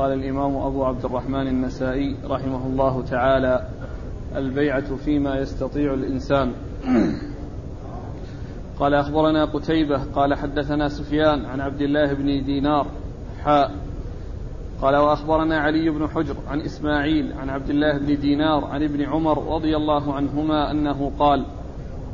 قال 0.00 0.12
الإمام 0.12 0.56
أبو 0.56 0.84
عبد 0.84 1.04
الرحمن 1.04 1.46
النسائي 1.46 2.16
رحمه 2.24 2.66
الله 2.66 3.02
تعالى 3.02 3.68
البيعة 4.36 4.96
فيما 4.96 5.38
يستطيع 5.38 5.94
الإنسان. 5.94 6.52
قال 8.78 8.94
أخبرنا 8.94 9.44
قتيبة 9.44 10.04
قال 10.14 10.34
حدثنا 10.34 10.88
سفيان 10.88 11.46
عن 11.46 11.60
عبد 11.60 11.80
الله 11.80 12.12
بن 12.12 12.44
دينار 12.44 12.86
حاء 13.44 13.72
قال 14.82 14.96
وأخبرنا 14.96 15.58
علي 15.58 15.90
بن 15.90 16.08
حجر 16.08 16.36
عن 16.48 16.60
إسماعيل 16.60 17.32
عن 17.32 17.50
عبد 17.50 17.70
الله 17.70 17.98
بن 17.98 18.20
دينار 18.20 18.64
عن 18.64 18.82
ابن 18.82 19.02
عمر 19.02 19.54
رضي 19.54 19.76
الله 19.76 20.14
عنهما 20.14 20.70
أنه 20.70 21.12
قال 21.18 21.44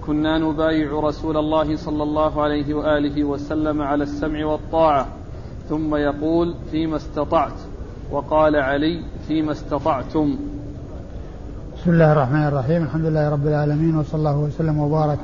كنا 0.06 0.38
نبايع 0.38 0.92
رسول 0.92 1.36
الله 1.36 1.76
صلى 1.76 2.02
الله 2.02 2.42
عليه 2.42 2.74
وآله 2.74 3.24
وسلم 3.24 3.82
على 3.82 4.02
السمع 4.02 4.46
والطاعة 4.46 5.08
ثم 5.68 5.94
يقول 5.94 6.54
فيما 6.70 6.96
استطعت. 6.96 7.75
وقال 8.10 8.56
علي 8.56 9.02
فيما 9.28 9.52
استطعتم. 9.52 10.36
بسم 11.76 11.90
الله 11.90 12.12
الرحمن 12.12 12.46
الرحيم. 12.46 12.82
الحمد 12.82 13.04
لله 13.04 13.28
رب 13.28 13.46
العالمين 13.46 13.96
وصلى 13.96 14.18
الله 14.18 14.36
وسلم 14.36 14.78
وبارك 14.78 15.18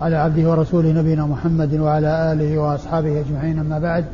على 0.00 0.16
عبده 0.16 0.50
ورسوله 0.50 0.92
نبينا 0.92 1.26
محمد 1.26 1.74
وعلى 1.74 2.32
آله 2.32 2.58
وأصحابه 2.58 3.20
أجمعين. 3.20 3.58
أما 3.58 3.78
بعد 3.78 4.04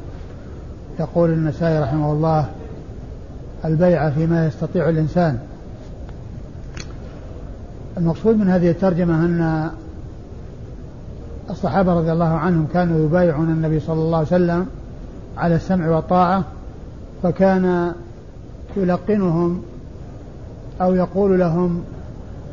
يقول 1.01 1.31
النسائي 1.31 1.79
رحمه 1.83 2.13
الله 2.13 2.47
البيع 3.65 4.11
فيما 4.11 4.47
يستطيع 4.47 4.89
الإنسان. 4.89 5.39
المقصود 7.97 8.37
من 8.37 8.49
هذه 8.49 8.71
الترجمة 8.71 9.15
أن 9.15 9.71
الصحابة 11.51 11.95
رضي 11.95 12.13
الله 12.13 12.29
عنهم 12.29 12.67
كانوا 12.73 13.05
يبايعون 13.05 13.49
النبي 13.49 13.81
صلى 13.81 14.01
الله 14.01 14.19
عليه 14.19 14.27
وسلم 14.27 14.67
على 15.37 15.55
السمع 15.55 15.89
والطاعة 15.89 16.45
فكان 17.23 17.93
يلقنهم 18.77 19.63
أو 20.81 20.95
يقول 20.95 21.39
لهم 21.39 21.83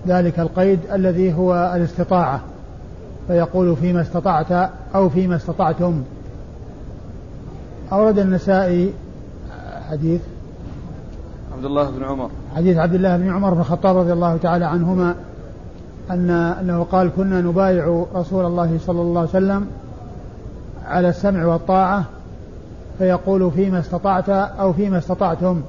ذلك 0.08 0.39
القيد 0.39 0.80
الذي 0.94 1.34
هو 1.34 1.73
الاستطاعة 1.76 2.42
فيقول 3.28 3.76
فيما 3.76 4.02
استطعت 4.02 4.70
أو 4.95 5.09
فيما 5.09 5.36
استطعتم. 5.36 6.04
أورد 7.92 8.20
النسائي 8.20 8.94
حديث 9.89 10.22
عبد 11.54 11.66
الله 11.66 11.89
بن 11.89 12.04
عمر. 12.04 12.30
حديث 12.56 12.78
عبد 12.78 12.94
الله 12.94 13.17
بن 13.17 13.30
عمر 13.30 13.54
بن 13.54 13.59
الخطاب 13.59 13.98
رضي 13.98 14.14
الله 14.14 14.38
تعالى 14.38 14.66
عنهما 14.66 15.16
أن 16.11 16.30
أنه 16.32 16.84
قال 16.84 17.11
كنا 17.17 17.42
نبايع 17.42 18.06
رسول 18.16 18.45
الله 18.45 18.78
صلى 18.86 19.02
الله 19.02 19.20
عليه 19.20 19.30
وسلم 19.30 19.67
على 20.86 21.09
السمع 21.09 21.45
والطاعة 21.45 22.06
فيقول 22.98 23.52
فيما 23.52 23.80
استطعت 23.80 24.30
أو 24.30 24.74
فيما 24.74 24.98
استطعتم. 24.98 25.62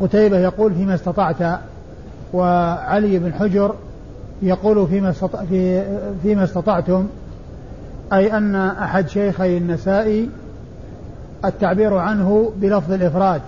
قتيبة 0.00 0.38
يقول 0.38 0.74
فيما 0.74 0.94
استطعت 0.94 1.60
وعلي 2.32 3.18
بن 3.18 3.32
حجر 3.32 3.74
يقول 4.42 4.86
فيما 4.86 5.10
استطع 5.10 5.44
في 5.44 5.84
فيما 6.22 6.44
استطعتم 6.44 7.06
أي 8.12 8.36
أن 8.36 8.54
أحد 8.54 9.08
شيخي 9.08 9.56
النسائي 9.58 10.28
التعبير 11.44 11.94
عنه 11.94 12.52
بلفظ 12.56 12.92
الإفراد 12.92 13.40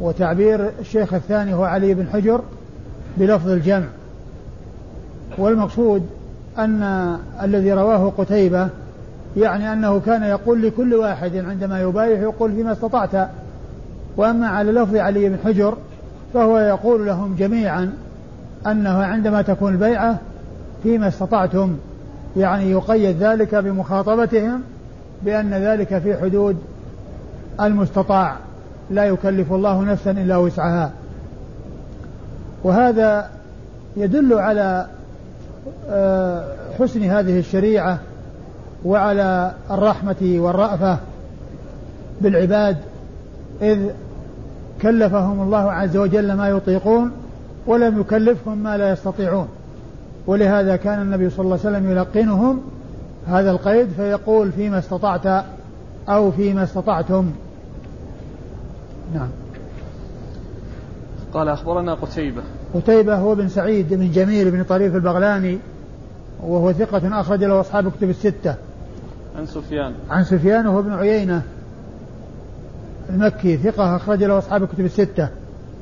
وتعبير 0.00 0.70
الشيخ 0.80 1.14
الثاني 1.14 1.54
هو 1.54 1.64
علي 1.64 1.94
بن 1.94 2.06
حجر 2.06 2.40
بلفظ 3.18 3.48
الجمع. 3.50 3.86
والمقصود 5.38 6.06
أن 6.58 6.82
الذي 7.42 7.72
رواه 7.72 8.12
قتيبة 8.18 8.68
يعني 9.36 9.72
أنه 9.72 10.00
كان 10.00 10.22
يقول 10.22 10.62
لكل 10.62 10.94
واحد 10.94 11.36
عندما 11.36 11.80
يبايع 11.80 12.20
يقول 12.20 12.52
فيما 12.52 12.72
استطعت. 12.72 13.28
وأما 14.16 14.48
على 14.48 14.72
لفظ 14.72 14.96
علي 14.96 15.28
بن 15.28 15.36
حجر 15.44 15.76
فهو 16.34 16.58
يقول 16.58 17.06
لهم 17.06 17.34
جميعا 17.38 17.92
أنه 18.66 19.04
عندما 19.04 19.42
تكون 19.42 19.72
البيعة 19.72 20.18
فيما 20.82 21.08
استطعتم 21.08 21.76
يعني 22.36 22.70
يقيد 22.70 23.16
ذلك 23.22 23.54
بمخاطبتهم 23.54 24.62
بأن 25.22 25.54
ذلك 25.54 25.98
في 25.98 26.16
حدود 26.16 26.56
المستطاع 27.60 28.36
لا 28.90 29.04
يكلف 29.04 29.52
الله 29.52 29.82
نفسا 29.82 30.10
إلا 30.10 30.36
وسعها. 30.36 30.90
وهذا 32.64 33.30
يدل 33.96 34.34
على 34.34 34.86
آه، 35.90 36.44
حسن 36.78 37.02
هذه 37.02 37.38
الشريعة 37.38 37.98
وعلى 38.86 39.54
الرحمة 39.70 40.16
والرأفة 40.22 40.98
بالعباد 42.20 42.76
إذ 43.62 43.90
كلفهم 44.82 45.40
الله 45.42 45.72
عز 45.72 45.96
وجل 45.96 46.32
ما 46.32 46.48
يطيقون 46.48 47.12
ولم 47.66 48.00
يكلفهم 48.00 48.58
ما 48.58 48.76
لا 48.76 48.92
يستطيعون. 48.92 49.48
ولهذا 50.26 50.76
كان 50.76 51.02
النبي 51.02 51.30
صلى 51.30 51.44
الله 51.44 51.58
عليه 51.64 51.76
وسلم 51.76 51.90
يلقنهم 51.90 52.60
هذا 53.26 53.50
القيد 53.50 53.88
فيقول 53.96 54.52
فيما 54.52 54.78
استطعت 54.78 55.44
أو 56.08 56.30
فيما 56.30 56.62
استطعتم. 56.62 57.30
نعم. 59.14 59.28
قال 61.34 61.48
أخبرنا 61.48 61.94
قتيبة. 61.94 62.42
قتيبة 62.74 63.16
هو 63.16 63.34
بن 63.34 63.48
سعيد 63.48 63.94
بن 63.94 64.10
جميل 64.10 64.50
بن 64.50 64.64
طريف 64.64 64.94
البغلاني 64.94 65.58
وهو 66.42 66.72
ثقة 66.72 67.20
أخرج 67.20 67.44
له 67.44 67.60
أصحاب 67.60 67.92
كتب 67.92 68.10
الستة. 68.10 68.54
عن 69.36 69.46
سفيان. 69.46 69.92
عن 70.10 70.24
سفيان 70.24 70.66
وهو 70.66 70.80
ابن 70.80 70.92
عيينة 70.92 71.42
المكي 73.10 73.56
ثقة 73.56 73.96
أخرج 73.96 74.24
له 74.24 74.38
أصحاب 74.38 74.62
الكتب 74.62 74.84
الستة. 74.84 75.28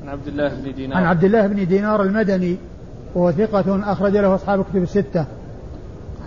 عن 0.03 0.09
عبد 0.09 0.27
الله 0.27 0.49
بن 0.55 0.73
دينار. 0.75 0.97
عن 0.97 1.03
عبد 1.03 1.23
الله 1.23 1.47
بن 1.47 1.67
دينار 1.67 2.03
المدني 2.03 2.57
وهو 3.15 3.31
ثقة 3.31 3.91
أخرج 3.91 4.17
له 4.17 4.35
أصحاب 4.35 4.59
الكتب 4.59 4.83
الستة. 4.83 5.25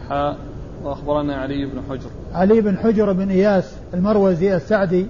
حاء 0.08 0.36
وأخبرنا 0.84 1.36
علي 1.36 1.66
بن 1.66 1.82
حجر. 1.90 2.10
علي 2.34 2.60
بن 2.60 2.78
حجر 2.78 3.12
بن 3.12 3.30
إياس 3.30 3.72
المروزي 3.94 4.56
السعدي 4.56 5.06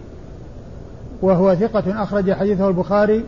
وهو 1.22 1.54
ثقة 1.54 2.02
أخرج 2.02 2.32
حديثه 2.32 2.68
البخاري 2.68 3.24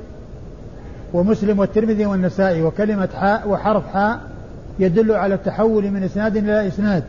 ومسلم 1.12 1.58
والترمذي 1.58 2.06
والنسائي 2.06 2.62
وكلمة 2.62 3.08
حاء 3.14 3.48
وحرف 3.48 3.86
حاء 3.86 4.20
يدل 4.78 5.12
على 5.12 5.34
التحول 5.34 5.90
من 5.90 6.02
إسناد 6.02 6.36
إلى 6.36 6.66
إسناد. 6.66 7.04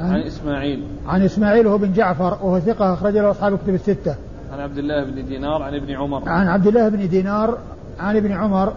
عن, 0.00 0.10
عن 0.10 0.20
إسماعيل. 0.20 0.84
عن 1.06 1.22
إسماعيل 1.22 1.66
هو 1.66 1.78
بن 1.78 1.92
جعفر 1.92 2.38
وهو 2.42 2.60
ثقة 2.60 2.92
أخرج 2.92 3.16
له 3.16 3.30
أصحاب 3.30 3.52
الكتب 3.52 3.74
الستة. 3.74 4.14
عن 4.52 4.60
عبد 4.60 4.78
الله 4.78 5.04
بن 5.04 5.26
دينار 5.26 5.62
عن 5.62 5.74
ابن 5.74 5.90
عمر. 5.90 6.28
عن 6.28 6.48
عبد 6.48 6.66
الله 6.66 6.88
بن 6.88 7.08
دينار 7.08 7.58
عن 8.00 8.16
ابن 8.16 8.32
عمر 8.32 8.72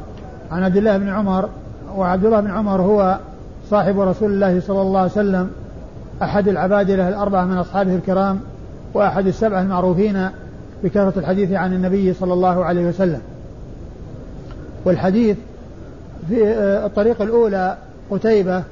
عن 0.52 0.64
عبد 0.64 0.78
الله 0.78 0.98
بن 0.98 1.10
عمر 1.10 1.50
وعبد 1.96 2.26
الله 2.26 2.40
بن 2.40 2.52
عمر 2.52 2.82
هو 2.82 3.20
صاحب 3.70 4.00
رسول 4.00 4.32
الله 4.32 4.60
صلى 4.60 4.82
الله 4.82 5.00
عليه 5.00 5.12
وسلم. 5.12 5.50
أحد 6.22 6.48
العبادلة 6.48 7.10
الأربعة 7.10 7.46
من 7.46 7.58
أصحابه 7.58 7.96
الكرام 7.96 8.40
وأحد 8.94 9.28
السبعة 9.28 9.62
المعروفين 9.62 10.30
بكثرة 10.84 11.14
الحديث 11.20 11.52
عن 11.52 11.74
النبي 11.74 12.14
صلى 12.14 12.34
الله 12.34 12.66
عليه 12.66 12.88
وسلم. 12.88 13.22
والحديث 14.86 15.38
في 16.30 16.48
آه، 16.48 16.86
الطريقة 16.86 17.24
الأولى 17.24 17.78
قتيبة 18.12 18.64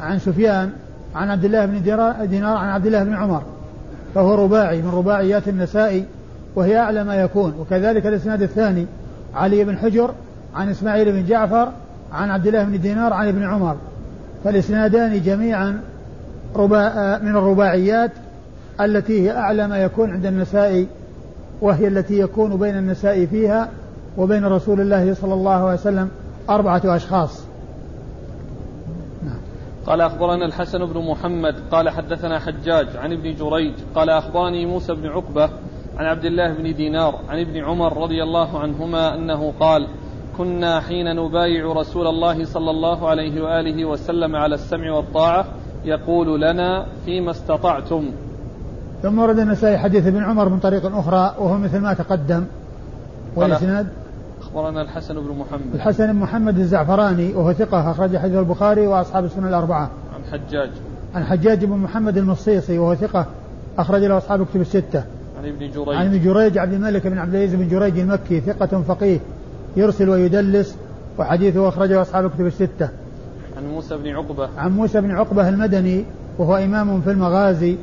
عن 0.00 0.18
سفيان 0.18 0.70
عن 1.18 1.30
عبد 1.30 1.44
الله 1.44 1.66
بن 1.66 1.82
دينار 2.26 2.56
عن 2.56 2.68
عبد 2.68 2.86
الله 2.86 3.04
بن 3.04 3.14
عمر 3.14 3.42
فهو 4.14 4.34
رباعي 4.34 4.82
من 4.82 4.90
رباعيات 4.90 5.48
النسائي 5.48 6.04
وهي 6.54 6.78
أعلى 6.78 7.04
ما 7.04 7.14
يكون 7.14 7.54
وكذلك 7.58 8.06
الإسناد 8.06 8.42
الثاني 8.42 8.86
علي 9.34 9.64
بن 9.64 9.78
حجر 9.78 10.10
عن 10.54 10.68
إسماعيل 10.68 11.12
بن 11.12 11.24
جعفر 11.24 11.72
عن 12.12 12.30
عبد 12.30 12.46
الله 12.46 12.64
بن 12.64 12.80
دينار 12.80 13.12
عن 13.12 13.28
ابن 13.28 13.42
عمر 13.42 13.76
فالإسنادان 14.44 15.22
جميعا 15.22 15.80
رباء 16.56 17.22
من 17.22 17.36
الرباعيات 17.36 18.10
التي 18.80 19.22
هي 19.22 19.36
أعلى 19.36 19.68
ما 19.68 19.78
يكون 19.78 20.10
عند 20.10 20.26
النسائي 20.26 20.86
وهي 21.60 21.88
التي 21.88 22.18
يكون 22.18 22.56
بين 22.56 22.76
النساء 22.76 23.26
فيها 23.26 23.68
وبين 24.18 24.44
رسول 24.44 24.80
الله 24.80 25.14
صلى 25.14 25.34
الله 25.34 25.68
عليه 25.68 25.80
وسلم 25.80 26.08
أربعة 26.50 26.82
أشخاص. 26.84 27.47
قال 29.88 30.00
أخبرنا 30.00 30.46
الحسن 30.46 30.86
بن 30.86 31.00
محمد 31.00 31.54
قال 31.70 31.88
حدثنا 31.88 32.38
حجاج 32.38 32.86
عن 32.96 33.12
ابن 33.12 33.34
جريج 33.34 33.72
قال 33.94 34.10
أخبرني 34.10 34.66
موسى 34.66 34.94
بن 34.94 35.06
عقبة 35.06 35.50
عن 35.96 36.06
عبد 36.06 36.24
الله 36.24 36.52
بن 36.52 36.74
دينار 36.74 37.18
عن 37.28 37.40
ابن 37.40 37.64
عمر 37.64 38.02
رضي 38.02 38.22
الله 38.22 38.58
عنهما 38.58 39.14
أنه 39.14 39.52
قال 39.60 39.86
كنا 40.38 40.80
حين 40.80 41.16
نبايع 41.16 41.72
رسول 41.72 42.06
الله 42.06 42.44
صلى 42.44 42.70
الله 42.70 43.08
عليه 43.08 43.42
وآله 43.42 43.84
وسلم 43.84 44.36
على 44.36 44.54
السمع 44.54 44.92
والطاعة 44.92 45.44
يقول 45.84 46.40
لنا 46.40 46.86
فيما 47.04 47.30
استطعتم. 47.30 48.10
ثم 49.02 49.18
ورد 49.18 49.38
النسائي 49.38 49.78
حديث 49.78 50.06
ابن 50.06 50.24
عمر 50.24 50.48
من 50.48 50.58
طريق 50.58 50.96
أخرى 50.96 51.34
وهو 51.38 51.58
مثل 51.58 51.78
ما 51.78 51.94
تقدم 51.94 52.44
والإسناد 53.36 53.86
أخبرنا 54.48 54.82
الحسن 54.82 55.14
بن 55.14 55.38
محمد. 55.38 55.74
الحسن 55.74 56.12
بن 56.12 56.18
محمد 56.18 56.58
الزعفراني 56.58 57.34
وهو 57.34 57.52
ثقة 57.52 57.90
أخرج 57.90 58.16
حديث 58.16 58.36
البخاري 58.36 58.86
وأصحاب 58.86 59.24
السنة 59.24 59.48
الأربعة. 59.48 59.90
عن 60.14 60.24
حجاج. 60.32 60.70
عن 61.14 61.24
حجاج 61.24 61.64
بن 61.64 61.76
محمد 61.76 62.18
المصيصي 62.18 62.78
وهو 62.78 62.94
ثقة 62.94 63.26
أخرج 63.78 64.04
له 64.04 64.18
أصحاب 64.18 64.42
الكتب 64.42 64.60
الستة. 64.60 65.04
عن 65.38 65.48
ابن 65.48 65.70
جريج. 65.70 65.88
عن 65.88 66.06
ابن 66.06 66.24
جريج 66.24 66.58
عبد 66.58 66.72
الملك 66.72 67.06
بن 67.06 67.18
عبد 67.18 67.34
العزيز 67.34 67.54
بن 67.54 67.68
جريج 67.68 67.98
المكي 67.98 68.40
ثقة 68.40 68.82
فقيه 68.82 69.20
يرسل 69.76 70.08
ويدلس 70.08 70.76
وحديثه 71.18 71.68
أخرجه 71.68 72.02
أصحاب 72.02 72.26
الكتب 72.26 72.46
الستة. 72.46 72.88
عن 73.56 73.66
موسى 73.74 73.96
بن 73.96 74.08
عقبة. 74.08 74.48
عن 74.58 74.72
موسى 74.72 75.00
بن 75.00 75.10
عقبة 75.10 75.48
المدني 75.48 76.04
وهو 76.38 76.56
إمام 76.56 77.00
في 77.00 77.10
المغازي 77.10 77.76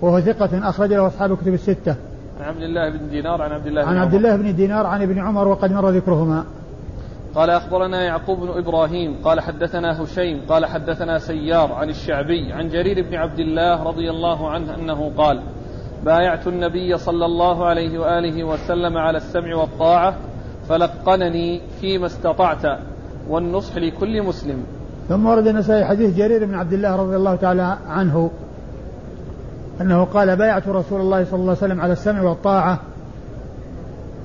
وهو 0.00 0.20
ثقة 0.20 0.68
أخرج 0.68 0.92
له 0.92 1.06
أصحاب 1.06 1.32
الكتب 1.32 1.54
الستة. 1.54 1.94
عن 2.40 2.44
عبد 2.48 2.62
الله 2.62 2.90
بن 2.90 3.08
دينار 3.10 3.42
عن 3.42 3.52
عبد 3.52 3.66
الله 3.66 3.82
عن 3.82 3.96
عبد 3.96 4.14
الله 4.14 4.36
بن 4.36 4.54
دينار 4.54 4.86
عن 4.86 5.02
ابن 5.02 5.18
عمر 5.18 5.48
وقد 5.48 5.72
مر 5.72 5.90
ذكرهما. 5.90 6.44
قال 7.34 7.50
أخبرنا 7.50 8.02
يعقوب 8.02 8.40
بن 8.40 8.48
إبراهيم 8.48 9.16
قال 9.24 9.40
حدثنا 9.40 10.02
هشيم 10.02 10.40
قال 10.48 10.66
حدثنا 10.66 11.18
سيار 11.18 11.72
عن 11.72 11.88
الشعبي 11.88 12.52
عن 12.52 12.68
جرير 12.68 13.06
بن 13.10 13.14
عبد 13.14 13.38
الله 13.38 13.82
رضي 13.82 14.10
الله 14.10 14.50
عنه 14.50 14.74
أنه 14.74 15.12
قال 15.16 15.42
بايعت 16.04 16.46
النبي 16.46 16.98
صلى 16.98 17.26
الله 17.26 17.66
عليه 17.66 17.98
وآله 17.98 18.44
وسلم 18.44 18.96
على 18.96 19.18
السمع 19.18 19.56
والطاعة 19.56 20.14
فلقنني 20.68 21.60
فيما 21.80 22.06
استطعت 22.06 22.78
والنصح 23.28 23.76
لكل 23.76 24.22
مسلم. 24.22 24.62
ثم 25.08 25.26
ورد 25.26 25.46
النسائي 25.46 25.84
حديث 25.84 26.16
جرير 26.16 26.44
بن 26.44 26.54
عبد 26.54 26.72
الله 26.72 26.96
رضي 26.96 27.16
الله 27.16 27.34
تعالى 27.36 27.78
عنه. 27.88 28.30
أنه 29.80 30.04
قال 30.04 30.36
بايعت 30.36 30.68
رسول 30.68 31.00
الله 31.00 31.24
صلى 31.24 31.34
الله 31.34 31.56
عليه 31.56 31.64
وسلم 31.64 31.80
على 31.80 31.92
السمع 31.92 32.22
والطاعة 32.22 32.78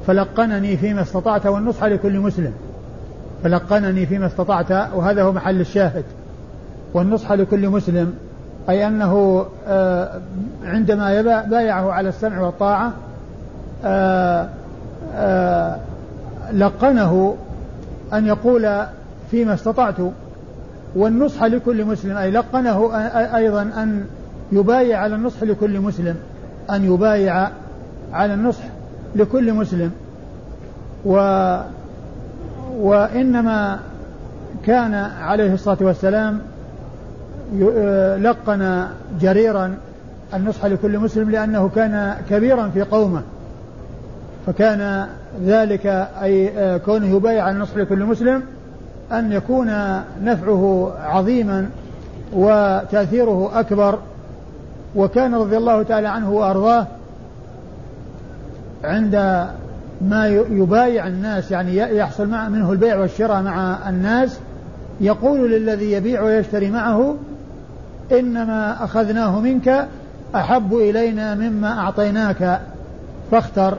فلقنني 0.07 0.77
فيما 0.77 1.01
استطعت 1.01 1.45
والنصح 1.45 1.83
لكل 1.83 2.19
مسلم. 2.19 2.53
فلقنني 3.43 4.05
فيما 4.05 4.25
استطعت 4.25 4.71
وهذا 4.71 5.23
هو 5.23 5.31
محل 5.31 5.61
الشاهد. 5.61 6.03
والنصح 6.93 7.31
لكل 7.31 7.69
مسلم 7.69 8.13
أي 8.69 8.87
أنه 8.87 9.45
آه، 9.67 10.21
عندما 10.65 11.21
بايعه 11.41 11.91
على 11.91 12.09
السمع 12.09 12.41
والطاعة 12.41 12.93
آه، 13.85 14.49
آه، 15.15 15.77
لقنه 16.53 17.35
أن 18.13 18.27
يقول 18.27 18.85
فيما 19.31 19.53
استطعت 19.53 19.95
والنصح 20.95 21.43
لكل 21.43 21.85
مسلم 21.85 22.17
أي 22.17 22.31
لقنه 22.31 22.95
أيضا 23.35 23.61
أن 23.61 24.05
يبايع 24.53 24.99
على 24.99 25.15
النصح 25.15 25.43
لكل 25.43 25.79
مسلم 25.79 26.15
أن 26.69 26.93
يبايع 26.93 27.49
على 28.13 28.33
النصح 28.33 28.63
لكل 29.15 29.53
مسلم. 29.53 29.91
و 31.05 31.15
وإنما 32.77 33.79
كان 34.65 34.93
عليه 35.21 35.53
الصلاة 35.53 35.77
والسلام 35.81 36.39
لقن 38.23 38.87
جريرا 39.21 39.75
النصح 40.33 40.65
لكل 40.65 40.99
مسلم 40.99 41.29
لأنه 41.29 41.69
كان 41.75 42.15
كبيرا 42.29 42.69
في 42.69 42.81
قومه. 42.81 43.21
فكان 44.47 45.07
ذلك 45.45 45.85
أي 46.21 46.79
كونه 46.79 47.15
يبايع 47.15 47.49
النصح 47.49 47.77
لكل 47.77 48.05
مسلم 48.05 48.43
أن 49.11 49.31
يكون 49.31 49.67
نفعه 50.23 50.91
عظيما 50.99 51.69
وتأثيره 52.33 53.59
أكبر 53.59 53.99
وكان 54.95 55.35
رضي 55.35 55.57
الله 55.57 55.83
تعالى 55.83 56.07
عنه 56.07 56.31
وأرضاه 56.31 56.87
عند 58.83 59.45
ما 60.01 60.27
يبايع 60.27 61.07
الناس 61.07 61.51
يعني 61.51 61.77
يحصل 61.77 62.27
منه 62.27 62.71
البيع 62.71 62.99
والشراء 62.99 63.41
مع 63.41 63.89
الناس 63.89 64.39
يقول 65.01 65.51
للذي 65.51 65.91
يبيع 65.91 66.21
ويشتري 66.21 66.71
معه 66.71 67.15
إنما 68.11 68.83
أخذناه 68.83 69.39
منك 69.39 69.87
أحب 70.35 70.73
إلينا 70.73 71.35
مما 71.35 71.79
أعطيناك. 71.79 72.61
فاختر. 73.31 73.77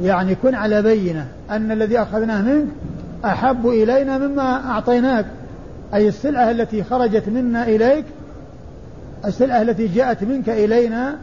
يعني 0.00 0.34
كن 0.34 0.54
على 0.54 0.82
بينة. 0.82 1.26
أن 1.50 1.72
الذي 1.72 1.98
أخذناه 1.98 2.42
منك 2.42 2.68
أحب 3.24 3.66
إلينا 3.66 4.18
مما 4.18 4.70
أعطيناك. 4.70 5.26
أي 5.94 6.08
السلعة 6.08 6.50
التي 6.50 6.84
خرجت 6.84 7.28
منا 7.28 7.64
إليك 7.64 8.04
السلعة 9.24 9.62
التي 9.62 9.86
جاءت 9.86 10.24
منك 10.24 10.48
إلينا 10.48 11.16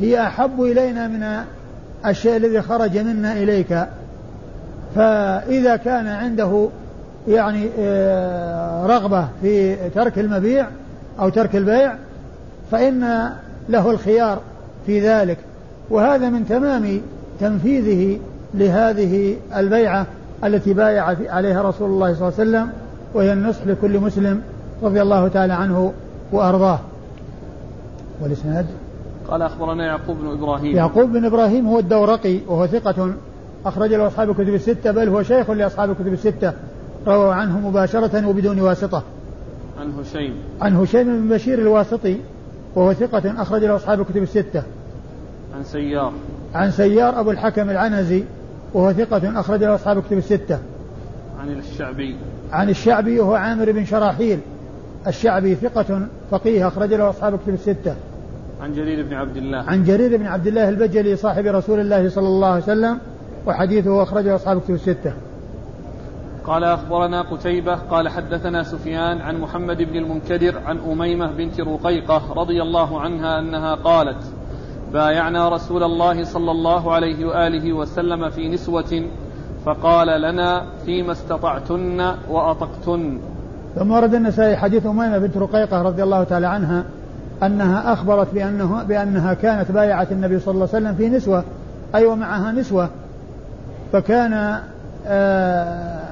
هي 0.00 0.26
أحب 0.26 0.62
إلينا 0.62 1.08
من 1.08 1.44
الشيء 2.06 2.36
الذي 2.36 2.62
خرج 2.62 2.98
منا 2.98 3.32
إليك. 3.32 3.86
فإذا 4.94 5.76
كان 5.76 6.06
عنده 6.06 6.68
يعني 7.28 7.68
آه، 7.78 8.86
رغبة 8.86 9.28
في 9.42 9.76
ترك 9.88 10.18
المبيع 10.18 10.66
أو 11.20 11.28
ترك 11.28 11.56
البيع 11.56 11.94
فإن 12.70 13.30
له 13.68 13.90
الخيار 13.90 14.40
في 14.86 15.00
ذلك. 15.00 15.38
وهذا 15.90 16.28
من 16.30 16.48
تمام 16.48 17.00
تنفيذه 17.40 18.18
لهذه 18.54 19.36
البيعة 19.56 20.06
التي 20.44 20.72
بايع 20.72 21.16
عليها 21.28 21.62
رسول 21.62 21.90
الله 21.90 22.14
صلى 22.14 22.28
الله 22.28 22.40
عليه 22.40 22.50
وسلم 22.50 22.72
وهي 23.14 23.32
النصح 23.32 23.66
لكل 23.66 23.98
مسلم 23.98 24.42
رضي 24.82 25.02
الله 25.02 25.28
تعالى 25.28 25.52
عنه 25.52 25.92
وأرضاه. 26.32 26.78
والإسناد؟ 28.20 28.66
قال 29.28 29.42
أخبرنا 29.42 29.86
يعقوب 29.86 30.16
بن 30.18 30.26
إبراهيم. 30.26 30.76
يعقوب 30.76 31.12
بن 31.12 31.24
إبراهيم 31.24 31.66
هو 31.66 31.78
الدورقي 31.78 32.38
وهو 32.48 32.66
ثقة 32.66 33.10
أخرج 33.66 33.94
له 33.94 34.06
أصحاب 34.06 34.30
الكتب 34.30 34.54
الستة 34.54 34.90
بل 34.90 35.08
هو 35.08 35.22
شيخ 35.22 35.50
لأصحاب 35.50 35.90
الكتب 35.90 36.12
الستة. 36.12 36.52
روى 37.06 37.34
عنه 37.34 37.68
مباشرة 37.68 38.28
وبدون 38.28 38.60
واسطة. 38.60 39.02
عن 39.80 39.92
هشيم. 40.00 40.34
عن 40.60 40.76
هشيم 40.76 41.04
بن 41.04 41.34
بشير 41.34 41.58
الواسطي 41.58 42.16
وهو 42.74 42.92
ثقة 42.92 43.42
أخرج 43.42 43.64
له 43.64 43.76
أصحاب 43.76 44.00
الكتب 44.00 44.22
الستة. 44.22 44.62
عن 45.56 45.64
سيار. 45.64 46.12
عن 46.54 46.70
سيار 46.70 47.20
أبو 47.20 47.30
الحكم 47.30 47.70
العنزي 47.70 48.24
وهو 48.74 48.92
ثقة 48.92 49.40
أخرج 49.40 49.64
له 49.64 49.74
أصحاب 49.74 49.98
الكتب 49.98 50.18
الستة. 50.18 50.58
عن 51.40 51.48
الشعبي. 51.48 52.16
عن 52.52 52.70
الشعبي 52.70 53.20
وهو 53.20 53.34
عامر 53.34 53.72
بن 53.72 53.84
شراحيل. 53.84 54.38
الشعبي 55.06 55.54
ثقة 55.54 56.06
فقيه 56.30 56.68
أخرج 56.68 56.94
له 56.94 57.10
أصحاب 57.10 57.34
الكتب 57.34 57.54
الستة. 57.54 57.94
عن 58.62 58.72
جرير 58.72 59.06
بن 59.06 59.14
عبد 59.14 59.36
الله. 59.36 59.58
عن 59.58 59.84
جرير 59.84 60.16
بن 60.16 60.26
عبد 60.26 60.46
الله 60.46 60.68
البجلي 60.68 61.16
صاحب 61.16 61.46
رسول 61.46 61.80
الله 61.80 62.08
صلى 62.08 62.28
الله 62.28 62.48
عليه 62.48 62.62
وسلم 62.62 62.98
وحديثه 63.46 64.02
أخرجه 64.02 64.34
أصحاب 64.34 64.56
الكتب 64.56 64.74
الستة. 64.74 65.12
قال 66.44 66.64
أخبرنا 66.64 67.22
قتيبة 67.22 67.74
قال 67.74 68.08
حدثنا 68.08 68.62
سفيان 68.62 69.20
عن 69.20 69.40
محمد 69.40 69.82
بن 69.82 69.96
المنكدر 69.96 70.58
عن 70.66 70.78
أميمة 70.78 71.26
بنت 71.26 71.60
رقيقة 71.60 72.22
رضي 72.36 72.62
الله 72.62 73.00
عنها 73.00 73.38
أنها 73.38 73.74
قالت 73.74 74.24
بايعنا 74.92 75.48
رسول 75.48 75.82
الله 75.82 76.24
صلى 76.24 76.50
الله 76.50 76.92
عليه 76.92 77.26
وآله 77.26 77.72
وسلم 77.72 78.30
في 78.30 78.48
نسوة 78.48 79.02
فقال 79.64 80.20
لنا 80.20 80.66
فيما 80.84 81.12
استطعتن 81.12 82.14
وأطقتن. 82.30 83.20
ثم 83.78 83.90
ورد 83.90 84.14
النسائي 84.14 84.56
حديث 84.56 84.86
أميمة 84.86 85.18
بنت 85.18 85.36
رقيقة 85.36 85.82
رضي 85.82 86.02
الله 86.02 86.24
تعالى 86.24 86.46
عنها 86.46 86.84
أنها 87.42 87.92
أخبرت 87.92 88.34
بأنه 88.34 88.82
بأنها 88.82 89.34
كانت 89.34 89.70
بايعة 89.72 90.06
النبي 90.10 90.38
صلى 90.38 90.54
الله 90.54 90.68
عليه 90.74 90.84
وسلم 90.84 90.94
في 90.94 91.08
نسوة 91.08 91.44
أي 91.94 92.04
ومعها 92.04 92.52
نسوة. 92.52 92.88
فكان 93.92 94.58
آه 95.06 96.04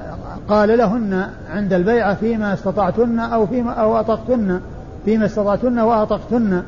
قال 0.47 0.77
لهن 0.77 1.27
عند 1.53 1.73
البيعة 1.73 2.15
فيما 2.15 2.53
استطعتن 2.53 3.19
أو 3.19 3.47
فيما 3.47 3.71
أو 3.71 3.99
أطقتن 3.99 4.59
فيما 5.05 5.25
استطعتن 5.25 5.79
وأطقتن 5.79 6.63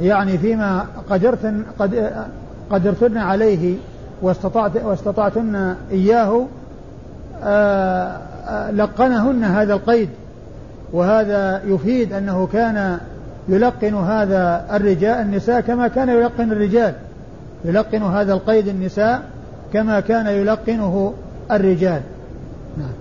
يعني 0.00 0.38
فيما 0.38 0.86
قدرتن 1.10 1.64
قد 1.78 2.12
قدرتن 2.70 3.16
عليه 3.16 3.76
واستطعت 4.22 4.84
واستطعتن 4.84 5.74
إياه 5.90 6.46
آه، 7.42 8.18
لقنهن 8.72 9.44
هذا 9.44 9.74
القيد 9.74 10.08
وهذا 10.92 11.62
يفيد 11.64 12.12
أنه 12.12 12.46
كان 12.46 12.98
يلقن 13.48 13.94
هذا 13.94 14.66
الرجال 14.72 15.20
النساء 15.20 15.60
كما 15.60 15.88
كان 15.88 16.08
يلقن 16.08 16.52
الرجال 16.52 16.94
يلقن 17.64 18.02
هذا 18.02 18.32
القيد 18.32 18.68
النساء 18.68 19.22
كما 19.72 20.00
كان 20.00 20.26
يلقنه 20.26 21.14
الرجال. 21.50 22.00
نعم. 22.78 22.92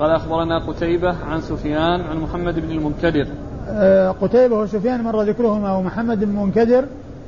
قال 0.00 0.10
أخبرنا 0.10 0.58
قتيبة 0.58 1.14
عن 1.30 1.40
سفيان 1.40 2.00
عن 2.00 2.16
محمد 2.16 2.54
بن 2.60 2.70
المنكدر. 2.70 3.26
آه 3.70 4.10
قتيبة 4.10 4.56
وسفيان 4.56 5.02
مر 5.02 5.22
ذكرهما 5.22 5.72
ومحمد 5.72 6.24
بن 6.24 6.30
المنكدر 6.30 6.84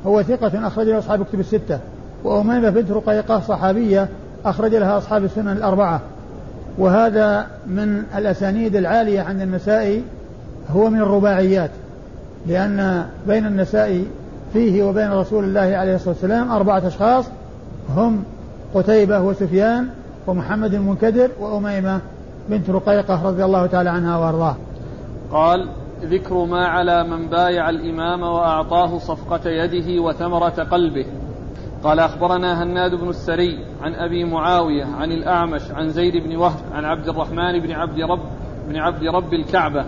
هو 0.06 0.23
ثقة 0.23 0.66
أخرج 0.66 0.87
له 0.87 0.99
أصحاب 0.99 1.25
كتب 1.25 1.40
الستة 1.40 1.78
وأميمة 2.25 2.70
بنت 2.70 2.90
رقيقة 2.90 3.40
صحابية 3.40 4.08
أخرج 4.44 4.75
لها 4.75 4.99
أصحاب 4.99 5.25
السنن 5.25 5.49
الأربعة. 5.49 6.00
وهذا 6.78 7.47
من 7.66 8.02
الأسانيد 8.16 8.76
العالية 8.76 9.21
عند 9.21 9.40
النسائي 9.40 10.02
هو 10.71 10.90
من 10.90 11.00
الرباعيات 11.00 11.71
لأن 12.47 13.07
بين 13.26 13.47
النسائي 13.47 14.07
فيه 14.52 14.83
وبين 14.83 15.12
رسول 15.12 15.45
الله 15.45 15.61
عليه 15.61 15.95
الصلاة 15.95 16.14
والسلام 16.14 16.50
أربعة 16.50 16.87
أشخاص 16.87 17.25
هم 17.97 18.25
قتيبة 18.75 19.21
وسفيان 19.21 19.88
ومحمد 20.26 20.75
المنكدر 20.75 21.31
وأميمة 21.40 22.00
بنت 22.49 22.71
رقيقة 22.71 23.26
رضي 23.26 23.45
الله 23.45 23.66
تعالى 23.66 23.90
عنها 23.90 24.19
وأرضاه. 24.19 24.57
قال 25.33 25.69
ذكر 26.02 26.45
ما 26.45 26.66
على 26.66 27.04
من 27.04 27.28
بايع 27.28 27.71
الإمام 27.71 28.23
وأعطاه 28.23 28.99
صفقة 28.99 29.50
يده 29.50 30.02
وثمرة 30.02 30.66
قلبه. 30.71 31.07
قال 31.84 31.98
أخبرنا 31.98 32.62
هناد 32.62 32.94
بن 32.94 33.08
السري 33.08 33.58
عن 33.82 33.94
أبي 33.94 34.24
معاوية 34.24 34.84
عن 34.84 35.12
الأعمش 35.12 35.70
عن 35.70 35.88
زيد 35.88 36.16
بن 36.16 36.36
وهب 36.36 36.60
عن 36.72 36.84
عبد 36.84 37.08
الرحمن 37.08 37.58
بن 37.58 37.72
عبد 37.72 38.00
رب 38.00 38.22
بن 38.68 38.76
عبد 38.76 39.04
رب 39.04 39.34
الكعبة 39.34 39.84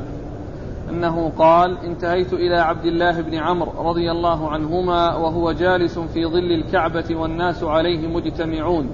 أنه 0.90 1.32
قال 1.38 1.78
انتهيت 1.78 2.32
إلى 2.32 2.56
عبد 2.56 2.84
الله 2.84 3.20
بن 3.20 3.34
عمرو 3.34 3.90
رضي 3.90 4.10
الله 4.10 4.50
عنهما 4.50 5.14
وهو 5.14 5.52
جالس 5.52 5.98
في 5.98 6.26
ظل 6.26 6.52
الكعبة 6.52 7.16
والناس 7.16 7.64
عليه 7.64 8.08
مجتمعون. 8.08 8.90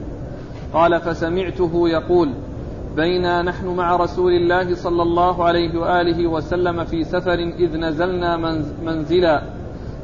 قال 0.74 1.00
فسمعته 1.00 1.88
يقول 1.88 2.34
بينا 2.96 3.42
نحن 3.42 3.66
مع 3.66 3.96
رسول 3.96 4.32
الله 4.32 4.74
صلى 4.74 5.02
الله 5.02 5.44
عليه 5.44 5.78
وآله 5.78 6.26
وسلم 6.26 6.84
في 6.84 7.04
سفر 7.04 7.38
إذ 7.58 7.76
نزلنا 7.76 8.36
منزلا. 8.82 9.42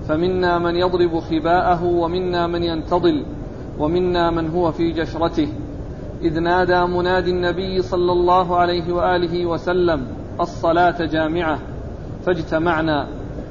فمنا 0.08 0.58
من 0.58 0.76
يضرب 0.76 1.20
خباءه 1.20 1.84
ومنا 1.84 2.46
من 2.46 2.62
ينتظل 2.62 3.24
ومنا 3.78 4.30
من 4.30 4.50
هو 4.50 4.72
في 4.72 4.92
جشرته. 4.92 5.48
إذ 6.22 6.40
نادى 6.40 6.80
منادي 6.80 7.30
النبي 7.30 7.82
صلى 7.82 8.12
الله 8.12 8.56
عليه 8.56 8.92
وآله 8.92 9.46
وسلم 9.46 10.06
الصلاة 10.40 11.04
جامعة. 11.04 11.58
فاجتمعنا. 12.26 13.06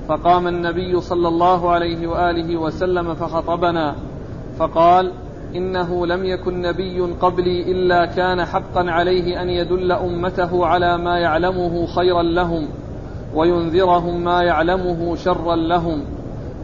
فقام 0.08 0.48
النبي 0.48 1.02
صلى 1.02 1.28
الله 1.28 1.72
عليه 1.72 2.08
وآله 2.08 2.58
وسلم 2.58 3.14
فخطبنا. 3.14 3.96
فقال 4.60 5.12
إنه 5.56 6.06
لم 6.06 6.26
يكن 6.26 6.62
نبي 6.62 7.02
قبلي 7.02 7.72
إلا 7.72 8.06
كان 8.06 8.46
حقا 8.46 8.92
عليه 8.92 9.42
أن 9.42 9.50
يدل 9.50 9.92
أمته 9.92 10.66
على 10.66 10.98
ما 10.98 11.18
يعلمه 11.20 11.86
خيرا 11.86 12.24
لهم 12.24 12.68
وينذرهم 13.36 14.24
ما 14.24 14.44
يعلمه 14.44 15.16
شرا 15.16 15.56
لهم. 15.56 16.17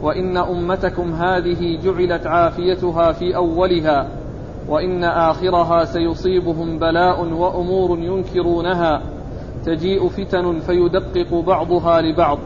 وإن 0.03 0.37
أمتكم 0.37 1.13
هذه 1.13 1.79
جعلت 1.83 2.27
عافيتها 2.27 3.11
في 3.11 3.35
أولها 3.35 4.07
وإن 4.69 5.03
آخرها 5.03 5.85
سيصيبهم 5.85 6.79
بلاء 6.79 7.25
وأمور 7.25 7.99
ينكرونها 7.99 9.01
تجيء 9.65 10.07
فتن 10.07 10.59
فيدقق 10.59 11.33
بعضها 11.47 12.01
لبعض 12.01 12.39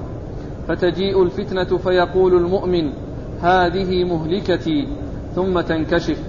فتجيء 0.67 1.23
الفتنة 1.23 1.77
فيقول 1.77 2.33
المؤمن 2.33 2.89
هذه 3.41 4.03
مهلكتي 4.03 4.87
ثم 5.35 5.61
تنكشف 5.61 6.19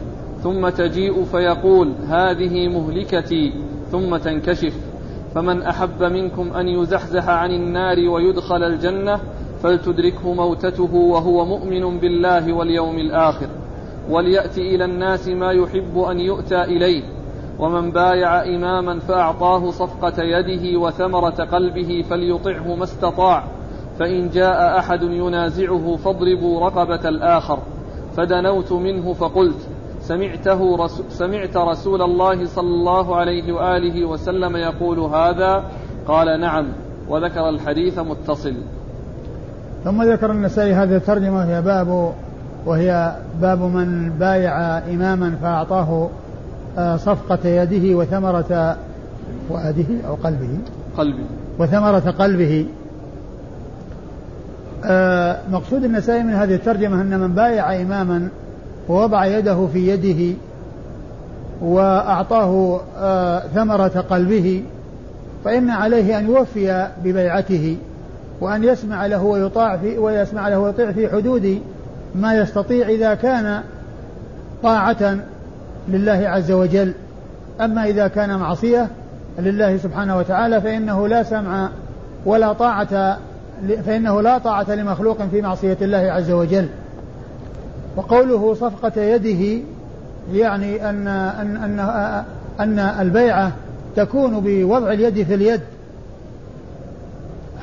ثم 0.42 0.68
تجيء 0.68 1.24
فيقول 1.24 1.92
هذه 2.08 2.68
مهلكتي 2.68 3.52
ثم 3.92 4.16
تنكشف 4.16 4.74
فمن 5.34 5.62
أحب 5.62 6.02
منكم 6.02 6.52
أن 6.52 6.68
يزحزح 6.68 7.28
عن 7.28 7.50
النار 7.50 8.08
ويدخل 8.08 8.62
الجنة 8.62 9.20
فلتدركه 9.62 10.34
موتته 10.34 10.94
وهو 10.94 11.44
مؤمن 11.44 11.98
بالله 11.98 12.52
واليوم 12.52 12.98
الآخر 12.98 13.48
وليات 14.10 14.58
إلى 14.58 14.84
الناس 14.84 15.28
ما 15.28 15.52
يحب 15.52 15.98
أن 15.98 16.20
يؤتى 16.20 16.62
إليه 16.62 17.02
ومن 17.58 17.90
بايع 17.90 18.42
إماما 18.44 18.98
فأعطاه 18.98 19.70
صفقة 19.70 20.22
يده 20.22 20.78
وثمرة 20.78 21.44
قلبه 21.44 22.04
فليطعه 22.10 22.74
ما 22.74 22.84
استطاع 22.84 23.44
فإن 23.98 24.28
جاء 24.28 24.78
أحد 24.78 25.02
ينازعه 25.02 25.96
فاضربوا 25.96 26.60
رقبة 26.60 27.08
الآخر 27.08 27.58
فدنوت 28.16 28.72
منه 28.72 29.12
فقلت 29.12 29.68
سمعته 30.00 30.76
رسول 30.76 31.04
سمعت 31.08 31.56
رسول 31.56 32.02
الله 32.02 32.46
صلى 32.46 32.68
الله 32.68 33.16
عليه 33.16 33.52
وآله 33.52 34.04
وسلم 34.04 34.56
يقول 34.56 34.98
هذا؟ 34.98 35.64
قال 36.06 36.40
نعم 36.40 36.66
وذكر 37.08 37.48
الحديث 37.48 37.98
متصل. 37.98 38.54
ثم 39.84 40.02
ذكر 40.02 40.30
النسائي 40.30 40.74
هذه 40.74 40.96
الترجمة 40.96 41.36
وهي 41.36 41.62
باب 41.62 42.12
وهي 42.66 43.16
باب 43.40 43.62
من 43.62 44.10
بايع 44.18 44.78
إماما 44.78 45.34
فأعطاه 45.42 46.08
آه، 46.78 46.96
صفقة 46.96 47.48
يده 47.48 47.96
وثمرة 47.96 48.76
فؤاده 49.48 50.08
أو 50.08 50.14
قلبه. 50.14 50.58
قلبه. 50.96 51.24
وثمرة 51.58 52.14
قلبه. 52.18 52.66
آه، 54.84 55.38
مقصود 55.50 55.84
النسائي 55.84 56.22
من 56.22 56.32
هذه 56.32 56.54
الترجمة 56.54 57.02
أن 57.02 57.20
من 57.20 57.34
بايع 57.34 57.82
إماما 57.82 58.28
ووضع 58.88 59.26
يده 59.26 59.66
في 59.66 59.88
يده 59.88 60.36
وأعطاه 61.62 62.80
آه، 62.98 63.42
ثمرة 63.54 64.04
قلبه 64.10 64.62
فإن 65.44 65.70
عليه 65.70 66.18
أن 66.18 66.26
يوفي 66.26 66.88
ببيعته. 67.04 67.76
وأن 68.40 68.64
يسمع 68.64 69.06
له 69.06 69.22
ويطاع 69.22 69.76
في 69.76 69.98
ويسمع 69.98 70.48
له 70.48 70.58
ويطيع 70.58 70.92
في 70.92 71.08
حدود 71.08 71.62
ما 72.14 72.34
يستطيع 72.34 72.88
إذا 72.88 73.14
كان 73.14 73.62
طاعة 74.62 75.18
لله 75.88 76.28
عز 76.28 76.52
وجل. 76.52 76.92
أما 77.60 77.84
إذا 77.84 78.08
كان 78.08 78.38
معصية 78.38 78.88
لله 79.38 79.76
سبحانه 79.76 80.18
وتعالى 80.18 80.60
فإنه 80.60 81.08
لا 81.08 81.22
سمع 81.22 81.68
ولا 82.24 82.52
طاعة 82.52 83.18
فإنه 83.86 84.22
لا 84.22 84.38
طاعة 84.38 84.74
لمخلوق 84.74 85.22
في 85.22 85.42
معصية 85.42 85.76
الله 85.82 85.98
عز 85.98 86.30
وجل. 86.30 86.68
وقوله 87.96 88.54
صفقة 88.54 89.02
يده 89.02 89.64
يعني 90.32 90.90
أن 90.90 91.08
أن 91.08 91.56
أن 91.56 91.80
أن 92.60 92.78
البيعة 92.78 93.52
تكون 93.96 94.40
بوضع 94.40 94.92
اليد 94.92 95.22
في 95.22 95.34
اليد. 95.34 95.60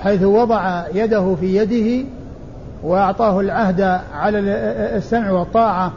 حيث 0.06 0.24
وضع 0.24 0.84
يده 0.94 1.36
في 1.36 1.56
يده 1.56 2.08
وأعطاه 2.84 3.40
العهد 3.40 3.82
على 4.14 4.40
السمع 4.98 5.32
والطاعة 5.32 5.92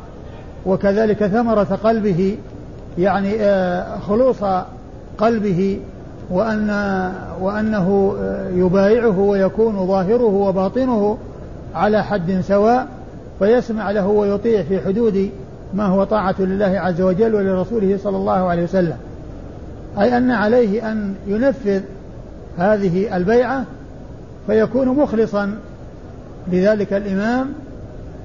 وكذلك 0.66 1.26
ثمرة 1.26 1.78
قلبه 1.84 2.36
يعني 2.98 3.34
آه، 3.40 3.98
خلوص 3.98 4.36
قلبه 5.18 5.80
وأن 6.30 6.70
وأنه 7.40 8.14
يبايعه 8.54 9.18
ويكون 9.18 9.86
ظاهره 9.86 10.24
وباطنه 10.34 11.18
على 11.74 12.04
حد 12.04 12.40
سواء 12.40 12.86
فيسمع 13.38 13.90
له 13.90 14.06
ويطيع 14.06 14.62
في 14.62 14.80
حدود 14.80 15.30
ما 15.74 15.86
هو 15.86 16.04
طاعة 16.04 16.34
لله 16.38 16.80
عز 16.80 17.00
وجل 17.00 17.34
ولرسوله 17.34 17.98
صلى 18.04 18.16
الله 18.16 18.32
عليه 18.32 18.62
وسلم. 18.62 18.96
أي 20.00 20.16
أن 20.16 20.30
عليه 20.30 20.92
أن 20.92 21.14
ينفذ 21.26 21.80
هذه 22.58 23.16
البيعة 23.16 23.64
فيكون 24.48 24.88
مخلصا 24.88 25.58
لذلك 26.52 26.92
الإمام 26.92 27.52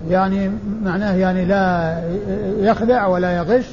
يعني 0.09 0.51
معناه 0.83 1.15
يعني 1.15 1.45
لا 1.45 1.97
يخدع 2.59 3.07
ولا 3.07 3.37
يغش 3.37 3.65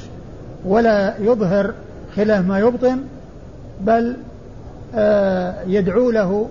ولا 0.65 1.13
يظهر 1.19 1.73
خلاف 2.15 2.45
ما 2.45 2.59
يبطن 2.59 2.99
بل 3.81 4.15
آه، 4.95 5.53
يدعو 5.67 6.11
له 6.11 6.47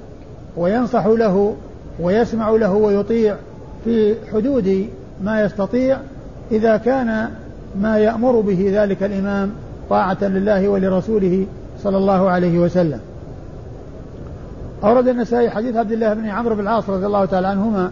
وينصح 0.57 1.07
له 1.07 1.55
ويسمع 2.01 2.51
له 2.51 2.73
ويطيع 2.73 3.37
في 3.85 4.15
حدود 4.33 4.87
ما 5.25 5.43
يستطيع 5.43 5.99
إذا 6.53 6.77
كان 6.77 7.31
ما 7.81 7.99
يأمر 7.99 8.41
به 8.41 8.71
ذلك 8.73 9.03
الإمام 9.03 9.51
طاعة 9.91 10.19
لله 10.23 10.69
ولرسوله 10.69 11.47
صلى 11.83 11.97
الله 11.97 12.31
عليه 12.31 12.59
وسلم. 12.59 13.01
أورد 14.85 15.09
النسائي 15.09 15.51
حديث 15.51 15.77
عبد 15.77 15.93
الله 15.93 16.15
بن 16.15 16.27
عمرو 16.27 16.55
بن 16.55 16.61
العاص 16.61 16.91
رضي 16.91 17.07
الله 17.07 17.25
تعالى 17.25 17.47
عنهما 17.47 17.91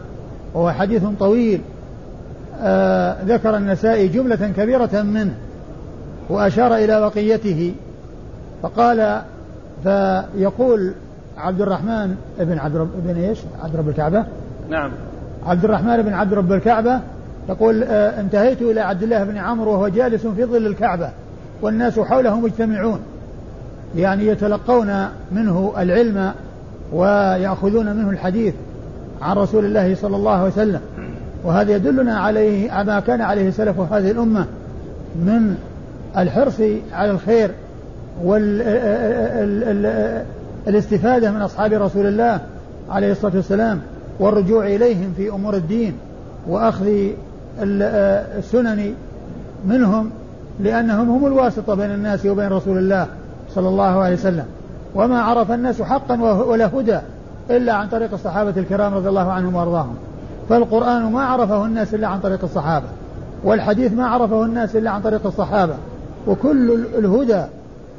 وهو 0.54 0.71
حديث 0.71 1.02
طويل 1.18 1.61
آه 2.61 3.16
ذكر 3.26 3.57
النسائي 3.57 4.09
جملة 4.09 4.52
كبيرة 4.57 5.02
منه 5.02 5.35
وأشار 6.28 6.75
إلى 6.75 7.00
بقيته 7.00 7.75
فقال 8.62 9.23
فيقول 9.83 10.92
عبد 11.37 11.61
الرحمن 11.61 12.16
بن 12.38 12.59
عبد 12.59 12.76
رب 12.76 12.88
بن 13.04 13.16
إيش؟ 13.16 13.38
عبد 13.64 13.76
رب 13.76 13.88
الكعبة؟ 13.88 14.25
نعم 14.71 14.90
عبد 15.47 15.64
الرحمن 15.64 16.02
بن 16.02 16.12
عبد 16.12 16.35
رب 16.35 16.52
الكعبة 16.52 17.00
يقول 17.49 17.83
آه 17.83 18.21
انتهيت 18.21 18.62
إلى 18.62 18.80
عبد 18.80 19.02
الله 19.02 19.25
بن 19.25 19.37
عمرو 19.37 19.73
وهو 19.73 19.88
جالس 19.88 20.26
في 20.26 20.45
ظل 20.45 20.66
الكعبة 20.66 21.11
والناس 21.62 22.00
حوله 22.00 22.40
مجتمعون 22.40 23.00
يعني 23.97 24.26
يتلقون 24.26 25.09
منه 25.33 25.73
العلم 25.78 26.33
ويأخذون 26.92 27.97
منه 27.97 28.11
الحديث 28.11 28.54
عن 29.23 29.37
رسول 29.37 29.64
الله 29.64 29.95
صلى 29.95 30.16
الله 30.16 30.33
عليه 30.33 30.52
وسلم. 30.52 30.80
وهذا 31.45 31.73
يدلنا 31.73 32.18
عليه 32.18 32.83
ما 32.83 33.00
كان 33.00 33.21
عليه 33.21 33.50
سلف 33.50 33.80
هذه 33.80 34.11
الأمة 34.11 34.47
من 35.16 35.54
الحرص 36.18 36.61
على 36.92 37.11
الخير 37.11 37.50
والاستفادة 40.66 41.30
من 41.30 41.42
أصحاب 41.42 41.73
رسول 41.73 42.07
الله 42.07 42.40
عليه 42.90 43.12
الصلاة 43.12 43.37
والسلام 43.37 43.80
والرجوع 44.21 44.66
إليهم 44.66 45.12
في 45.16 45.28
أمور 45.28 45.54
الدين 45.57 45.92
وأخذ 46.49 46.87
السنن 47.62 48.95
منهم 49.66 50.11
لأنهم 50.61 51.11
هم 51.11 51.26
الواسطة 51.26 51.75
بين 51.75 51.90
الناس 51.90 52.26
وبين 52.26 52.49
رسول 52.49 52.78
الله 52.78 53.07
صلى 53.54 53.68
الله 53.68 54.02
عليه 54.02 54.14
وسلم. 54.14 54.45
وما 54.95 55.23
عرف 55.23 55.52
الناس 55.52 55.83
حقا 55.83 56.23
ولا 56.23 56.66
هدى 56.66 56.99
إلا 57.50 57.73
عن 57.73 57.88
طريق 57.88 58.12
الصحابة 58.12 58.54
الكرام 58.57 58.95
رضي 58.95 59.09
الله 59.09 59.33
عنهم 59.33 59.54
وأرضاهم. 59.54 59.95
فالقرآن 60.49 61.12
ما 61.12 61.25
عرفه 61.25 61.64
الناس 61.64 61.95
إلا 61.95 62.09
عن 62.09 62.21
طريق 62.21 62.45
الصحابة 62.45 62.87
والحديث 63.45 63.92
ما 63.92 64.07
عرفه 64.07 64.45
الناس 64.45 64.76
إلا 64.76 64.90
عن 64.90 65.00
طريق 65.00 65.26
الصحابة. 65.26 65.75
وكل 66.26 66.87
الهدى 66.99 67.45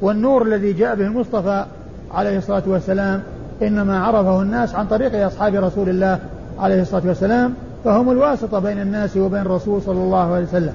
والنور 0.01 0.41
الذي 0.43 0.73
جاء 0.73 0.95
به 0.95 1.05
المصطفى 1.05 1.65
عليه 2.13 2.37
الصلاة 2.37 2.63
والسلام 2.67 3.21
إنما 3.61 3.99
عرفه 3.99 4.41
الناس 4.41 4.75
عن 4.75 4.87
طريق 4.87 5.25
أصحاب 5.25 5.55
رسول 5.55 5.89
الله 5.89 6.19
عليه 6.59 6.81
الصلاة 6.81 7.01
والسلام 7.07 7.53
فهم 7.85 8.11
الواسطة 8.11 8.59
بين 8.59 8.81
الناس 8.81 9.17
وبين 9.17 9.41
الرسول 9.41 9.81
صلى 9.81 10.03
الله 10.03 10.33
عليه 10.33 10.43
وسلم. 10.43 10.73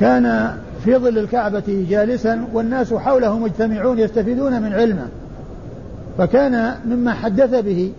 كان 0.00 0.56
في 0.86 0.96
ظل 0.96 1.18
الكعبة 1.18 1.86
جالسا 1.90 2.44
والناس 2.52 2.94
حوله 2.94 3.38
مجتمعون 3.38 3.98
يستفيدون 3.98 4.62
من 4.62 4.72
علمه. 4.72 5.06
فكان 6.18 6.74
مما 6.86 7.12
حدث 7.12 7.54
به 7.64 7.92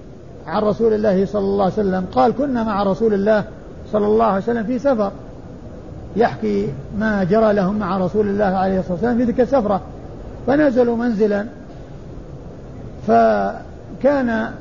عن 0.48 0.64
رسول 0.64 0.94
الله 0.94 1.26
صلى 1.26 1.42
الله 1.42 1.64
عليه 1.64 1.74
وسلم 1.74 2.06
قال 2.12 2.32
كنا 2.32 2.64
مع 2.64 2.84
رسول 2.84 3.14
الله 3.14 3.44
صلى 3.92 4.06
الله 4.06 4.26
عليه 4.26 4.44
وسلم 4.44 4.64
في 4.64 4.80
سفر. 4.80 5.12
يحكي 6.16 6.68
ما 7.00 7.24
جرى 7.24 7.54
لهم 7.54 7.80
مع 7.80 7.98
رسول 7.98 8.28
الله 8.28 8.46
عليه 8.46 8.80
الصلاة 8.80 8.94
والسلام 8.94 9.18
في 9.18 9.26
تلك 9.26 9.42
السفرة. 9.42 9.82
فنزلوا 10.48 10.98
منزلا 10.98 11.46
فكان 13.08 14.52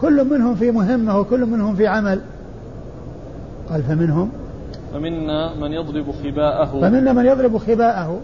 كل 0.00 0.24
منهم 0.24 0.54
في 0.54 0.70
مهمة 0.70 1.18
وكل 1.18 1.46
منهم 1.46 1.76
في 1.76 1.86
عمل. 1.86 2.20
قال 3.70 3.82
فمنهم 3.82 4.30
فمنا 4.94 5.54
من 5.54 5.72
يضرب 5.72 6.12
خباءه. 6.12 6.80
فمنا 6.80 7.12
من 7.12 7.26
يضرب 7.26 7.58
خباءه. 7.58 8.20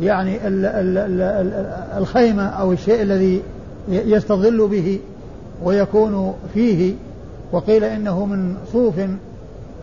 يعني 0.00 0.48
ال 0.48 0.64
ال 0.66 0.98
ال 0.98 1.52
الخيمة 1.98 2.42
أو 2.42 2.72
الشيء 2.72 3.02
الذي 3.02 3.42
يستظل 3.88 4.68
به 4.68 5.00
ويكون 5.62 6.34
فيه. 6.54 6.94
وقيل 7.52 7.84
إنه 7.84 8.24
من 8.24 8.56
صوف 8.72 8.94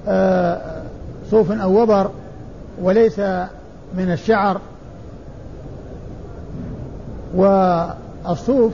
آه 0.07 0.81
صوف 1.31 1.51
أو 1.51 1.81
وبر 1.81 2.09
وليس 2.81 3.19
من 3.97 4.11
الشعر. 4.11 4.61
والصوف 7.35 8.73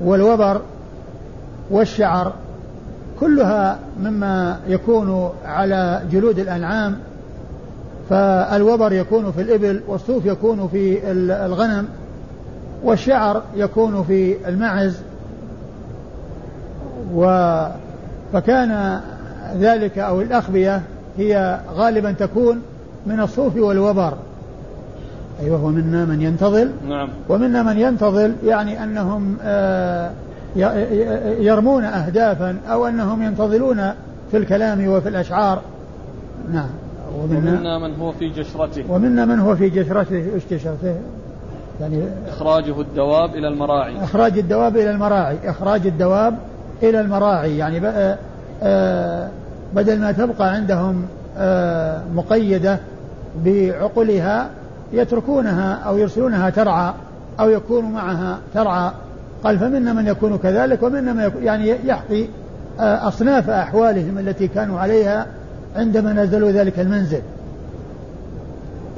والوبر 0.00 0.60
والشعر 1.70 2.32
كلها 3.20 3.78
مما 4.02 4.58
يكون 4.68 5.30
على 5.44 6.02
جلود 6.12 6.38
الأنعام 6.38 6.96
فالوبر 8.10 8.92
يكون 8.92 9.32
في 9.32 9.42
الإبل 9.42 9.80
والصوف 9.88 10.26
يكون 10.26 10.68
في 10.68 11.10
الغنم 11.46 11.88
والشعر 12.84 13.42
يكون 13.56 14.04
في 14.04 14.48
المعز 14.48 14.96
و 17.14 17.24
فكان 18.32 19.00
ذلك 19.58 19.98
أو 19.98 20.20
الأخبية 20.20 20.82
هي 21.18 21.60
غالبا 21.74 22.12
تكون 22.12 22.62
من 23.06 23.20
الصوف 23.20 23.56
والوبر. 23.56 24.14
أيوه 25.40 25.64
ومنا 25.64 26.04
من 26.04 26.22
ينتظل 26.22 26.70
نعم. 26.88 27.08
ومنا 27.28 27.62
من 27.62 27.78
ينتظل 27.78 28.34
يعني 28.44 28.84
أنهم 28.84 29.36
آه 29.42 30.10
يرمون 31.40 31.84
أهدافا 31.84 32.56
أو 32.68 32.86
أنهم 32.86 33.22
ينتظلون 33.22 33.92
في 34.30 34.36
الكلام 34.36 34.88
وفي 34.88 35.08
الأشعار. 35.08 35.60
نعم. 36.52 36.68
ومنا, 37.18 37.50
ومنا 37.52 37.78
من 37.78 37.94
هو 38.00 38.12
في 38.12 38.28
جشرته. 38.28 38.84
ومنا 38.88 39.24
من 39.24 39.40
هو 39.40 39.56
في 39.56 39.68
جشرته؟ 39.68 40.34
إيش 40.34 40.42
جشرته؟ 40.50 40.94
يعني 41.80 42.02
إخراجه 42.28 42.80
الدواب 42.80 43.34
إلى 43.34 43.48
المراعي. 43.48 44.04
إخراج 44.04 44.38
الدواب 44.38 44.76
إلى 44.76 44.90
المراعي. 44.90 45.36
إخراج 45.44 45.86
الدواب 45.86 46.38
إلى 46.82 47.00
المراعي. 47.00 47.58
يعني 47.58 47.86
آه، 47.86 48.18
آه، 48.62 49.28
بدل 49.74 50.00
ما 50.00 50.12
تبقى 50.12 50.54
عندهم 50.54 51.04
آه، 51.36 52.02
مقيدة 52.14 52.78
بعقلها 53.44 54.50
يتركونها 54.92 55.74
أو 55.74 55.98
يرسلونها 55.98 56.50
ترعى 56.50 56.92
أو 57.40 57.50
يكون 57.50 57.84
معها 57.84 58.38
ترعى. 58.54 58.90
قال 59.44 59.58
فمنا 59.58 59.92
من 59.92 60.06
يكون 60.06 60.38
كذلك 60.38 60.82
ومنا 60.82 61.12
من 61.12 61.30
يعني 61.42 61.74
يحكي 61.84 62.28
أصناف 62.80 63.50
أحوالهم 63.50 64.18
التي 64.18 64.48
كانوا 64.48 64.80
عليها 64.80 65.26
عندما 65.76 66.12
نزلوا 66.12 66.50
ذلك 66.50 66.80
المنزل. 66.80 67.22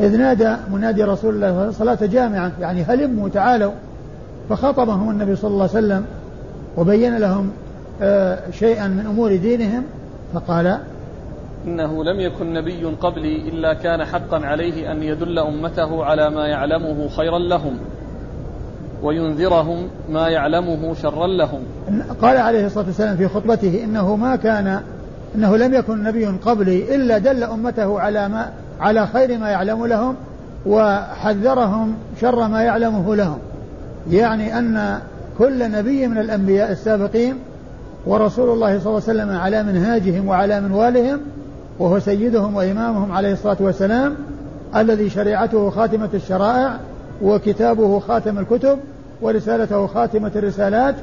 إذ 0.00 0.16
نادى 0.18 0.56
منادي 0.72 1.02
رسول 1.02 1.34
الله 1.34 1.70
صلاة 1.70 1.98
جامعة 2.02 2.52
يعني 2.60 2.82
هلموا 2.82 3.28
تعالوا. 3.28 3.72
فخاطبهم 4.48 5.10
النبي 5.10 5.36
صلى 5.36 5.50
الله 5.50 5.68
عليه 5.74 5.86
وسلم 5.86 6.04
وبين 6.76 7.18
لهم 7.18 7.50
آه، 8.02 8.38
شيئا 8.50 8.88
من 8.88 9.06
أمور 9.06 9.36
دينهم 9.36 9.82
فقال 10.34 10.78
إنه 11.66 12.04
لم 12.04 12.20
يكن 12.20 12.52
نبي 12.52 12.84
قبلي 12.84 13.48
إلا 13.48 13.74
كان 13.74 14.04
حقا 14.04 14.46
عليه 14.46 14.92
أن 14.92 15.02
يدل 15.02 15.38
أمته 15.38 16.04
على 16.04 16.30
ما 16.30 16.46
يعلمه 16.46 17.08
خيرا 17.08 17.38
لهم. 17.38 17.78
وينذرهم 19.02 19.88
ما 20.10 20.28
يعلمه 20.28 20.94
شرا 20.94 21.26
لهم. 21.26 21.60
قال 22.22 22.36
عليه 22.36 22.66
الصلاة 22.66 22.86
والسلام 22.86 23.16
في 23.16 23.28
خطبته 23.28 23.84
إنه 23.84 24.16
ما 24.16 24.36
كان 24.36 24.80
إنه 25.34 25.56
لم 25.56 25.74
يكن 25.74 26.02
نبي 26.02 26.26
قبلي 26.26 26.94
إلا 26.94 27.18
دل 27.18 27.42
أمته 27.42 28.00
على 28.00 28.28
ما 28.28 28.50
على 28.80 29.06
خير 29.06 29.38
ما 29.38 29.48
يعلم 29.50 29.86
لهم 29.86 30.14
وحذرهم 30.66 31.94
شر 32.20 32.48
ما 32.48 32.62
يعلمه 32.62 33.16
لهم. 33.16 33.38
يعني 34.10 34.58
أن 34.58 34.98
كل 35.38 35.70
نبي 35.70 36.06
من 36.06 36.18
الأنبياء 36.18 36.72
السابقين 36.72 37.34
ورسول 38.06 38.50
الله 38.50 38.78
صلى 38.78 38.86
الله 38.86 39.02
عليه 39.08 39.22
وسلم 39.22 39.30
على 39.36 39.62
منهاجهم 39.62 40.28
وعلى 40.28 40.60
منوالهم 40.60 41.20
وهو 41.78 41.98
سيدهم 41.98 42.56
وإمامهم 42.56 43.12
عليه 43.12 43.32
الصلاة 43.32 43.56
والسلام 43.60 44.14
الذي 44.76 45.10
شريعته 45.10 45.70
خاتمة 45.70 46.08
الشرائع 46.14 46.76
وكتابه 47.22 48.00
خاتم 48.00 48.38
الكتب 48.38 48.78
ورسالته 49.22 49.86
خاتمة 49.86 50.30
الرسالات 50.36 50.94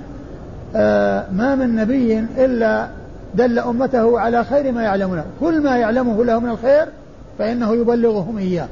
آه 0.76 1.26
ما 1.32 1.56
من 1.56 1.76
نبي 1.76 2.20
إلا 2.20 2.88
دل 3.36 3.60
أمته 3.60 4.20
على 4.20 4.44
خير 4.44 4.72
ما 4.72 4.84
يعلمونه. 4.84 5.26
كل 5.40 5.62
ما 5.62 5.78
يعلمه 5.78 6.26
له 6.26 6.40
من 6.40 6.50
الخير 6.50 6.86
فإنه 7.40 7.76
يبلغهم 7.76 8.38
إياه. 8.38 8.68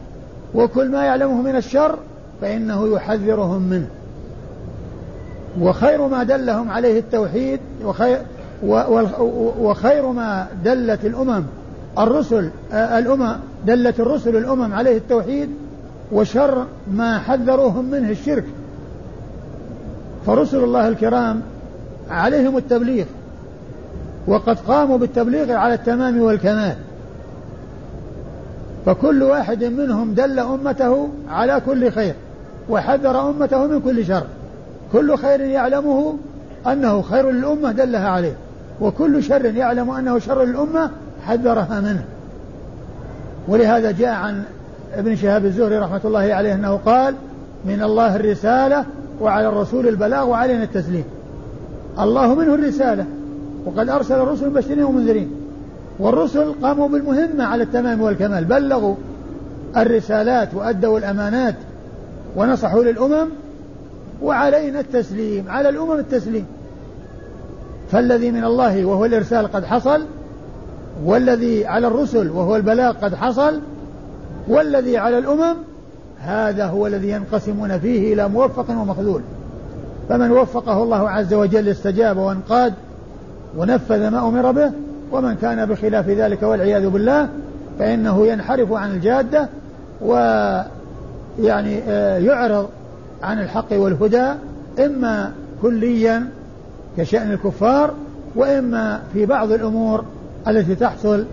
وكل 0.56 0.92
ما 0.92 1.06
يعلمه 1.06 1.42
من 1.42 1.56
الشر 1.56 2.00
فإنه 2.42 2.96
يحذرهم 2.96 3.62
منه. 3.62 3.88
وخير 5.62 6.08
ما 6.08 6.24
دلهم 6.24 6.72
عليه 6.72 7.00
التوحيد 7.00 7.60
وخير 7.86 8.18
وخير 9.60 10.12
ما 10.12 10.48
دلت 10.64 11.06
الأمم 11.06 11.44
الرسل 12.00 12.50
الأمم 12.74 13.36
دلت 13.66 14.00
الرسل 14.00 14.36
الأمم 14.36 14.74
عليه 14.74 14.98
التوحيد 14.98 15.50
وشر 16.12 16.66
ما 16.92 17.20
حذروهم 17.20 17.86
منه 17.86 18.10
الشرك. 18.10 18.44
فرسل 20.28 20.58
الله 20.58 20.88
الكرام 20.88 21.42
عليهم 22.10 22.58
التبليغ 22.58 23.06
وقد 24.28 24.60
قاموا 24.60 24.98
بالتبليغ 24.98 25.52
على 25.52 25.74
التمام 25.74 26.22
والكمال. 26.22 26.76
فكل 28.86 29.24
واحد 29.24 29.64
منهم 29.64 30.14
دل 30.14 30.40
أمته 30.40 31.10
على 31.30 31.62
كل 31.66 31.92
خير 31.92 32.14
وحذر 32.70 33.30
أمته 33.30 33.68
من 33.68 33.80
كل 33.80 34.06
شر. 34.06 34.24
كل 34.94 35.18
خير 35.18 35.42
يعلمه 35.42 36.18
أنه 36.68 37.02
خير 37.02 37.32
للأمة 37.32 37.72
دلها 37.72 38.10
عليه 38.10 38.34
وكل 38.82 39.24
شر 39.24 39.46
يعلم 39.46 39.90
أنه 39.90 40.20
شر 40.20 40.44
للأمة 40.44 40.92
حذرها 41.26 41.82
منه. 41.82 42.04
ولهذا 43.48 43.92
جاء 43.92 44.14
عن 44.14 44.44
ابن 44.94 45.16
شهاب 45.16 45.46
الزهري 45.46 45.78
رحمة 45.78 46.02
الله 46.06 46.34
عليه 46.34 46.54
أنه 46.54 46.80
قال 46.86 47.16
من 47.66 47.82
الله 47.84 48.16
الرسالة 48.16 48.86
وعلى 49.22 49.48
الرسول 49.48 49.88
البلاغ 49.88 50.30
وعلينا 50.30 50.64
التسليم. 50.64 51.04
الله 52.00 52.36
منه 52.36 52.54
الرسالة. 52.54 53.06
وقد 53.66 53.90
أرسل 53.90 54.16
الرسل 54.16 54.50
مبشرين 54.50 54.84
ومنذرين. 54.84 55.32
والرسل 56.00 56.54
قاموا 56.62 56.88
بالمهمة 56.88 57.44
على 57.44 57.64
التمام 57.64 58.02
والكمال. 58.02 58.46
بلغوا 58.46 58.96
الرسالات 59.78 60.54
وأدوا 60.54 61.00
الأمانات 61.00 61.56
ونصحوا 62.36 62.84
للأمم 62.84 63.28
وعلينا 64.22 64.80
التسليم. 64.80 65.46
على 65.50 65.70
الأمم 65.70 66.00
التسليم. 66.00 66.46
فالذي 67.92 68.32
من 68.32 68.44
الله 68.44 68.86
وهو 68.86 69.06
الإرسال 69.06 69.48
قد 69.48 69.66
حصل 69.66 70.02
والذي 71.06 71.66
على 71.66 71.88
الرسل 71.88 72.30
وهو 72.30 72.56
البلاغ 72.56 72.94
قد 72.94 73.16
حصل 73.16 73.60
والذي 74.48 74.98
على 74.98 75.18
الأمم 75.18 75.56
هذا 76.20 76.66
هو 76.66 76.88
الذي 76.88 77.10
ينقسمون 77.10 77.80
فيه 77.80 78.14
إلى 78.14 78.30
موفق 78.30 78.70
ومخذول. 78.70 79.22
فمن 80.10 80.32
وفقه 80.32 80.84
الله 80.84 81.10
عز 81.10 81.34
وجل 81.34 81.70
استجاب 81.70 82.18
وانقاد 82.18 82.74
ونفذ 83.58 84.10
ما 84.10 84.28
أمر 84.28 84.52
به 84.52 84.72
ومن 85.12 85.36
كان 85.36 85.66
بخلاف 85.66 86.10
ذلك 86.10 86.44
والعياذ 86.44 86.90
بالله 86.90 87.30
فإنه 87.80 88.28
ينحرف 88.28 88.74
عن 88.74 88.92
الجادة 88.92 89.50
ويعني 90.02 91.80
آه، 91.88 92.18
يعرض 92.18 92.70
عن 93.24 93.40
الحق 93.40 93.74
والهدى 93.74 94.32
إما 94.86 95.32
كليا 95.62 96.28
كشأن 96.98 97.32
الكفار 97.32 97.94
وإما 98.36 99.02
في 99.14 99.26
بعض 99.26 99.52
الأمور 99.52 100.04
التي 100.48 100.76
تحصل 100.76 101.26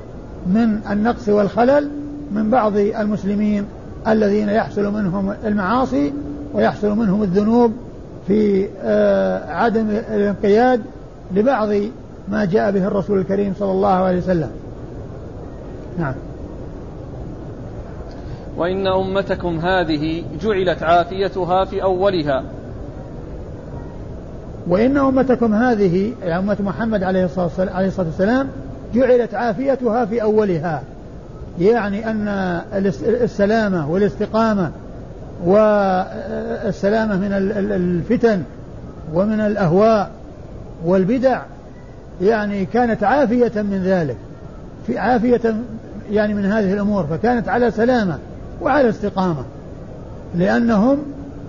من 0.46 0.80
النقص 0.90 1.28
والخلل 1.28 1.90
من 2.32 2.50
بعض 2.50 2.76
المسلمين 2.76 3.64
الذين 4.08 4.48
يحصل 4.48 4.92
منهم 4.92 5.34
المعاصي 5.44 6.12
ويحصل 6.54 6.90
منهم 6.90 7.22
الذنوب 7.22 7.72
في 8.26 8.68
آه، 8.82 9.50
عدم 9.50 9.90
الانقياد 9.90 10.82
لبعض 11.34 11.68
ما 12.28 12.44
جاء 12.44 12.70
به 12.70 12.86
الرسول 12.86 13.18
الكريم 13.18 13.54
صلى 13.58 13.72
الله 13.72 13.88
عليه 13.88 14.18
وسلم. 14.18 14.50
نعم. 15.98 16.14
وإن 18.56 18.86
أمتكم 18.86 19.58
هذه 19.58 20.24
جعلت 20.42 20.82
عافيتها 20.82 21.64
في 21.64 21.82
أولها. 21.82 22.42
وإن 24.68 24.96
أمتكم 24.96 25.54
هذه 25.54 26.12
يعني 26.22 26.38
أمة 26.38 26.56
محمد 26.60 27.02
عليه 27.02 27.24
الصلاة 27.24 27.50
والسلام 27.98 28.48
جعلت 28.94 29.34
عافيتها 29.34 30.04
في 30.04 30.22
أولها. 30.22 30.82
يعني 31.58 32.10
أن 32.10 32.28
السلامة 33.02 33.90
والاستقامة 33.90 34.70
والسلامة 35.44 37.16
من 37.16 37.32
الفتن 37.72 38.42
ومن 39.14 39.40
الأهواء 39.40 40.10
والبدع 40.84 41.42
يعني 42.22 42.64
كانت 42.64 43.04
عافية 43.04 43.52
من 43.62 43.82
ذلك 43.84 44.16
في 44.86 44.98
عافية 44.98 45.54
يعني 46.10 46.34
من 46.34 46.44
هذه 46.44 46.72
الأمور 46.72 47.06
فكانت 47.06 47.48
على 47.48 47.70
سلامة 47.70 48.18
وعلى 48.62 48.88
استقامة 48.88 49.44
لأنهم 50.34 50.98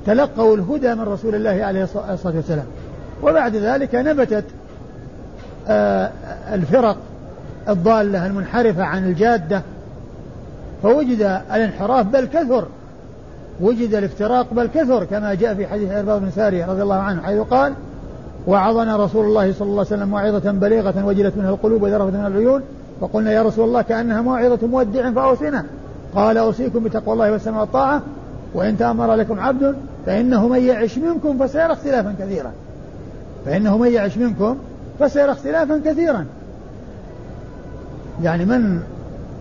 تلقوا 0.06 0.56
الهدى 0.56 0.96
من 0.96 1.02
رسول 1.02 1.36
الله 1.36 1.66
عليه 1.66 1.84
الصلاة 1.84 2.36
والسلام. 2.36 2.66
وبعد 3.24 3.56
ذلك 3.56 3.96
نبتت 3.96 4.44
آه، 5.68 6.12
الفرق 6.54 6.98
الضالة 7.70 8.26
المنحرفة 8.26 8.84
عن 8.84 9.06
الجادة 9.06 9.62
فوجد 10.84 11.42
الانحراف 11.52 12.06
بل 12.06 12.26
كثر. 12.26 12.68
وجد 13.62 13.94
الافتراق 13.94 14.54
بل 14.54 14.68
كثر 14.68 15.04
كما 15.04 15.34
جاء 15.34 15.54
في 15.54 15.68
حديث 15.68 15.92
عرباض 15.92 16.22
بن 16.22 16.32
سارية 16.32 16.66
رضي 16.66 16.82
الله 16.82 16.96
عنه 16.96 17.22
حيث 17.22 17.40
قال 17.40 17.74
وعظنا 18.48 18.98
رسول 18.98 19.26
الله 19.26 19.54
صلى 19.54 19.68
الله 19.68 19.86
عليه 19.86 19.96
وسلم 19.96 20.10
موعظة 20.10 20.52
بليغة 20.52 21.06
وجلت 21.06 21.38
منها 21.38 21.50
القلوب 21.50 21.84
وذرفت 21.84 22.14
منها 22.14 22.28
العيون 22.28 22.62
فقلنا 23.02 23.32
يا 23.32 23.44
رسول 23.44 23.68
الله 23.68 23.82
كأنها 23.82 24.22
موعظة 24.22 24.68
مودع 24.68 25.12
فأوصنا. 25.12 25.66
قال 26.16 26.38
أوصيكم 26.38 26.84
بتقوى 26.84 27.14
الله 27.14 27.32
والسمع 27.32 27.62
والطاعة 27.62 28.02
وإن 28.54 28.78
تأمر 28.78 29.16
لكم 29.16 29.40
عبد 29.40 29.76
فإنه 30.06 30.48
من 30.48 30.64
يعش 30.64 30.98
منكم 30.98 31.38
فسيرى 31.38 31.74
اختلافا 31.74 32.16
كثيرا. 32.20 32.52
فإنه 33.46 33.78
من 33.78 33.92
يعش 33.92 34.18
منكم 34.18 34.58
فسيرى 35.00 35.32
اختلافا 35.32 35.82
كثيرا. 35.86 36.26
يعني 38.24 38.46
من 38.46 38.80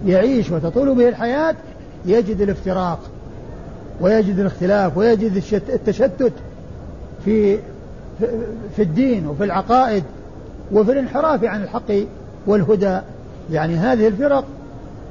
يعيش 0.06 0.50
وتطول 0.50 0.94
به 0.94 1.08
الحياة 1.08 1.54
يجد 2.06 2.40
الافتراق 2.40 2.98
ويجد 4.00 4.38
الاختلاف 4.38 4.96
ويجد 4.96 5.42
التشتت 5.52 6.32
في 7.24 7.58
في 8.76 8.82
الدين 8.82 9.26
وفي 9.26 9.44
العقائد 9.44 10.04
وفي 10.72 10.92
الانحراف 10.92 11.44
عن 11.44 11.62
الحق 11.62 11.92
والهدى. 12.46 12.98
يعني 13.52 13.76
هذه 13.76 14.08
الفرق 14.08 14.44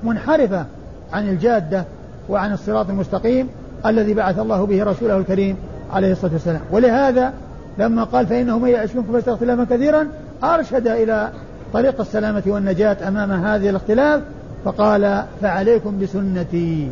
منحرفة 0.04 0.66
عن 1.14 1.30
الجادة 1.30 1.86
وعن 2.30 2.54
الصراط 2.54 2.90
المستقيم 2.90 3.48
الذي 3.86 4.14
بعث 4.14 4.40
الله 4.40 4.66
به 4.66 4.84
رسوله 4.84 5.18
الكريم 5.18 5.56
عليه 5.92 6.12
الصلاة 6.12 6.34
والسلام. 6.34 6.62
ولهذا 6.72 7.34
لما 7.78 8.04
قال 8.04 8.28
فإنه 8.28 8.60
من 8.60 8.70
يعش 8.70 8.96
منكم 8.96 9.14
فيستغفر 9.14 9.64
كثيرا 9.64 10.08
أرشد 10.44 10.88
إلى 10.88 11.30
طريق 11.74 12.02
السلامة 12.02 12.44
والنجاة 12.48 12.98
أمام 13.08 13.32
هذه 13.32 13.70
الاختلاف 13.70 14.22
فقال 14.66 15.24
فعليكم 15.42 16.00
بسنتي. 16.00 16.90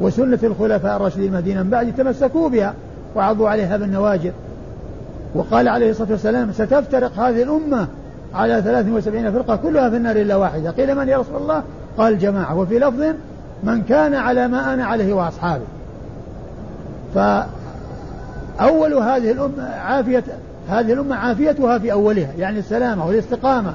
وسنة 0.00 0.38
الخلفاء 0.42 0.96
الراشدين 0.96 1.24
المهديين 1.24 1.62
من 1.62 1.70
بعد 1.70 1.94
تمسكوا 1.94 2.48
بها 2.48 2.74
وعضوا 3.16 3.48
عليها 3.48 3.76
بالنواجذ 3.76 4.30
وقال 5.34 5.68
عليه 5.68 5.90
الصلاة 5.90 6.10
والسلام 6.10 6.52
ستفترق 6.52 7.18
هذه 7.18 7.42
الأمة 7.42 7.88
على 8.34 8.62
73 8.62 9.32
فرقة 9.32 9.56
كلها 9.56 9.90
في 9.90 9.96
النار 9.96 10.16
إلا 10.16 10.36
واحدة. 10.36 10.70
قيل 10.70 10.94
من 10.94 11.08
يا 11.08 11.18
رسول 11.18 11.36
الله؟ 11.36 11.62
قال 11.98 12.18
جماعة. 12.18 12.58
وفي 12.58 12.78
لفظ 12.78 13.02
من 13.64 13.82
كان 13.82 14.14
على 14.14 14.48
ما 14.48 14.74
أنا 14.74 14.84
عليه 14.84 15.14
وأصحابي 15.14 15.64
فأول 17.14 18.94
هذه 18.94 19.30
الأمة 19.32 19.68
عافية 19.68 20.24
هذه 20.68 20.92
الأمة 20.92 21.16
عافيتها 21.16 21.78
في 21.78 21.92
أولها. 21.92 22.32
يعني 22.38 22.58
السلامة 22.58 23.06
والاستقامة 23.06 23.74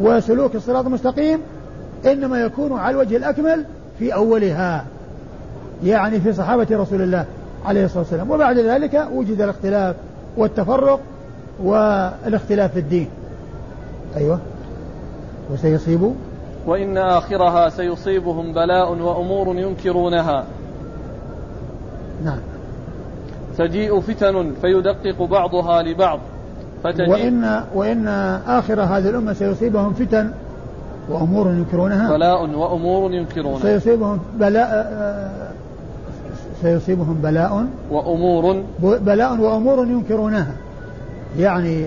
وسلوك 0.00 0.54
الصراط 0.54 0.86
المستقيم 0.86 1.40
إنما 2.06 2.40
يكون 2.40 2.72
على 2.72 2.94
الوجه 2.94 3.16
الأكمل 3.16 3.64
في 3.98 4.14
أولها 4.14 4.84
يعني 5.84 6.20
في 6.20 6.32
صحابة 6.32 6.66
رسول 6.70 7.02
الله 7.02 7.24
عليه 7.64 7.84
الصلاة 7.84 8.02
والسلام. 8.02 8.30
وبعد 8.30 8.58
ذلك 8.58 9.06
وجد 9.12 9.40
الاختلاف 9.40 9.96
والتفرق 10.36 11.00
والاختلاف 11.62 12.72
في 12.72 12.78
الدين. 12.78 13.08
أيوة. 14.16 14.38
وسيصيب. 15.52 16.14
وإن 16.66 16.98
آخرها 16.98 17.68
سيصيبهم 17.68 18.52
بلاء 18.52 18.92
وأمور 18.92 19.56
ينكرونها. 19.56 20.44
نعم. 22.24 22.38
تجيء 23.58 24.00
فتن 24.00 24.52
فيدقق 24.62 25.22
بعضها 25.22 25.82
لبعض. 25.82 26.20
فتجيء 26.84 27.10
وإن 27.10 27.62
وإن 27.74 28.08
آخر 28.46 28.80
هذه 28.80 29.08
الأمة 29.08 29.32
سيصيبهم 29.32 29.92
فتن 29.92 30.30
وأمور 31.08 31.50
ينكرونها؟ 31.50 32.10
بلاء 32.16 32.50
وأمور 32.50 33.12
ينكرونها. 33.12 33.62
سيصيبهم 33.62 34.20
بلاء 34.40 35.32
سيصيبهم 36.62 37.14
بلاء. 37.22 37.66
وأمور. 37.90 38.62
بلاء 38.82 39.40
وأمور 39.40 39.86
ينكرونها. 39.86 40.52
يعني 41.38 41.86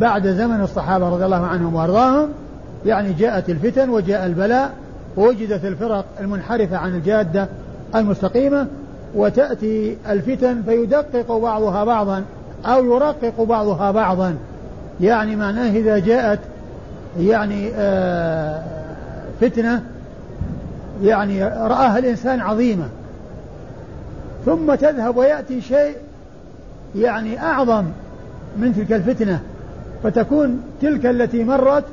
بعد 0.00 0.26
زمن 0.26 0.60
الصحابة 0.60 1.08
رضي 1.08 1.24
الله 1.24 1.46
عنهم 1.46 1.74
وأرضاهم 1.74 2.28
يعني 2.86 3.12
جاءت 3.12 3.50
الفتن 3.50 3.90
وجاء 3.90 4.26
البلاء 4.26 4.70
ووجدت 5.16 5.64
الفرق 5.64 6.04
المنحرفة 6.20 6.76
عن 6.76 6.94
الجادة 6.94 7.48
المستقيمة 7.94 8.66
وتأتي 9.14 9.96
الفتن 10.10 10.62
فيدقق 10.62 11.36
بعضها 11.36 11.84
بعضا 11.84 12.22
أو 12.66 12.84
يرقق 12.84 13.42
بعضها 13.42 13.90
بعضا. 13.90 14.36
يعني 15.00 15.36
معناه 15.36 15.70
إذا 15.70 15.98
جاءت 15.98 16.38
يعني 17.20 17.70
آه 17.74 18.62
فتنة 19.40 19.82
يعني 21.02 21.44
رآها 21.44 21.98
الإنسان 21.98 22.40
عظيمة. 22.40 22.88
ثم 24.46 24.74
تذهب 24.74 25.16
ويأتي 25.16 25.60
شيء 25.60 25.96
يعني 26.96 27.42
أعظم 27.42 27.84
من 28.56 28.74
تلك 28.74 28.92
الفتنة 28.92 29.40
فتكون 30.02 30.62
تلك 30.82 31.06
التي 31.06 31.44
مرت 31.44 31.84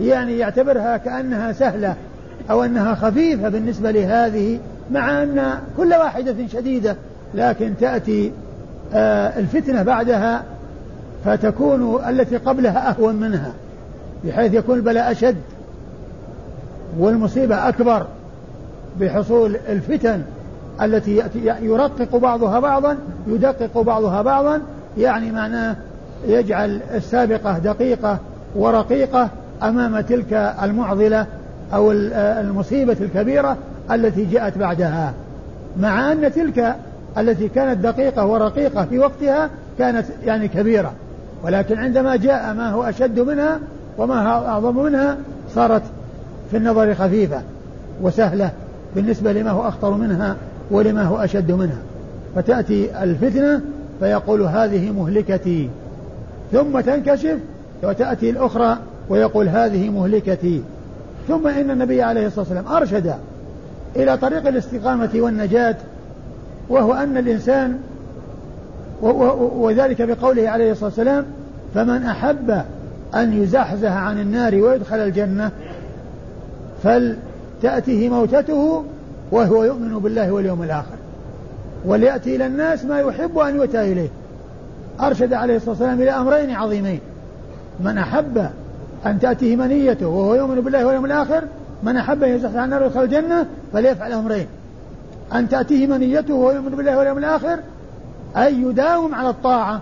يعني 0.00 0.38
يعتبرها 0.38 0.96
كأنها 0.96 1.52
سهلة 1.52 1.94
أو 2.50 2.64
أنها 2.64 2.94
خفيفة 2.94 3.48
بالنسبة 3.48 3.90
لهذه 3.90 4.58
مع 4.90 5.22
أن 5.22 5.58
كل 5.76 5.94
واحدة 5.94 6.34
شديدة 6.52 6.96
لكن 7.34 7.74
تأتي 7.80 8.32
آه 8.94 9.38
الفتنة 9.38 9.82
بعدها 9.82 10.44
فتكون 11.24 12.08
التي 12.08 12.36
قبلها 12.36 12.90
أهون 12.90 13.16
منها. 13.16 13.52
بحيث 14.26 14.54
يكون 14.54 14.76
البلاء 14.76 15.12
أشد 15.12 15.36
والمصيبة 16.98 17.68
أكبر 17.68 18.06
بحصول 19.00 19.56
الفتن 19.68 20.22
التي 20.82 21.22
يرقق 21.62 22.16
بعضها 22.16 22.60
بعضا 22.60 22.96
يدقق 23.26 23.80
بعضها 23.80 24.22
بعضا 24.22 24.60
يعني 24.98 25.32
معناه 25.32 25.76
يجعل 26.26 26.80
السابقة 26.94 27.58
دقيقة 27.58 28.18
ورقيقة 28.56 29.28
أمام 29.62 30.00
تلك 30.00 30.32
المعضلة 30.62 31.26
أو 31.74 31.92
المصيبة 31.92 32.96
الكبيرة 33.00 33.56
التي 33.90 34.24
جاءت 34.24 34.58
بعدها. 34.58 35.12
مع 35.80 36.12
أن 36.12 36.32
تلك 36.32 36.76
التي 37.18 37.48
كانت 37.48 37.78
دقيقة 37.78 38.26
ورقيقة 38.26 38.84
في 38.84 38.98
وقتها 38.98 39.50
كانت 39.78 40.06
يعني 40.24 40.48
كبيرة 40.48 40.92
ولكن 41.44 41.78
عندما 41.78 42.16
جاء 42.16 42.54
ما 42.54 42.70
هو 42.70 42.82
أشد 42.82 43.20
منها 43.20 43.58
وما 43.98 44.26
أعظم 44.28 44.84
منها 44.84 45.16
صارت 45.54 45.82
في 46.50 46.56
النظر 46.56 46.94
خفيفة 46.94 47.42
وسهلة 48.02 48.50
بالنسبة 48.96 49.32
لما 49.32 49.50
هو 49.50 49.68
أخطر 49.68 49.94
منها 49.94 50.36
ولما 50.70 51.02
هو 51.02 51.16
أشد 51.16 51.52
منها. 51.52 51.78
فتأتي 52.36 53.02
الفتنة 53.02 53.60
فيقول 54.00 54.42
هذه 54.42 54.90
مهلكتي. 54.90 55.70
ثم 56.52 56.80
تنكشف 56.80 57.38
وتأتي 57.82 58.30
الأخرى 58.30 58.78
ويقول 59.08 59.48
هذه 59.48 59.90
مهلكتي. 59.90 60.62
ثم 61.28 61.46
إن 61.46 61.70
النبي 61.70 62.02
عليه 62.02 62.26
الصلاة 62.26 62.40
والسلام 62.40 62.76
أرشد 62.76 63.14
إلى 63.96 64.16
طريق 64.16 64.46
الاستقامة 64.46 65.10
والنجاة 65.14 65.76
وهو 66.68 66.92
أن 66.92 67.16
الإنسان 67.16 67.78
وذلك 69.56 70.02
بقوله 70.02 70.48
عليه 70.48 70.72
الصلاة 70.72 70.88
والسلام 70.88 71.24
فمن 71.74 72.02
أحب 72.02 72.64
أن 73.14 73.42
يزحزح 73.42 73.92
عن 73.92 74.20
النار 74.20 74.54
ويدخل 74.54 74.96
الجنة 74.96 75.50
فلتأته 76.82 78.08
موتته 78.08 78.84
وهو 79.32 79.64
يؤمن 79.64 79.98
بالله 79.98 80.32
واليوم 80.32 80.62
الآخر. 80.62 80.96
وليأتي 81.84 82.36
إلى 82.36 82.46
الناس 82.46 82.84
ما 82.84 83.00
يحب 83.00 83.38
أن 83.38 83.54
يؤتى 83.56 83.92
إليه. 83.92 84.08
أرشد 85.00 85.32
عليه 85.32 85.56
الصلاة 85.56 85.70
والسلام 85.70 86.00
إلى 86.00 86.10
أمرين 86.10 86.50
عظيمين. 86.50 87.00
من 87.80 87.98
أحب 87.98 88.46
أن 89.06 89.20
تأتيه 89.20 89.56
منيته 89.56 90.06
وهو 90.06 90.34
يؤمن 90.34 90.60
بالله 90.60 90.84
واليوم 90.84 91.04
الآخر 91.04 91.44
من 91.82 91.96
أحب 91.96 92.22
أن 92.22 92.30
يزحزح 92.30 92.56
عن 92.56 92.64
النار 92.64 92.82
ويدخل 92.82 93.02
الجنة 93.02 93.46
فليفعل 93.72 94.12
أمرين. 94.12 94.46
أن 95.34 95.48
تأتيه 95.48 95.86
منيته 95.86 96.34
وهو 96.34 96.50
يؤمن 96.52 96.70
بالله 96.70 96.98
واليوم 96.98 97.18
الآخر 97.18 97.58
أي 98.36 98.54
يداوم 98.54 99.14
على 99.14 99.28
الطاعة 99.30 99.80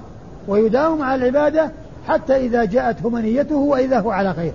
ويداوم 0.49 1.03
على 1.03 1.29
العبادة 1.29 1.71
حتى 2.09 2.37
إذا 2.37 2.65
جاءته 2.65 3.09
منيته 3.09 3.57
وإذا 3.57 4.01
هو 4.01 4.11
على 4.11 4.35
خير. 4.35 4.53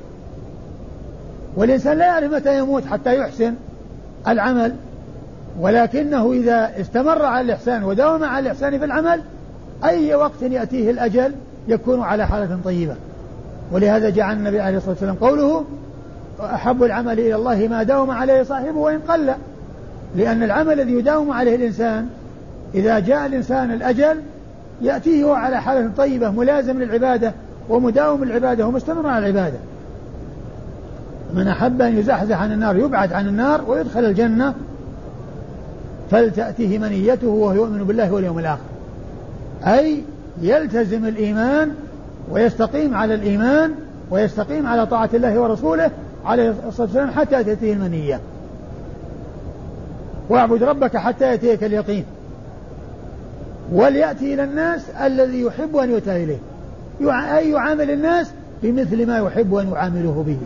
والإنسان 1.56 1.98
لا 1.98 2.06
يعرف 2.06 2.34
متى 2.34 2.58
يموت 2.58 2.86
حتى 2.86 3.18
يحسن 3.18 3.54
العمل 4.28 4.76
ولكنه 5.60 6.32
إذا 6.32 6.72
استمر 6.82 7.26
على 7.26 7.46
الإحسان 7.46 7.84
وداوم 7.84 8.24
على 8.24 8.40
الإحسان 8.40 8.80
في 8.80 8.86
العمل 8.86 9.22
أي 9.84 10.16
وقت 10.16 10.42
يأتيه 10.42 10.92
الأجل 10.92 11.36
يكون 11.68 12.02
على 12.02 12.28
حالة 12.28 12.60
طيبة. 12.66 12.96
ولهذا 13.72 14.10
جاء 14.10 14.32
النبي 14.32 14.60
عليه 14.60 14.78
الصلاة 14.78 14.92
والسلام 14.92 15.16
قوله 15.16 15.66
أحب 16.42 16.84
العمل 16.84 17.20
إلى 17.20 17.36
الله 17.36 17.68
ما 17.68 17.84
داوم 17.84 18.12
عليه 18.12 18.44
صاحبه 18.44 18.78
وإن 18.78 19.00
قل. 19.00 19.34
لأن 20.16 20.44
العمل 20.44 20.74
الذي 20.74 20.94
يداوم 20.94 21.32
عليه 21.32 21.56
الإنسان 21.56 22.10
إذا 22.76 23.00
جاء 23.00 23.26
الإنسان 23.26 23.72
الأجل 23.72 24.22
يأتيه 24.82 25.34
على 25.34 25.62
حالة 25.62 25.92
طيبة 25.98 26.30
ملازم 26.30 26.80
للعبادة 26.82 27.34
ومداوم 27.70 28.24
العبادة 28.24 28.68
ومستمر 28.68 29.08
على 29.08 29.30
العبادة. 29.30 29.58
من 31.34 31.48
أحب 31.48 31.82
أن 31.82 31.98
يزحزح 31.98 32.42
عن 32.42 32.52
النار 32.52 32.76
يبعد 32.76 33.14
عن 33.14 33.28
النار 33.28 33.62
ويدخل 33.68 34.06
الجنة 34.06 34.54
فلتأتيه 36.12 36.80
منيته 36.80 37.28
وهو 37.28 37.54
يؤمن 37.54 37.84
بالله 37.84 38.14
واليوم 38.14 38.40
الآخر. 38.40 38.62
أي 39.64 40.04
يلتزم 40.42 41.06
الإيمان 41.06 41.72
ويستقيم 42.32 42.96
على 42.96 43.14
الإيمان 43.14 43.72
ويستقيم 44.12 44.68
على 44.68 44.86
طاعة 44.86 45.10
الله 45.14 45.40
ورسوله 45.40 45.92
عليه 46.26 46.50
الصلاة 46.68 46.86
والسلام 46.88 47.12
حتى 47.12 47.44
تأتيه 47.44 47.74
المنية. 47.74 48.20
واعبد 50.30 50.64
ربك 50.64 50.98
حتى 50.98 51.26
يأتيك 51.26 51.64
اليقين. 51.64 52.06
وليأتي 53.72 54.34
إلى 54.34 54.44
الناس 54.44 54.90
الذي 54.90 55.42
يحب 55.42 55.76
أن 55.76 55.90
يؤتى 55.90 56.24
إليه. 56.24 56.38
أي 57.38 57.52
يعامل 57.52 57.92
الناس 57.92 58.32
بمثل 58.64 59.08
ما 59.08 59.18
يحب 59.18 59.56
أن 59.56 59.72
يعامله 59.72 60.24
به. 60.28 60.40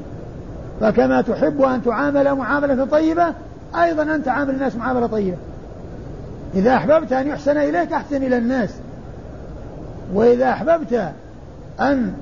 فكما 0.81 1.21
تحب 1.21 1.61
أن 1.61 1.83
تعامل 1.83 2.35
معاملة 2.35 2.85
طيبة 2.85 3.33
أيضا 3.75 4.15
أنت 4.15 4.27
عامل 4.27 4.53
الناس 4.53 4.75
معاملة 4.75 5.07
طيبة. 5.07 5.37
إذا 6.55 6.75
أحببت 6.75 7.13
أن 7.13 7.27
يحسن 7.27 7.57
إليك 7.57 7.93
أحسن 7.93 8.23
إلى 8.23 8.37
الناس. 8.37 8.69
وإذا 10.13 10.49
أحببت 10.49 11.11
أن 11.79 12.13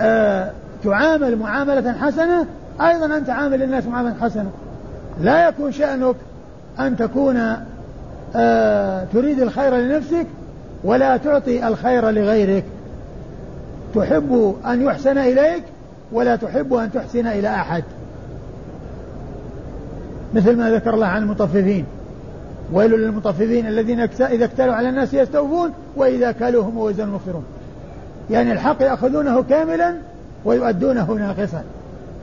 آه 0.00 0.50
تعامل 0.84 1.36
معاملة 1.36 1.92
حسنة 1.92 2.46
أيضا 2.80 3.16
أنت 3.16 3.30
عامل 3.30 3.62
الناس 3.62 3.86
معاملة 3.86 4.14
حسنة. 4.20 4.50
لا 5.20 5.48
يكون 5.48 5.72
شأنك 5.72 6.16
أن 6.80 6.96
تكون 6.96 7.56
تريد 9.12 9.40
الخير 9.40 9.76
لنفسك 9.76 10.26
ولا 10.84 11.16
تعطي 11.16 11.68
الخير 11.68 12.10
لغيرك. 12.10 12.64
تحب 13.94 14.54
أن 14.66 14.82
يحسن 14.82 15.18
إليك 15.18 15.62
ولا 16.12 16.36
تحب 16.36 16.74
أن 16.74 16.92
تحسن 16.92 17.26
إلى 17.26 17.48
أحد. 17.48 17.84
مثل 20.34 20.56
ما 20.56 20.70
ذكر 20.70 20.94
الله 20.94 21.06
عن 21.06 21.22
المطففين. 21.22 21.84
ويل 22.72 22.90
للمطففين 22.90 23.66
الذين 23.66 24.00
إذا 24.20 24.44
اكتالوا 24.44 24.74
على 24.74 24.88
الناس 24.88 25.14
يستوفون 25.14 25.70
وإذا 25.96 26.32
كالوهم 26.32 26.78
ووزنوا 26.78 27.14
مخسرون 27.14 27.44
يعني 28.30 28.52
الحق 28.52 28.82
يأخذونه 28.82 29.42
كاملا 29.42 29.94
ويؤدونه 30.44 31.12
ناقصا. 31.12 31.62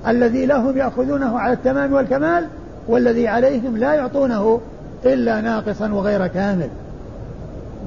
الذي 0.07 0.45
لهم 0.45 0.77
يأخذونه 0.77 1.39
على 1.39 1.53
التمام 1.53 1.93
والكمال 1.93 2.47
والذي 2.87 3.27
عليهم 3.27 3.77
لا 3.77 3.93
يعطونه 3.93 4.61
إلا 5.05 5.41
ناقصا 5.41 5.91
وغير 5.91 6.27
كامل. 6.27 6.69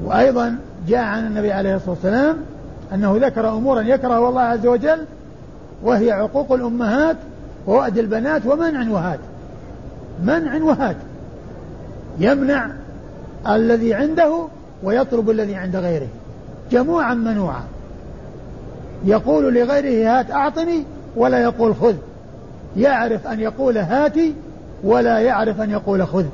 وأيضا 0.05 0.57
جاء 0.88 1.05
عن 1.05 1.27
النبي 1.27 1.53
عليه 1.53 1.77
الصلاة 1.77 1.90
والسلام 1.90 2.37
أنه 2.94 3.16
ذكر 3.20 3.48
أمورا 3.48 3.81
يكره 3.81 4.29
الله 4.29 4.40
عز 4.40 4.66
وجل 4.66 5.05
وهي 5.83 6.12
عقوق 6.12 6.53
الأمهات 6.53 7.16
ووأد 7.66 7.98
البنات 7.98 8.46
ومنع 8.46 8.90
وهات. 8.90 9.18
منع 10.24 10.62
وهات. 10.62 10.96
يمنع 12.18 12.70
الذي 13.48 13.94
عنده 13.94 14.46
ويطلب 14.83 15.31
الذي 15.31 15.55
عند 15.55 15.77
غيره. 15.77 16.09
جموعا 16.70 17.14
منوعا. 17.14 17.62
يقول 19.05 19.55
لغيره 19.55 20.11
هات 20.11 20.31
أعطني 20.31 20.85
ولا 21.16 21.38
يقول 21.38 21.74
خذ. 21.74 21.94
يعرف 22.77 23.27
أن 23.27 23.40
يقول 23.40 23.79
هاتي 23.79 24.35
ولا 24.85 25.18
يعرف 25.18 25.61
أن 25.61 25.70
يقول 25.70 26.07
خذ. 26.07 26.24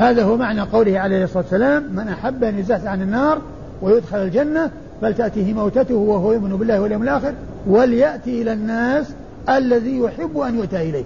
هذا 0.00 0.24
هو 0.24 0.36
معنى 0.36 0.60
قوله 0.60 0.98
عليه 0.98 1.24
الصلاة 1.24 1.42
والسلام 1.42 1.82
من 1.92 2.08
أحب 2.08 2.44
أن 2.44 2.58
يزحزح 2.58 2.90
عن 2.90 3.02
النار 3.02 3.38
ويدخل 3.82 4.18
الجنة 4.18 4.70
فلتأتيه 5.02 5.54
موتته 5.54 5.94
وهو 5.94 6.32
يؤمن 6.32 6.56
بالله 6.56 6.80
واليوم 6.80 7.02
الآخر 7.02 7.34
وليأتي 7.66 8.42
إلى 8.42 8.52
الناس 8.52 9.14
الذي 9.48 9.98
يحب 9.98 10.38
أن 10.38 10.58
يؤتى 10.58 10.90
إليه. 10.90 11.04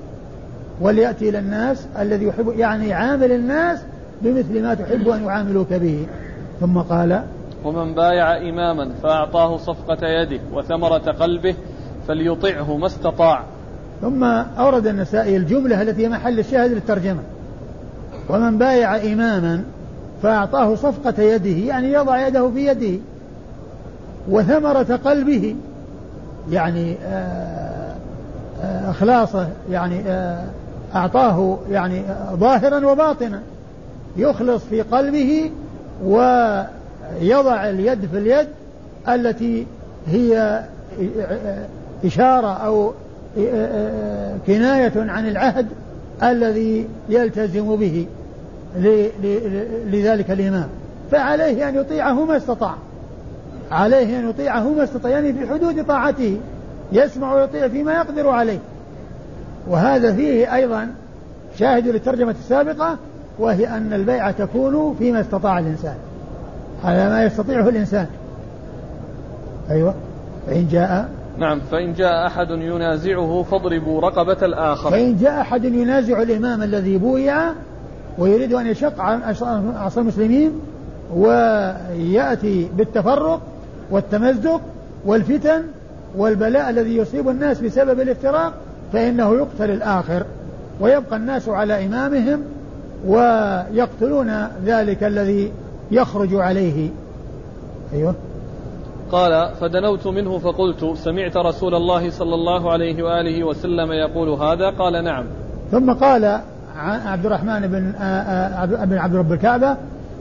وليأتي 0.80 1.28
إلى 1.28 1.38
الناس 1.38 1.86
الذي 1.98 2.24
يحب 2.24 2.52
يعني 2.56 2.92
عامل 2.92 3.32
الناس 3.32 3.78
بمثل 4.22 4.62
ما 4.62 4.74
تحب 4.74 5.08
أن 5.08 5.24
يعاملوك 5.24 5.72
به. 5.72 6.06
ثم 6.60 6.78
قال 6.78 7.22
ومن 7.64 7.94
بايع 7.94 8.48
إماما 8.48 8.90
فأعطاه 9.02 9.56
صفقة 9.56 10.06
يده 10.06 10.40
وثمرة 10.52 11.12
قلبه 11.12 11.54
فليطعه 12.08 12.76
ما 12.76 12.86
استطاع. 12.86 13.44
ثم 14.00 14.24
أورد 14.58 14.86
النسائي 14.86 15.36
الجملة 15.36 15.82
التي 15.82 16.04
هي 16.04 16.08
محل 16.08 16.38
الشاهد 16.38 16.72
للترجمة. 16.72 17.20
ومن 18.28 18.58
بايع 18.58 18.96
إماما 18.96 19.64
فأعطاه 20.22 20.74
صفقة 20.74 21.22
يده 21.22 21.66
يعني 21.66 21.92
يضع 21.92 22.28
يده 22.28 22.50
في 22.50 22.66
يده 22.66 22.98
وثمرة 24.28 25.00
قلبه 25.04 25.56
يعني 26.50 26.96
آه، 27.06 27.94
آه، 28.62 28.90
إخلاصه 28.90 29.48
يعني 29.70 30.00
آه، 30.06 30.44
أعطاه 30.94 31.58
يعني 31.70 32.02
ظاهرا 32.32 32.86
وباطنا 32.86 33.40
يخلص 34.16 34.64
في 34.64 34.82
قلبه 34.82 35.50
ويضع 36.04 37.68
اليد 37.68 38.06
في 38.06 38.18
اليد 38.18 38.48
التي 39.08 39.66
هي 40.06 40.64
إشارة 42.04 42.52
أو 42.52 42.92
كناية 44.46 44.92
عن 44.96 45.28
العهد 45.28 45.66
الذي 46.24 46.88
يلتزم 47.08 47.76
به 47.76 48.06
لذلك 49.86 50.30
الإمام. 50.30 50.68
فعليه 51.10 51.68
أن 51.68 51.74
يطيعه 51.74 52.24
ما 52.24 52.36
استطاع. 52.36 52.74
عليه 53.70 54.18
أن 54.18 54.30
يطيعه 54.30 54.68
ما 54.68 54.84
استطاع 54.84 55.10
يعني 55.10 55.32
في 55.32 55.46
حدود 55.46 55.86
طاعته. 55.86 56.40
يسمع 56.92 57.34
ويطيع 57.34 57.68
فيما 57.68 57.92
يقدر 57.92 58.28
عليه. 58.28 58.58
وهذا 59.68 60.12
فيه 60.12 60.54
أيضا 60.54 60.88
شاهد 61.58 61.88
للترجمة 61.88 62.30
السابقة 62.30 62.96
وهي 63.38 63.68
أن 63.68 63.92
البيعة 63.92 64.30
تكون 64.30 64.96
فيما 64.98 65.20
استطاع 65.20 65.58
الإنسان. 65.58 65.96
على 66.84 67.08
ما 67.08 67.24
يستطيعه 67.24 67.68
الإنسان. 67.68 68.06
أيوة. 69.70 69.94
فإن 70.46 70.68
جاء 70.70 71.08
نعم 71.38 71.60
فإن 71.60 71.94
جاء 71.94 72.26
أحد 72.26 72.50
ينازعه 72.50 73.42
فاضربوا 73.50 74.00
رقبة 74.00 74.36
الآخر. 74.46 74.90
فإن 74.90 75.16
جاء 75.16 75.40
أحد 75.40 75.64
ينازع 75.64 76.22
الإمام 76.22 76.62
الذي 76.62 76.98
بويع 76.98 77.52
ويريد 78.18 78.52
أن 78.52 78.66
يشق 78.66 79.00
عن 79.00 79.22
عصا 79.76 80.00
المسلمين 80.00 80.52
ويأتي 81.14 82.68
بالتفرق 82.76 83.40
والتمزق 83.90 84.60
والفتن 85.04 85.62
والبلاء 86.16 86.70
الذي 86.70 86.96
يصيب 86.96 87.28
الناس 87.28 87.60
بسبب 87.60 88.00
الافتراق 88.00 88.52
فإنه 88.92 89.34
يقتل 89.34 89.70
الآخر. 89.70 90.24
ويبقى 90.80 91.16
الناس 91.16 91.48
على 91.48 91.86
إمامهم 91.86 92.42
ويقتلون 93.06 94.48
ذلك 94.64 95.04
الذي 95.04 95.52
يخرج 95.90 96.34
عليه. 96.34 96.88
أيوه. 97.94 98.14
قال 99.14 99.50
فدنوت 99.60 100.06
منه 100.06 100.38
فقلت 100.38 100.96
سمعت 100.96 101.36
رسول 101.36 101.74
الله 101.74 102.10
صلى 102.10 102.34
الله 102.34 102.72
عليه 102.72 103.02
وآله 103.02 103.44
وسلم 103.44 103.92
يقول 103.92 104.28
هذا؟ 104.28 104.70
قال 104.70 105.04
نعم. 105.04 105.24
ثم 105.70 105.92
قال 105.92 106.40
عبد 107.06 107.26
الرحمن 107.26 107.60
بن 107.60 107.92
بن 108.86 108.98
عبد 108.98 109.16
رب 109.16 109.32
الكعبة 109.32 109.76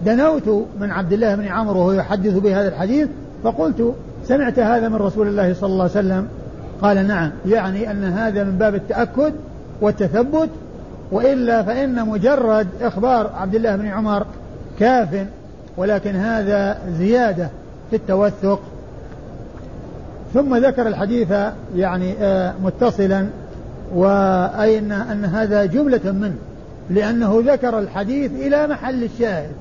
دنوت 0.06 0.68
من 0.80 0.92
عبد 0.92 1.14
الله 1.14 1.36
بن 1.36 1.46
عمرو 1.46 1.80
وهو 1.80 1.92
يحدث 1.92 2.38
بهذا 2.38 2.68
الحديث 2.68 3.08
فقلت 3.44 3.96
سمعت 4.24 4.60
هذا 4.60 4.90
من 4.90 4.96
رسول 4.96 5.28
الله 5.28 5.54
صلى 5.54 5.70
الله 5.70 5.84
عليه 5.84 5.92
وسلم. 5.92 6.28
قال 6.82 7.08
نعم. 7.08 7.32
يعني 7.46 7.92
أن 7.92 8.04
هذا 8.04 8.44
من 8.44 8.58
باب 8.58 8.76
التأكد 8.76 9.34
والتثبت 9.82 10.50
وإلا 11.12 11.64
فإن 11.64 12.08
مجرد 12.08 12.68
إخبار 12.82 13.32
عبد 13.36 13.56
الله 13.56 13.76
بن 13.76 13.88
عمر 13.88 14.26
كاف 14.80 15.28
ولكن 15.78 16.16
هذا 16.16 16.78
زيادة 16.98 17.50
في 17.90 17.96
التوثق 17.96 18.60
ثم 20.34 20.56
ذكر 20.56 20.88
الحديث 20.88 21.32
يعني 21.76 22.14
آه، 22.20 22.54
متصلا 22.64 23.28
أن, 23.98 24.92
أن 24.92 25.26
هذا 25.26 25.66
جملة 25.66 26.12
منه 26.12 26.36
لأنه 26.90 27.44
ذكر 27.46 27.80
الحديث 27.80 28.32
إلى 28.32 28.68
محل 28.68 29.04
الشاهد 29.04 29.52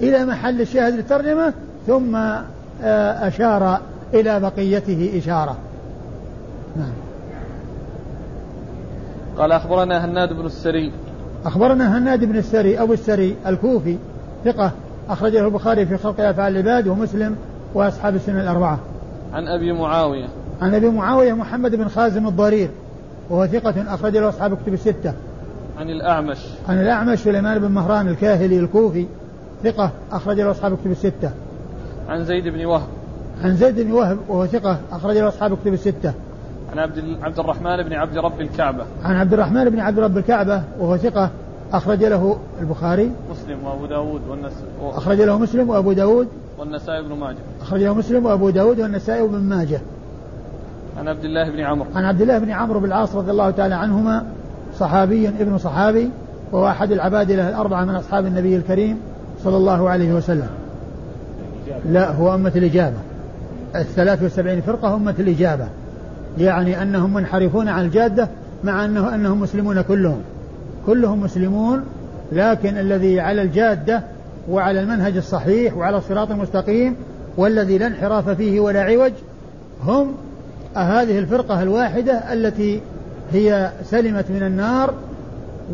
إلى 0.00 0.24
محل 0.24 0.60
الشاهد 0.60 0.94
للترجمة 0.94 1.52
ثم 1.86 2.16
آه، 2.82 3.28
أشار 3.28 3.80
إلى 4.14 4.40
بقيته 4.40 5.12
إشارة. 5.18 5.56
نعم. 6.76 6.92
قال 9.38 9.52
أخبرنا 9.52 10.04
هناد 10.04 10.32
بن 10.32 10.46
السري. 10.46 10.92
أخبرنا 11.44 11.98
هناد 11.98 12.24
بن 12.24 12.36
السري 12.36 12.82
أبو 12.82 12.92
السري 12.92 13.36
الكوفي 13.46 13.96
ثقة 14.44 14.72
أخرجه 15.10 15.46
البخاري 15.46 15.86
في 15.86 15.96
خلق 15.96 16.20
أفعال 16.20 16.56
العباد 16.56 16.88
ومسلم 16.88 17.36
وأصحاب 17.74 18.14
السنة 18.14 18.42
الأربعة. 18.42 18.78
عن 19.32 19.48
أبي 19.48 19.72
معاوية. 19.72 20.28
عن 20.60 20.74
أبي 20.74 20.88
معاوية 20.88 21.32
محمد 21.32 21.74
بن 21.74 21.88
خازم 21.88 22.26
الضرير 22.26 22.70
وهو 23.30 23.46
ثقة 23.46 23.94
أخرج 23.94 24.16
له 24.16 24.28
أصحاب 24.28 24.56
كتب 24.62 24.72
الستة. 24.72 25.14
عن 25.78 25.90
الأعمش. 25.90 26.38
عن 26.68 26.80
الأعمش 26.80 27.18
سليمان 27.18 27.58
بن 27.58 27.68
مهران 27.68 28.08
الكاهلي 28.08 28.58
الكوفي 28.58 29.06
ثقة 29.64 29.90
أخرج 30.12 30.40
له 30.40 30.50
أصحاب 30.50 30.76
كتب 30.76 30.90
الستة. 30.90 31.30
عن 32.08 32.24
زيد 32.24 32.48
بن 32.48 32.64
وهب. 32.64 32.88
عن 33.44 33.56
زيد 33.56 33.80
بن 33.80 33.92
وهب 33.92 34.18
وهو 34.28 34.46
ثقة 34.46 34.78
أخرج 34.92 35.16
له 35.16 35.28
أصحاب 35.28 35.56
كتب 35.56 35.72
الستة. 35.72 36.12
عن 36.72 36.78
عبد 36.78 37.18
عبد 37.22 37.38
الرحمن 37.38 37.82
بن 37.82 37.92
عبد 37.92 38.18
رب 38.18 38.40
الكعبة. 38.40 38.84
عن 39.04 39.16
عبد 39.16 39.32
الرحمن 39.32 39.70
بن 39.70 39.80
عبد 39.80 39.98
رب 39.98 40.18
الكعبة 40.18 40.62
وهو 40.78 40.96
ثقة 40.96 41.30
أخرج 41.72 42.04
له 42.04 42.38
البخاري. 42.60 43.10
مسلم 43.30 43.64
وأبو 43.64 43.86
داود 43.86 44.20
والنسائي 44.28 44.68
أخرج 44.80 45.20
له 45.20 45.38
مسلم 45.38 45.70
وأبو 45.70 45.92
داود. 45.92 46.28
والنسائي 46.58 47.02
بن 47.02 47.14
ماجه. 47.14 47.36
أخرج 47.62 47.82
له 47.82 47.94
مسلم 47.94 48.26
وأبو 48.26 48.50
داود 48.50 48.80
والنسائي 48.80 49.28
بن 49.28 49.38
ماجه. 49.38 49.80
عن 50.98 51.08
عبد 51.08 51.24
الله 51.24 51.50
بن 51.50 51.60
عمرو. 51.60 51.86
عن 51.94 52.04
عبد 52.04 52.20
الله 52.20 52.38
بن 52.38 52.50
عمرو 52.50 52.80
بن 52.80 52.86
العاص 52.86 53.14
رضي 53.14 53.30
الله 53.30 53.50
تعالى 53.50 53.74
عنهما 53.74 54.26
صحابي 54.78 55.28
ابن 55.28 55.58
صحابي 55.58 56.10
وهو 56.52 56.68
أحد 56.68 56.92
العبادلة 56.92 57.48
الأربعة 57.48 57.84
من 57.84 57.94
أصحاب 57.94 58.26
النبي 58.26 58.56
الكريم 58.56 59.00
صلى 59.44 59.56
الله 59.56 59.90
عليه 59.90 60.12
وسلم. 60.12 60.48
لا 61.88 62.12
هو 62.12 62.34
أمة 62.34 62.52
الإجابة. 62.56 62.96
الثلاث 63.76 64.22
والسبعين 64.22 64.60
فرقة 64.60 64.94
أمة 64.94 65.14
الإجابة. 65.18 65.66
يعني 66.38 66.82
أنهم 66.82 67.14
منحرفون 67.14 67.68
عن 67.68 67.84
الجادة 67.84 68.28
مع 68.64 68.84
أنه 68.84 69.14
أنهم 69.14 69.40
مسلمون 69.40 69.82
كلهم. 69.82 70.20
كلهم 70.88 71.20
مسلمون 71.20 71.84
لكن 72.32 72.78
الذي 72.78 73.20
على 73.20 73.42
الجادة 73.42 74.02
وعلى 74.50 74.80
المنهج 74.80 75.16
الصحيح 75.16 75.76
وعلى 75.76 75.96
الصراط 75.96 76.30
المستقيم 76.30 76.96
والذي 77.36 77.78
لا 77.78 77.86
انحراف 77.86 78.28
فيه 78.28 78.60
ولا 78.60 78.82
عوج 78.82 79.12
هم 79.84 80.14
هذه 80.76 81.18
الفرقة 81.18 81.62
الواحدة 81.62 82.32
التي 82.32 82.80
هي 83.32 83.70
سلمت 83.84 84.30
من 84.30 84.42
النار 84.42 84.94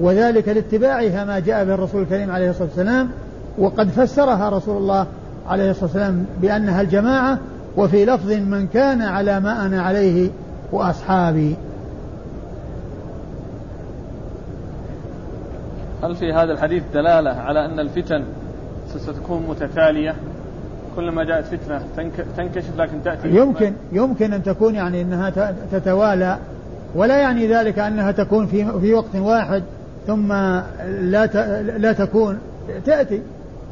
وذلك 0.00 0.48
لاتباعها 0.48 1.24
ما 1.24 1.38
جاء 1.38 1.64
به 1.64 1.74
الرسول 1.74 2.02
الكريم 2.02 2.30
عليه 2.30 2.50
الصلاة 2.50 2.68
والسلام 2.68 3.08
وقد 3.58 3.88
فسرها 3.88 4.48
رسول 4.48 4.76
الله 4.76 5.06
عليه 5.48 5.70
الصلاة 5.70 5.84
والسلام 5.84 6.24
بأنها 6.42 6.80
الجماعة 6.80 7.38
وفي 7.76 8.04
لفظ 8.04 8.32
من 8.32 8.66
كان 8.66 9.02
على 9.02 9.40
ما 9.40 9.66
أنا 9.66 9.82
عليه 9.82 10.30
وأصحابي. 10.72 11.56
هل 16.04 16.16
في 16.16 16.32
هذا 16.32 16.52
الحديث 16.52 16.82
دلالة 16.94 17.30
على 17.30 17.64
أن 17.64 17.80
الفتن 17.80 18.24
ستكون 18.96 19.46
متتالية؟ 19.48 20.14
كلما 20.96 21.24
جاءت 21.24 21.44
فتنة 21.44 21.82
تنكشف 22.36 22.76
لكن 22.78 23.02
تأتي 23.04 23.28
يمكن 23.28 23.72
يمكن 23.92 24.32
أن 24.32 24.42
تكون 24.42 24.74
يعني 24.74 25.02
أنها 25.02 25.54
تتوالى 25.72 26.38
ولا 26.94 27.18
يعني 27.18 27.46
ذلك 27.46 27.78
أنها 27.78 28.12
تكون 28.12 28.46
في 28.46 28.80
في 28.80 28.94
وقت 28.94 29.16
واحد 29.16 29.62
ثم 30.06 30.32
لا 31.00 31.26
لا 31.78 31.92
تكون 31.92 32.38
تأتي 32.86 33.22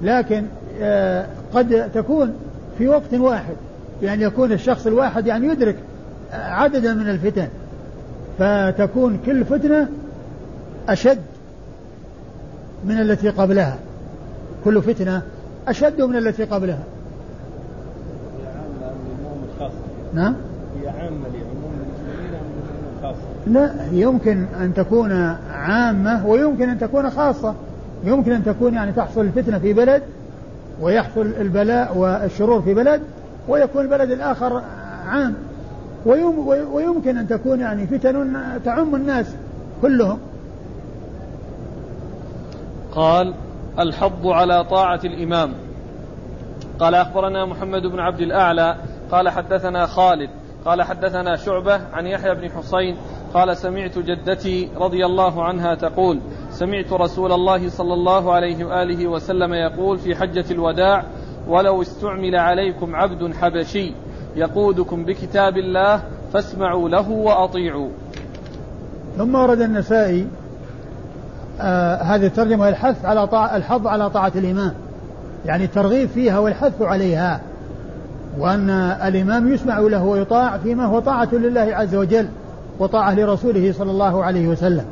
لكن 0.03 0.45
آه، 0.81 1.27
قد 1.55 1.90
تكون 1.95 2.35
في 2.79 2.88
وقت 2.88 3.14
واحد. 3.14 3.55
يعني 4.03 4.23
يكون 4.23 4.53
الشخص 4.53 4.87
الواحد 4.87 5.27
يعني 5.27 5.47
يدرك 5.47 5.77
عددا 6.33 6.95
من 6.95 7.09
الفتن 7.09 7.49
فتكون 8.38 9.18
كل 9.27 9.45
فتنة 9.45 9.88
أشد 10.88 11.32
من 12.85 13.01
التي 13.01 13.29
قبلها. 13.29 13.79
كل 14.64 14.83
فتنة 14.83 15.23
أشد 15.68 16.03
من 16.03 16.16
التي 16.16 16.45
قبلها. 16.45 16.83
نعم؟ 20.14 20.35
هي 20.81 20.88
عامة 20.88 21.29
لعموم 21.29 21.73
المسلمين 21.81 22.35
أم 23.05 23.14
لا 23.47 23.73
يمكن 23.92 24.45
أن 24.61 24.75
تكون 24.75 25.12
عامة 25.53 26.27
ويمكن 26.27 26.68
أن 26.68 26.79
تكون 26.79 27.11
خاصة. 27.11 27.55
يمكن 28.05 28.33
أن 28.33 28.45
تكون 28.45 28.75
يعني 28.75 28.92
تحصل 28.92 29.21
الفتنة 29.21 29.59
في 29.59 29.73
بلد 29.73 30.03
ويحصل 30.81 31.27
البلاء 31.40 31.99
والشرور 31.99 32.62
في 32.62 32.75
بلد 32.75 33.01
ويكون 33.49 33.83
البلد 33.83 34.11
الآخر 34.11 34.62
عام. 35.09 35.35
ويمكن 36.73 37.18
أن 37.18 37.29
تكون 37.29 37.61
يعني 37.61 37.87
فتن 37.87 38.33
تعم 38.64 38.95
الناس 38.95 39.27
كلهم. 39.83 40.18
قال 42.95 43.35
الحض 43.79 44.27
على 44.27 44.65
طاعة 44.65 45.01
الإمام. 45.05 45.53
قال 46.81 46.95
أخبرنا 46.95 47.47
محمد 47.47 47.83
بن 47.83 48.01
عبد 48.01 48.21
الأعلى 48.21 48.77
قال 49.11 49.29
حدثنا 49.29 49.87
خالد 49.87 50.31
قال 50.65 50.83
حدثنا 50.83 51.37
شعبة 51.37 51.81
عن 51.93 52.07
يحيى 52.07 52.35
بن 52.35 52.51
حسين 52.51 52.97
قال 53.35 53.57
سمعت 53.57 53.99
جدتي 53.99 54.69
رضي 54.77 55.07
الله 55.07 55.45
عنها 55.45 55.75
تقول 55.75 56.21
سمعت 56.51 56.93
رسول 56.93 57.33
الله 57.33 57.69
صلى 57.69 57.95
الله 57.95 58.33
عليه 58.33 58.65
وآله 58.65 59.07
وسلم 59.07 59.55
يقول 59.55 59.99
في 59.99 60.15
حجة 60.15 60.45
الوداع 60.51 61.05
ولو 61.49 61.83
استعمل 61.83 62.37
عليكم 62.37 62.97
عبد 62.97 63.35
حبشي 63.35 63.93
يقودكم 64.37 65.05
بكتاب 65.05 65.57
الله 65.57 66.03
فاسمعوا 66.33 66.89
له 66.89 67.11
وأطيعوا. 67.11 67.91
ثم 69.17 69.35
ورد 69.35 69.61
النسائي 69.61 70.27
آه 71.62 72.03
هذه 72.03 72.27
الترجمة 72.27 72.68
الحث 72.68 73.05
على 73.05 73.27
طاعة 73.27 73.57
الحظ 73.57 73.87
على 73.87 74.11
طاعة 74.11 74.33
الإمام. 74.35 74.72
يعني 75.46 75.64
الترغيب 75.64 76.09
فيها 76.09 76.38
والحث 76.38 76.83
عليها. 76.83 77.40
وأن 78.38 78.70
الإمام 79.07 79.53
يسمع 79.53 79.79
له 79.79 80.05
ويطاع 80.05 80.59
فيما 80.59 80.85
هو 80.85 81.01
طاعة 81.01 81.29
لله 81.33 81.68
عز 81.72 81.94
وجل 81.94 82.29
وطاعة 82.79 83.14
لرسوله 83.14 83.72
صلى 83.72 83.90
الله 83.90 84.25
عليه 84.25 84.48
وسلم. 84.48 84.85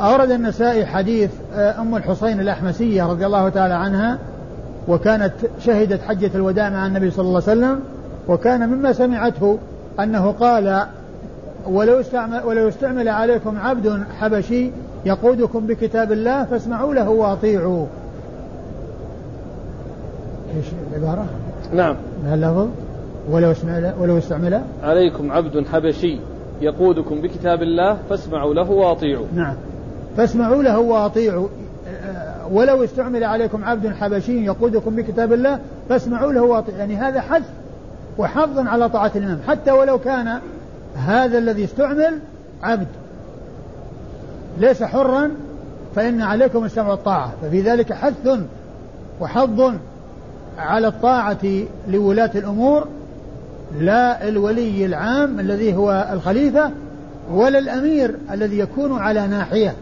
أورد 0.00 0.30
النسائي 0.30 0.86
حديث 0.86 1.30
آه، 1.54 1.80
أم 1.80 1.96
الحصين 1.96 2.40
الأحمسية 2.40 3.06
رضي 3.06 3.26
الله 3.26 3.48
تعالى 3.48 3.74
عنها 3.74 4.18
وكانت 4.88 5.32
شهدت 5.60 6.02
حجة 6.02 6.30
الوداع 6.34 6.70
مع 6.70 6.86
النبي 6.86 7.10
صلى 7.10 7.28
الله 7.28 7.42
عليه 7.48 7.52
وسلم 7.60 7.80
وكان 8.28 8.68
مما 8.68 8.92
سمعته 8.92 9.58
أنه 10.00 10.32
قال 10.32 10.86
ولو 11.66 12.00
استعمل, 12.00 12.40
ولو 12.44 12.68
استعمل 12.68 13.08
عليكم 13.08 13.58
عبد 13.58 14.04
حبشي 14.20 14.70
يقودكم 15.06 15.66
بكتاب 15.66 16.12
الله 16.12 16.44
فاسمعوا 16.44 16.94
له 16.94 17.10
واطيعوا. 17.10 17.86
إيش 20.56 20.66
العبارة؟ 20.90 21.26
نعم. 21.74 21.96
اللفظ؟ 22.32 22.68
ولو 23.30 23.50
استعمل 23.50 23.92
ولو 24.00 24.18
استعمل. 24.18 24.62
عليكم 24.82 25.32
عبد 25.32 25.66
حبشي 25.66 26.18
يقودكم 26.60 27.20
بكتاب 27.20 27.62
الله 27.62 27.98
فاسمعوا 28.10 28.54
له 28.54 28.70
واطيعوا. 28.70 29.26
نعم. 29.34 29.54
فاسمعوا 30.16 30.62
له 30.62 30.78
واطيعوا. 30.78 31.48
ولو 32.52 32.84
استعمل 32.84 33.24
عليكم 33.24 33.64
عبد 33.64 33.88
حبشي 33.88 34.44
يقودكم 34.44 34.96
بكتاب 34.96 35.32
الله 35.32 35.58
فاسمعوا 35.88 36.32
له 36.32 36.42
واطيعوا. 36.42 36.78
يعني 36.78 36.96
هذا 36.96 37.20
حث 37.20 37.48
وحظ 38.18 38.58
على 38.58 38.88
طاعة 38.88 39.12
الإمام. 39.16 39.38
حتى 39.48 39.70
ولو 39.70 39.98
كان 39.98 40.38
هذا 40.96 41.38
الذي 41.38 41.64
استعمل 41.64 42.18
عبد. 42.62 42.88
ليس 44.58 44.82
حرا 44.82 45.30
فإن 45.96 46.22
عليكم 46.22 46.64
السمع 46.64 46.90
والطاعة. 46.90 47.32
ففي 47.42 47.60
ذلك 47.60 47.92
حث 47.92 48.38
وحظ 49.20 49.74
على 50.58 50.88
الطاعة 50.88 51.64
لولاة 51.88 52.30
الأمور 52.34 52.86
لا 53.78 54.28
الولي 54.28 54.86
العام 54.86 55.40
الذي 55.40 55.76
هو 55.76 56.08
الخليفة 56.12 56.70
ولا 57.30 57.58
الأمير 57.58 58.14
الذي 58.30 58.58
يكون 58.58 58.98
على 58.98 59.26
ناحية 59.26 59.74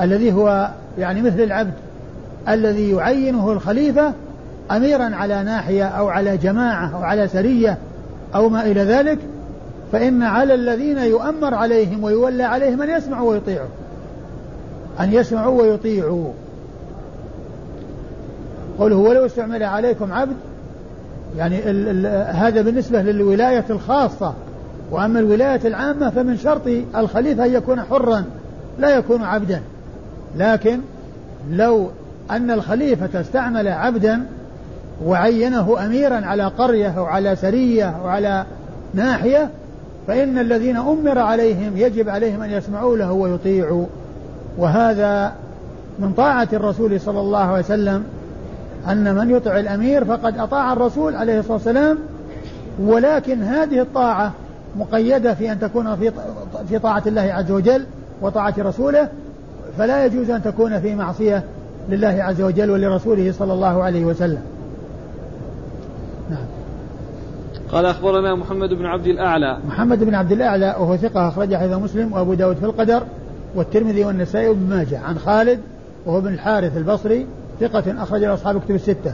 الذي 0.00 0.32
هو 0.32 0.70
يعني 0.98 1.22
مثل 1.22 1.40
العبد 1.40 1.72
الذي 2.48 2.90
يعينه 2.90 3.52
الخليفة 3.52 4.12
أميرا 4.70 5.16
على 5.16 5.42
ناحية 5.42 5.84
أو 5.84 6.08
على 6.08 6.36
جماعة 6.36 6.96
أو 6.96 7.02
على 7.02 7.28
سرية 7.28 7.78
أو 8.34 8.48
ما 8.48 8.66
إلى 8.66 8.80
ذلك. 8.80 9.18
فإن 9.92 10.22
على 10.22 10.54
الذين 10.54 10.98
يؤمر 10.98 11.54
عليهم 11.54 12.04
ويولى 12.04 12.42
عليهم 12.42 12.82
أن 12.82 12.90
يسمعوا 12.90 13.30
ويطيعوا. 13.30 13.68
أن 15.00 15.12
يسمعوا 15.12 15.62
ويطيعوا. 15.62 16.32
قوله 18.78 18.96
ولو 18.96 19.26
استعمل 19.26 19.62
عليكم 19.62 20.12
عبد 20.12 20.36
يعني 21.36 21.70
ال 21.70 22.06
ال 22.06 22.36
هذا 22.36 22.62
بالنسبة 22.62 23.02
للولاية 23.02 23.64
الخاصة. 23.70 24.34
وأما 24.90 25.20
الولاية 25.20 25.60
العامة 25.64 26.10
فمن 26.10 26.36
شرط 26.36 26.62
الخليفة 26.96 27.44
أن 27.44 27.54
يكون 27.54 27.82
حرا 27.82 28.24
لا 28.78 28.96
يكون 28.96 29.22
عبدا. 29.22 29.60
لكن 30.36 30.80
لو 31.50 31.90
أن 32.30 32.50
الخليفة 32.50 33.20
استعمل 33.20 33.68
عبدا 33.68 34.26
وعينه 35.04 35.86
أميرا 35.86 36.26
على 36.26 36.44
قرية 36.44 36.98
أو 36.98 37.04
على 37.04 37.36
سرية 37.36 37.84
أو 37.84 38.08
على 38.08 38.44
ناحية 38.94 39.50
فإن 40.06 40.38
الذين 40.38 40.76
أمر 40.76 41.18
عليهم 41.18 41.76
يجب 41.76 42.08
عليهم 42.08 42.42
أن 42.42 42.50
يسمعوا 42.50 42.96
له 42.96 43.12
ويطيعوا. 43.12 43.86
وهذا 44.58 45.32
من 45.98 46.12
طاعة 46.12 46.48
الرسول 46.52 47.00
صلى 47.00 47.20
الله 47.20 47.38
عليه 47.38 47.64
وسلم 47.64 48.04
أن 48.88 49.14
من 49.14 49.30
يطع 49.30 49.58
الأمير 49.58 50.04
فقد 50.04 50.38
أطاع 50.38 50.72
الرسول 50.72 51.16
عليه 51.16 51.38
الصلاة 51.38 51.54
والسلام. 51.54 51.98
ولكن 52.80 53.42
هذه 53.42 53.80
الطاعة 53.80 54.32
مقيدة 54.78 55.34
في 55.34 55.52
أن 55.52 55.60
تكون 55.60 55.96
في 56.68 56.78
طاعة 56.78 57.02
الله 57.06 57.22
عز 57.22 57.50
وجل 57.50 57.86
وطاعة 58.22 58.54
رسوله. 58.58 59.08
فلا 59.78 60.06
يجوز 60.06 60.30
أن 60.30 60.42
تكون 60.42 60.80
في 60.80 60.94
معصية 60.94 61.44
لله 61.88 62.22
عز 62.22 62.42
وجل 62.42 62.70
ولرسوله 62.70 63.32
صلى 63.32 63.52
الله 63.52 63.82
عليه 63.82 64.04
وسلم 64.04 64.42
نعم 66.30 66.46
قال 67.72 67.86
أخبرنا 67.86 68.34
محمد 68.34 68.68
بن 68.68 68.86
عبد 68.86 69.06
الأعلى 69.06 69.58
محمد 69.68 70.04
بن 70.04 70.14
عبد 70.14 70.32
الأعلى 70.32 70.76
وهو 70.78 70.96
ثقة 70.96 71.28
أخرج 71.28 71.54
حديث 71.54 71.76
مسلم 71.76 72.12
وأبو 72.12 72.34
داود 72.34 72.56
في 72.56 72.64
القدر 72.64 73.02
والترمذي 73.54 74.04
والنسائي 74.04 74.48
وابن 74.48 74.68
ماجه 74.68 74.98
عن 74.98 75.18
خالد 75.18 75.60
وهو 76.06 76.20
بن 76.20 76.32
الحارث 76.32 76.76
البصري 76.76 77.26
ثقة 77.60 78.02
أخرج 78.02 78.20
له 78.20 78.34
أصحاب 78.34 78.60
كتب 78.60 78.74
الستة. 78.74 79.12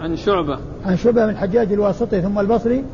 عن 0.00 0.16
شعبة. 0.16 0.58
عن 0.86 0.96
شعبة 0.96 1.24
بن 1.24 1.30
الحجاج 1.30 1.72
الواسطي 1.72 2.22
ثم 2.22 2.38
البصري 2.38 2.84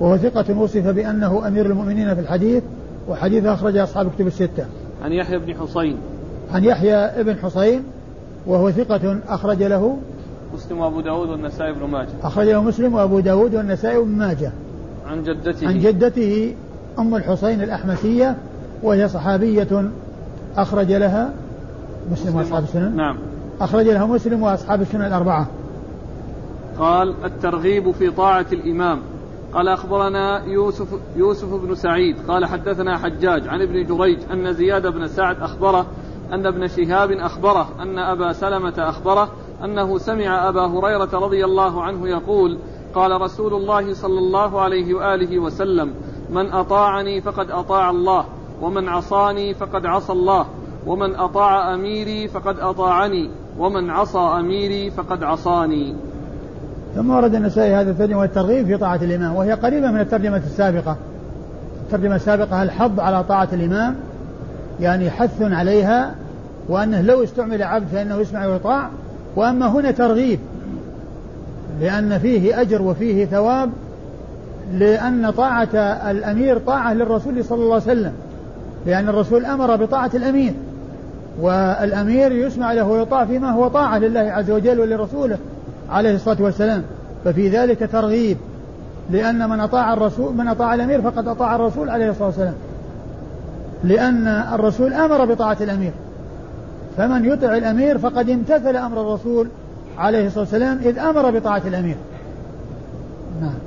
وهو 0.00 0.16
ثقة 0.16 0.58
وصف 0.58 0.86
بأنه 0.86 1.48
أمير 1.48 1.66
المؤمنين 1.66 2.14
في 2.14 2.20
الحديث 2.20 2.62
وحديثه 3.08 3.54
أخرج 3.54 3.76
أصحاب 3.76 4.10
كتب 4.10 4.26
الستة. 4.26 4.66
عن 5.04 5.12
يحيى 5.12 5.38
بن 5.38 5.54
حصين. 5.54 5.96
عن 6.52 6.64
يحيى 6.64 7.22
بن 7.22 7.36
حصين 7.36 7.82
وهو 8.46 8.70
ثقة 8.70 9.18
أخرج 9.28 9.62
له 9.62 9.98
مسلم 10.54 10.78
وأبو 10.78 11.00
داود 11.00 11.28
والنسائي 11.28 11.72
بن 11.72 11.84
ماجه. 11.84 12.08
أخرج 12.22 12.46
له 12.46 12.62
مسلم 12.62 12.94
وأبو 12.94 13.20
داود 13.20 13.54
والنسائي 13.54 13.98
بن 13.98 14.18
ماجه. 14.18 14.52
عن 15.06 15.22
جدته. 15.22 15.68
عن 15.68 15.78
جدته 15.78 16.54
أم 16.98 17.14
الحصين 17.14 17.62
الأحمسية 17.62 18.36
وهي 18.82 19.08
صحابية 19.08 19.90
أخرج 20.56 20.92
لها 20.92 21.32
مسلم 22.10 22.36
وأصحاب 22.36 22.62
السنن. 22.62 22.96
نعم. 22.96 23.16
أخرج 23.60 23.84
له 23.84 24.06
مسلم 24.06 24.42
وأصحاب 24.42 24.80
السنن 24.80 25.02
الأربعة 25.06 25.46
قال 26.78 27.14
الترغيب 27.24 27.90
في 27.90 28.10
طاعة 28.10 28.46
الإمام 28.52 29.00
قال 29.52 29.68
أخبرنا 29.68 30.44
يوسف 30.44 30.88
يوسف 31.16 31.54
بن 31.54 31.74
سعيد 31.74 32.16
قال 32.28 32.46
حدثنا 32.46 32.98
حجاج 32.98 33.48
عن 33.48 33.62
ابن 33.62 33.86
جريج 33.86 34.18
أن 34.32 34.52
زياد 34.52 34.86
بن 34.86 35.06
سعد 35.06 35.36
أخبره 35.40 35.86
أن 36.32 36.46
ابن 36.46 36.66
شهاب 36.66 37.10
أخبره 37.10 37.68
أن 37.82 37.98
أبا 37.98 38.32
سلمة 38.32 38.74
أخبره 38.78 39.30
أنه 39.64 39.98
سمع 39.98 40.48
أبا 40.48 40.66
هريرة 40.66 41.10
رضي 41.12 41.44
الله 41.44 41.82
عنه 41.82 42.08
يقول 42.08 42.58
قال 42.94 43.20
رسول 43.20 43.54
الله 43.54 43.94
صلى 43.94 44.18
الله 44.18 44.60
عليه 44.60 44.94
وآله 44.94 45.38
وسلم 45.38 45.94
من 46.30 46.52
أطاعني 46.52 47.20
فقد 47.20 47.50
أطاع 47.50 47.90
الله 47.90 48.24
ومن 48.62 48.88
عصاني 48.88 49.54
فقد 49.54 49.86
عصى 49.86 50.12
الله 50.12 50.46
ومن 50.86 51.14
أطاع 51.14 51.74
أميري 51.74 52.28
فقد 52.28 52.58
أطاعني 52.58 53.30
ومن 53.58 53.90
عصى 53.90 54.18
أميري 54.18 54.90
فقد 54.90 55.22
عصاني. 55.22 55.94
ثم 56.94 57.10
ورد 57.10 57.34
النسائي 57.34 57.74
هذا 57.74 57.90
الترجمة 57.90 58.18
والترغيب 58.18 58.66
في 58.66 58.76
طاعة 58.76 59.00
الإمام 59.02 59.36
وهي 59.36 59.52
قريبة 59.52 59.90
من 59.90 60.00
الترجمة 60.00 60.36
السابقة. 60.36 60.96
الترجمة 61.86 62.16
السابقة 62.16 62.62
الحض 62.62 63.00
على 63.00 63.24
طاعة 63.24 63.48
الإمام؟ 63.52 63.96
يعني 64.80 65.10
حث 65.10 65.42
عليها 65.42 66.14
وأنه 66.68 67.00
لو 67.02 67.22
استعمل 67.22 67.62
عبد 67.62 67.86
فإنه 67.88 68.16
يسمع 68.16 68.46
ويطاع. 68.46 68.90
وأما 69.38 69.66
هنا 69.66 69.90
ترغيب 69.90 70.38
لأن 71.80 72.18
فيه 72.18 72.60
أجر 72.60 72.82
وفيه 72.82 73.26
ثواب 73.26 73.70
لأن 74.72 75.30
طاعة 75.30 75.68
الأمير 76.10 76.58
طاعة 76.58 76.94
للرسول 76.94 77.44
صلى 77.44 77.62
الله 77.62 77.74
عليه 77.74 77.84
وسلم 77.84 78.12
لأن 78.86 79.08
الرسول 79.08 79.44
أمر 79.44 79.76
بطاعة 79.76 80.10
الأمير 80.14 80.52
والأمير 81.40 82.32
يسمع 82.32 82.72
له 82.72 82.84
ويطاع 82.84 83.24
فيما 83.24 83.50
هو 83.50 83.68
طاعة 83.68 83.98
لله 83.98 84.20
عز 84.20 84.50
وجل 84.50 84.80
ولرسوله 84.80 85.38
عليه 85.90 86.14
الصلاة 86.14 86.42
والسلام. 86.42 86.82
ففي 87.24 87.48
ذلك 87.48 87.88
ترغيب 87.92 88.36
لأن 89.10 89.50
من 89.50 89.60
أطاع 89.60 89.92
الرسول 89.92 90.34
من 90.34 90.48
أطاع 90.48 90.74
الأمير 90.74 91.02
فقد 91.02 91.28
أطاع 91.28 91.56
الرسول 91.56 91.90
عليه 91.90 92.10
الصلاة 92.10 92.26
والسلام. 92.26 92.54
لأن 93.84 94.28
الرسول 94.28 94.92
أمر 94.92 95.24
بطاعة 95.24 95.56
الأمير. 95.60 95.92
فمن 96.98 97.24
يطع 97.24 97.56
الأمير 97.56 97.98
فقد 97.98 98.30
امتثل 98.30 98.76
أمر 98.76 99.00
الرسول 99.00 99.48
عليه 99.98 100.26
الصلاة 100.26 100.40
والسلام 100.40 100.78
إذ 100.78 100.98
أمر 100.98 101.38
بطاعة 101.38 101.62
الأمير 101.66 101.96
نعم 103.40 103.58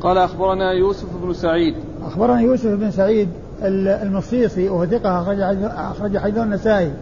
قال 0.00 0.18
أخبرنا 0.18 0.72
يوسف 0.72 1.06
بن 1.22 1.32
سعيد 1.32 1.74
أخبرنا 2.06 2.40
يوسف 2.40 2.70
بن 2.70 2.90
سعيد 2.90 3.28
المصيصي 3.62 4.68
وهو 4.68 4.86
ثقة 4.86 5.22
أخرج 5.22 5.40
أخرج 5.62 6.18
حديث 6.18 6.38
النسائي. 6.38 6.92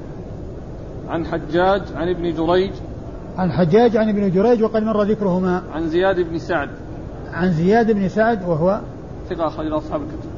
عن 1.08 1.26
حجاج 1.26 1.82
عن 1.96 2.08
ابن 2.08 2.34
جريج. 2.34 2.72
عن 3.38 3.52
حجاج 3.52 3.96
عن 3.96 4.08
ابن 4.08 4.30
جريج 4.30 4.62
وقد 4.62 4.82
مر 4.82 5.02
ذكرهما. 5.02 5.62
عن 5.72 5.88
زياد 5.88 6.20
بن 6.20 6.38
سعد. 6.38 6.68
عن 7.32 7.52
زياد 7.52 7.90
بن 7.92 8.08
سعد 8.08 8.48
وهو 8.48 8.80
ثقة 9.30 9.46
أخرج 9.46 9.66
له 9.66 9.78
أصحاب 9.78 10.00
الكتب. 10.00 10.30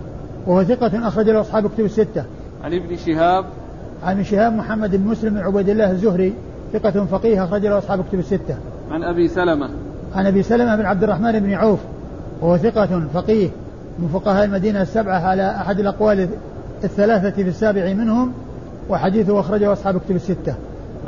وهو 0.46 0.64
ثقة 0.64 1.08
أخرج 1.08 1.30
له 1.30 1.40
أصحاب 1.40 1.66
الكتب 1.66 1.84
الستة. 1.84 2.24
عن 2.64 2.74
ابن 2.74 2.96
شهاب. 2.96 3.44
عن 4.02 4.24
شهاب 4.24 4.52
محمد 4.52 4.96
بن 4.96 5.06
مسلم 5.08 5.34
بن 5.34 5.40
عبيد 5.40 5.68
الله 5.68 5.90
الزهري 5.90 6.34
ثقة 6.72 7.04
فقيه 7.04 7.44
أخرج 7.44 7.66
له 7.66 7.78
أصحاب 7.78 8.00
الكتب 8.00 8.18
الستة. 8.18 8.56
عن 8.90 9.02
أبي 9.02 9.28
سلمة. 9.28 9.70
عن 10.14 10.26
أبي 10.26 10.42
سلمة 10.42 10.76
بن 10.76 10.84
عبد 10.84 11.02
الرحمن 11.02 11.40
بن 11.40 11.52
عوف 11.52 11.78
وهو 12.40 12.56
ثقة 12.56 13.02
فقيه 13.14 13.48
من 13.98 14.08
فقهاء 14.08 14.44
المدينة 14.44 14.82
السبعة 14.82 15.20
على 15.20 15.50
أحد 15.50 15.80
الأقوال 15.80 16.28
الثلاثة 16.84 17.30
في 17.30 17.48
السابع 17.48 17.92
منهم 17.92 18.32
وحديثه 18.88 19.40
أخرجه 19.40 19.72
أصحاب 19.72 19.98
كتب 19.98 20.16
الستة. 20.16 20.54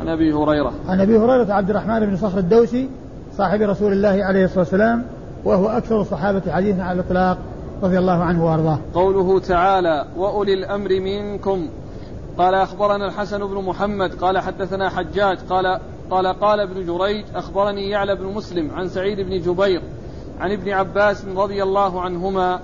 عن 0.00 0.08
أبي 0.08 0.32
هريرة. 0.32 0.72
عن 0.88 1.00
أبي 1.00 1.18
هريرة 1.18 1.52
عبد 1.52 1.70
الرحمن 1.70 2.06
بن 2.06 2.16
صخر 2.16 2.38
الدوسي 2.38 2.88
صاحب 3.36 3.62
رسول 3.62 3.92
الله 3.92 4.24
عليه 4.24 4.44
الصلاة 4.44 4.58
والسلام 4.58 5.02
وهو 5.44 5.66
أكثر 5.66 6.00
الصحابة 6.00 6.42
حديثا 6.52 6.82
على 6.82 7.00
الإطلاق 7.00 7.38
رضي 7.82 7.98
الله 7.98 8.24
عنه 8.24 8.44
وأرضاه. 8.44 8.78
قوله 8.94 9.40
تعالى: 9.40 10.04
وأولي 10.16 10.54
الأمر 10.54 10.88
منكم 11.00 11.68
قال 12.38 12.54
أخبرنا 12.54 13.06
الحسن 13.06 13.46
بن 13.46 13.64
محمد 13.64 14.14
قال 14.14 14.38
حدثنا 14.38 14.88
حجاج 14.88 15.38
قال 15.50 15.80
قال 16.10 16.26
قال 16.26 16.60
ابن 16.60 16.86
جريج 16.86 17.24
أخبرني 17.34 17.90
يعلى 17.90 18.16
بن 18.16 18.24
مسلم 18.24 18.70
عن 18.70 18.88
سعيد 18.88 19.20
بن 19.20 19.40
جبير 19.40 19.82
عن 20.40 20.52
ابن 20.52 20.70
عباس 20.70 21.24
رضي 21.36 21.62
الله 21.62 22.00
عنهما 22.00 22.60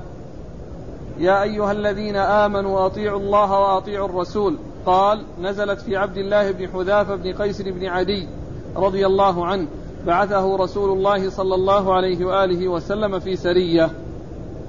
يا 1.18 1.42
أيها 1.42 1.72
الذين 1.72 2.16
آمنوا 2.16 2.86
أطيعوا 2.86 3.20
الله 3.20 3.60
وأطيعوا 3.60 4.08
الرسول. 4.08 4.56
قال 4.86 5.22
نزلت 5.40 5.80
في 5.80 5.96
عبد 5.96 6.16
الله 6.16 6.50
بن 6.50 6.68
حذافة 6.68 7.14
بن 7.14 7.32
قيس 7.32 7.62
بن 7.62 7.86
عدي 7.86 8.28
رضي 8.76 9.06
الله 9.06 9.46
عنه 9.46 9.66
بعثه 10.06 10.56
رسول 10.56 10.98
الله 10.98 11.30
صلى 11.30 11.54
الله 11.54 11.94
عليه 11.94 12.24
وآله 12.24 12.68
وسلم 12.68 13.18
في 13.18 13.36
سرية. 13.36 13.90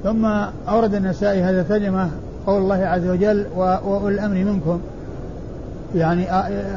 ثم 0.03 0.25
أورد 0.69 0.93
النسائي 0.93 1.41
هذا 1.41 1.61
الترجمة 1.61 2.11
قول 2.47 2.61
الله 2.61 2.85
عز 2.85 3.07
وجل 3.07 3.47
وأولي 3.55 4.15
الأمر 4.15 4.35
منكم. 4.35 4.81
يعني 5.95 6.25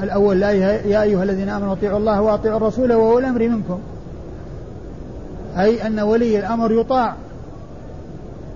الأول 0.02 0.40
لا 0.40 0.50
يا 0.50 1.02
أيها 1.02 1.22
الذين 1.22 1.48
آمنوا 1.48 1.72
أطيعوا 1.72 1.98
الله 1.98 2.20
وأطيعوا 2.20 2.56
الرسول 2.56 2.92
وأولي 2.92 3.26
الأمر 3.26 3.48
منكم. 3.48 3.78
أي 5.58 5.86
أن 5.86 6.00
ولي 6.00 6.38
الأمر 6.38 6.72
يطاع. 6.72 7.14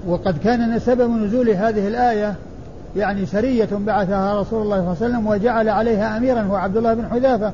وقد 0.07 0.39
كان 0.39 0.79
سبب 0.79 1.11
نزول 1.11 1.51
هذه 1.51 1.89
الآية 1.89 2.35
يعني 2.97 3.27
سرية 3.27 3.69
بعثها 3.73 4.41
رسول 4.41 4.63
الله 4.63 4.77
صلى 4.77 4.83
الله 4.83 4.97
عليه 5.03 5.15
وسلم 5.15 5.27
وجعل 5.27 5.69
عليها 5.69 6.17
أميرا 6.17 6.41
هو 6.41 6.57
عبد 6.57 6.77
الله 6.77 6.95
بن 6.95 7.09
حذافة. 7.09 7.53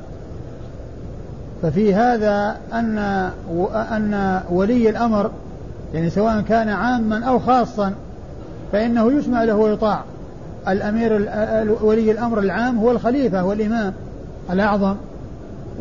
ففي 1.61 1.95
هذا 1.95 2.57
أن 2.73 2.97
أن 3.73 4.41
ولي 4.49 4.89
الأمر 4.89 5.31
يعني 5.93 6.09
سواء 6.09 6.41
كان 6.41 6.69
عاما 6.69 7.25
أو 7.25 7.39
خاصا 7.39 7.93
فإنه 8.71 9.11
يسمع 9.11 9.43
له 9.43 9.55
ويطاع. 9.55 10.03
الأمير 10.67 11.13
ولي 11.81 12.11
الأمر 12.11 12.39
العام 12.39 12.77
هو 12.77 12.91
الخليفة 12.91 13.45
والإمام 13.45 13.93
الأعظم. 14.51 14.95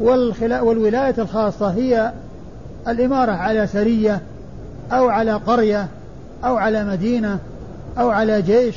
والولاية 0.00 1.14
الخاصة 1.18 1.68
هي 1.68 2.12
الإمارة 2.88 3.32
على 3.32 3.66
سرية 3.66 4.20
أو 4.92 5.08
على 5.08 5.32
قرية 5.32 5.88
أو 6.44 6.56
على 6.56 6.84
مدينة 6.84 7.38
أو 7.98 8.10
على 8.10 8.42
جيش. 8.42 8.76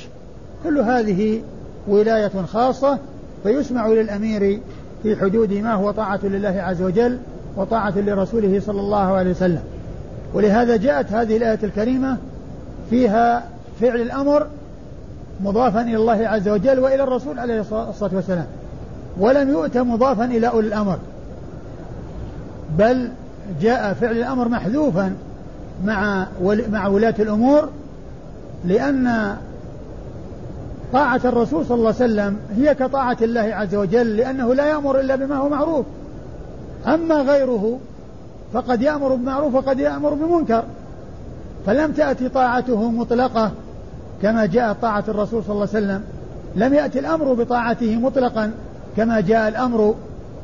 كل 0.64 0.80
هذه 0.80 1.41
ولاية 1.88 2.32
خاصة 2.54 2.97
فيسمع 3.43 3.88
للأمير 3.88 4.60
في 5.04 5.16
حدود 5.16 5.54
ما 5.54 5.74
هو 5.74 5.91
طاعة 5.91 6.20
لله 6.24 6.62
عز 6.62 6.82
وجل 6.82 7.18
وطاعة 7.58 7.93
لرسوله 7.99 8.62
صلى 8.66 8.80
الله 8.80 9.14
عليه 9.14 9.32
وسلم. 9.32 9.62
ولهذا 10.34 10.78
جاءت 10.78 11.12
هذه 11.12 11.38
الآية 11.38 11.60
الكريمة 11.64 12.18
فيها 12.89 13.43
فعل 13.82 14.02
الأمر 14.02 14.47
مضافا 15.40 15.82
إلى 15.82 15.96
الله 15.96 16.28
عز 16.28 16.50
وجل 16.50 16.80
وإلى 16.80 17.04
الرسول 17.04 17.40
عليه 17.40 17.62
الصلاة 17.62 18.12
والسلام 18.14 18.48
ولم 19.18 19.50
يؤت 19.50 19.78
مضافا 19.78 20.26
إلى 20.26 20.48
أولي 20.48 20.68
الأمر 20.68 20.98
بل 22.78 23.10
جاء 23.62 23.94
فعل 23.94 24.18
الأمر 24.18 24.48
محذوفا 24.48 25.16
مع 25.86 26.28
مع 26.72 26.88
ولاة 26.88 27.16
الأمور 27.20 27.70
لأن 28.66 29.36
طاعة 30.94 31.22
الرسول 31.26 31.66
صلى 31.66 31.76
الله 31.76 31.96
عليه 32.00 32.14
وسلم 32.14 32.38
هي 32.58 32.76
كطاعة 32.76 33.18
الله 33.22 33.42
عز 33.42 33.76
وجل 33.76 34.18
لأنه 34.18 34.54
لا 34.54 34.66
يأمر 34.66 35.00
إلا 35.00 35.16
بما 35.16 35.36
هو 35.36 35.50
معروف. 35.50 35.86
أما 36.88 37.16
غيره 37.16 37.80
فقد 38.54 38.82
يأمر 38.82 39.16
بمعروف 39.16 39.56
وقد 39.56 39.80
يأمر 39.80 40.14
بمنكر 40.14 40.64
فلم 41.66 41.92
تأتي 41.92 42.30
طاعته 42.30 42.92
مطلقة. 42.92 43.52
كما 44.22 44.46
جاء 44.46 44.74
طاعة 44.74 45.04
الرسول 45.08 45.44
صلى 45.44 45.52
الله 45.52 45.68
عليه 45.74 45.86
وسلم 45.86 46.04
لم 46.56 46.74
يأتي 46.74 47.00
الأمر 47.00 47.34
بطاعته 47.34 47.96
مطلقا 47.96 48.52
كما 48.98 49.20
جاء 49.20 49.48
الأمر 49.48 49.96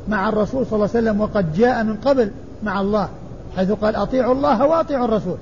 مع 0.08 0.28
الرسول 0.28 0.66
صلى 0.66 0.72
الله 0.72 0.88
عليه 0.94 1.08
وسلم 1.08 1.20
وقد 1.20 1.54
جاء 1.54 1.84
من 1.84 1.96
قبل 1.96 2.30
مع 2.62 2.80
الله 2.80 3.08
حيث 3.56 3.72
قال 3.72 3.96
أطيعوا 3.96 4.34
الله 4.34 4.66
وأطيعوا 4.66 5.04
الرسول. 5.04 5.36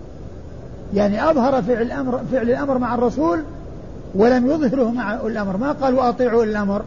يعني 0.95 1.31
أظهر 1.31 1.63
فعل 1.63 1.83
الأمر 1.83 2.21
فعل 2.33 2.51
الأمر 2.51 2.79
مع 2.79 2.95
الرسول 2.95 3.41
ولم 4.15 4.51
يظهره 4.51 4.91
مع 4.91 5.15
الأمر. 5.15 5.57
ما 5.57 5.73
قال 5.73 5.95
وأطيعوا 5.95 6.45
الأمر؟ 6.45 6.83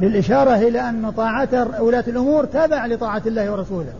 للإشارة 0.00 0.54
إلى 0.54 0.88
أن 0.88 1.10
طاعة 1.16 1.48
ولاة 1.80 2.04
الأمور 2.08 2.44
تابع 2.44 2.86
لطاعة 2.86 3.22
الله 3.26 3.50
ورسوله. 3.52 3.92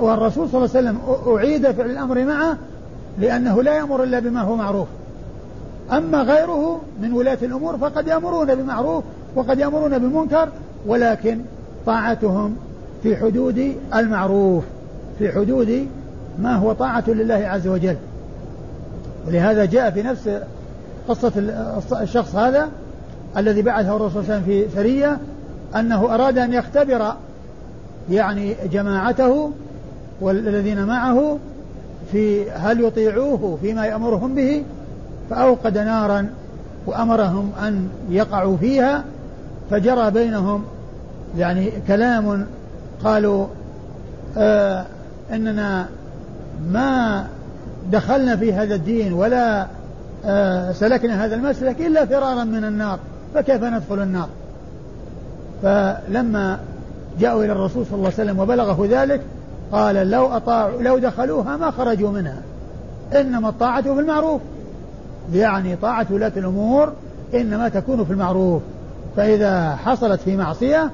والرسول 0.00 0.48
صلى 0.48 0.64
الله 0.64 0.76
عليه 0.76 0.88
وسلم 0.88 0.98
أعيد 1.36 1.70
فعل 1.70 1.90
الأمر 1.90 2.24
معه 2.24 2.56
لأنه 3.20 3.62
لا 3.62 3.74
يأمر 3.74 4.02
إلا 4.04 4.18
بما 4.18 4.42
هو 4.42 4.56
معروف. 4.56 4.88
أما 5.92 6.22
غيره 6.22 6.80
من 7.02 7.12
ولاة 7.12 7.38
الأمور 7.42 7.78
فقد 7.78 8.06
يأمرون 8.06 8.54
بمعروف 8.54 9.04
وقد 9.36 9.58
يأمرون 9.58 9.98
بمنكر 9.98 10.48
ولكن 10.86 11.40
طاعتهم 11.86 12.56
في 13.02 13.16
حدود 13.16 13.74
المعروف 13.94 14.64
في 15.18 15.32
حدود 15.32 15.86
ما 16.38 16.56
هو 16.56 16.72
طاعة 16.72 17.04
لله 17.08 17.34
عز 17.34 17.66
وجل. 17.68 17.96
ولهذا 19.26 19.64
جاء 19.64 19.90
في 19.90 20.02
نفس 20.02 20.30
قصة 21.08 21.32
الشخص 22.02 22.34
هذا 22.34 22.68
الذي 23.36 23.62
بعثه 23.62 23.96
الرسول 23.96 24.10
صلى 24.10 24.20
الله 24.20 24.34
عليه 24.34 24.42
وسلم 24.42 24.68
في 24.68 24.74
سرية 24.74 25.18
أنه 25.76 26.14
أراد 26.14 26.38
أن 26.38 26.52
يختبر 26.52 27.12
يعني 28.10 28.56
جماعته 28.72 29.50
والذين 30.20 30.86
معه 30.86 31.38
في 32.12 32.50
هل 32.50 32.84
يطيعوه 32.84 33.58
فيما 33.62 33.86
يأمرهم 33.86 34.34
به؟ 34.34 34.64
فأوقد 35.30 35.78
نارا 35.78 36.28
وأمرهم 36.86 37.52
أن 37.62 37.88
يقعوا 38.10 38.56
فيها 38.56 39.04
فجرى 39.70 40.10
بينهم 40.10 40.64
يعني 41.38 41.72
كلام 41.88 42.46
قالوا 43.04 43.46
آه 44.36 44.84
إننا 45.32 45.88
ما 46.70 47.26
دخلنا 47.92 48.36
في 48.36 48.52
هذا 48.52 48.74
الدين 48.74 49.12
ولا 49.12 49.66
آه 50.24 50.72
سلكنا 50.72 51.24
هذا 51.24 51.34
المسلك 51.34 51.80
إلا 51.80 52.06
فرارا 52.06 52.44
من 52.44 52.64
النار 52.64 52.98
فكيف 53.34 53.64
ندخل 53.64 54.02
النار؟ 54.02 54.28
فلما 55.62 56.58
جاءوا 57.20 57.44
إلى 57.44 57.52
الرسول 57.52 57.86
صلى 57.86 57.94
الله 57.94 58.12
عليه 58.18 58.30
وسلم 58.30 58.38
وبلغه 58.38 58.86
ذلك 58.90 59.20
قال 59.72 60.10
لو 60.10 60.26
أطاعوا 60.26 60.82
لو 60.82 60.98
دخلوها 60.98 61.56
ما 61.56 61.70
خرجوا 61.70 62.10
منها. 62.10 62.42
إنما 63.14 63.48
الطاعة 63.48 63.82
في 63.82 64.00
المعروف. 64.00 64.40
يعني 65.32 65.76
طاعة 65.76 66.06
ولاة 66.10 66.32
الأمور 66.36 66.92
إنما 67.34 67.68
تكون 67.68 68.04
في 68.04 68.12
المعروف. 68.12 68.62
فإذا 69.16 69.76
حصلت 69.76 70.20
في 70.20 70.36
معصية 70.36 70.90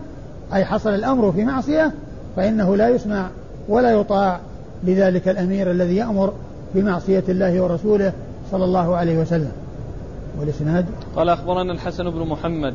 أي 0.55 0.64
حصل 0.64 0.91
الأمر 0.91 1.33
في 1.33 1.45
معصية 1.45 1.93
فإنه 2.37 2.77
لا 2.77 2.89
يسمع 2.89 3.29
ولا 3.68 3.91
يطاع 3.91 4.41
لذلك 4.85 5.29
الأمير 5.29 5.70
الذي 5.70 5.97
يأمر 5.97 6.33
بمعصية 6.75 7.25
الله 7.29 7.61
ورسوله 7.61 8.12
صلى 8.51 8.64
الله 8.64 8.97
عليه 8.97 9.18
وسلم. 9.18 9.53
والإسناد؟ 10.41 10.87
قال 11.16 11.29
أخبرنا 11.29 11.72
الحسن 11.72 12.11
بن 12.11 12.29
محمد. 12.29 12.75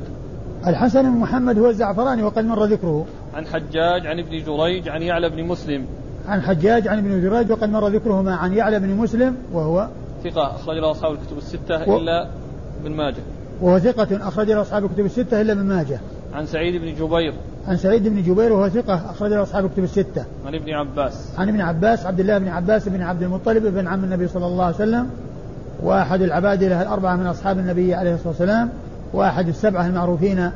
الحسن 0.68 1.02
بن 1.02 1.18
محمد 1.20 1.60
هو 1.60 1.70
الزعفراني 1.70 2.24
وقد 2.24 2.46
مر 2.46 2.66
ذكره. 2.66 3.06
عن 3.34 3.46
حجاج 3.46 4.08
عن 4.08 4.20
ابن 4.20 4.44
جريج 4.44 4.90
عن 4.90 5.02
يعلى 5.02 5.30
بن 5.30 5.44
مسلم. 5.44 5.86
عن 6.28 6.42
حجاج 6.42 6.88
عن 6.88 6.98
ابن 6.98 7.22
جريج 7.22 7.52
وقد 7.52 7.70
مر 7.70 7.88
ذكرهما 7.88 8.36
عن 8.36 8.54
يعلى 8.54 8.80
بن 8.80 8.90
مسلم 8.90 9.36
وهو 9.54 9.88
ثقة 10.24 10.56
أخرج 10.56 10.78
له 10.78 10.92
أصحاب 10.92 11.12
الكتب 11.12 11.38
الستة 11.38 11.90
و... 11.90 11.98
إلا 11.98 12.28
ابن 12.82 12.92
ماجه. 12.92 13.22
وهو 13.62 13.80
ثقة 13.80 14.28
أخرج 14.28 14.52
له 14.52 14.62
أصحاب 14.62 14.86
الكتب 14.86 15.06
الستة 15.06 15.42
إلا 15.42 15.54
ابن 15.54 15.64
ماجه. 15.64 16.00
عن 16.34 16.46
سعيد 16.46 16.82
بن 16.82 16.94
جبير. 16.94 17.34
عن 17.68 17.78
سعيد 17.78 18.08
بن 18.08 18.24
جبير 18.24 18.54
وهو 18.54 18.70
ثقة 18.70 19.12
أخرج 19.12 19.32
له 19.32 19.44
أصحاب 19.44 19.66
الكتب 19.66 19.84
الستة. 19.84 20.26
عن 20.46 20.56
ابن 20.56 20.70
عباس. 20.70 21.34
عن 21.38 21.50
ابن 21.50 21.62
عباس 21.62 22.06
عبد 22.06 22.20
الله 22.20 22.38
بن 22.38 22.48
عباس 22.48 22.90
بن 22.90 23.02
عبد 23.02 23.24
المطلب 23.24 23.66
بن 23.66 23.88
عم 23.88 24.04
النبي 24.04 24.28
صلى 24.28 24.46
الله 24.46 24.64
عليه 24.64 24.76
وسلم 24.76 25.10
وأحد 25.84 26.22
العبادلة 26.22 26.82
الأربعة 26.82 27.16
من 27.16 27.26
أصحاب 27.26 27.60
النبي 27.60 27.94
عليه 27.94 28.14
الصلاة 28.14 28.30
والسلام 28.30 28.70
وأحد 29.14 29.48
السبعة 29.48 29.88
المعروفين 29.88 30.52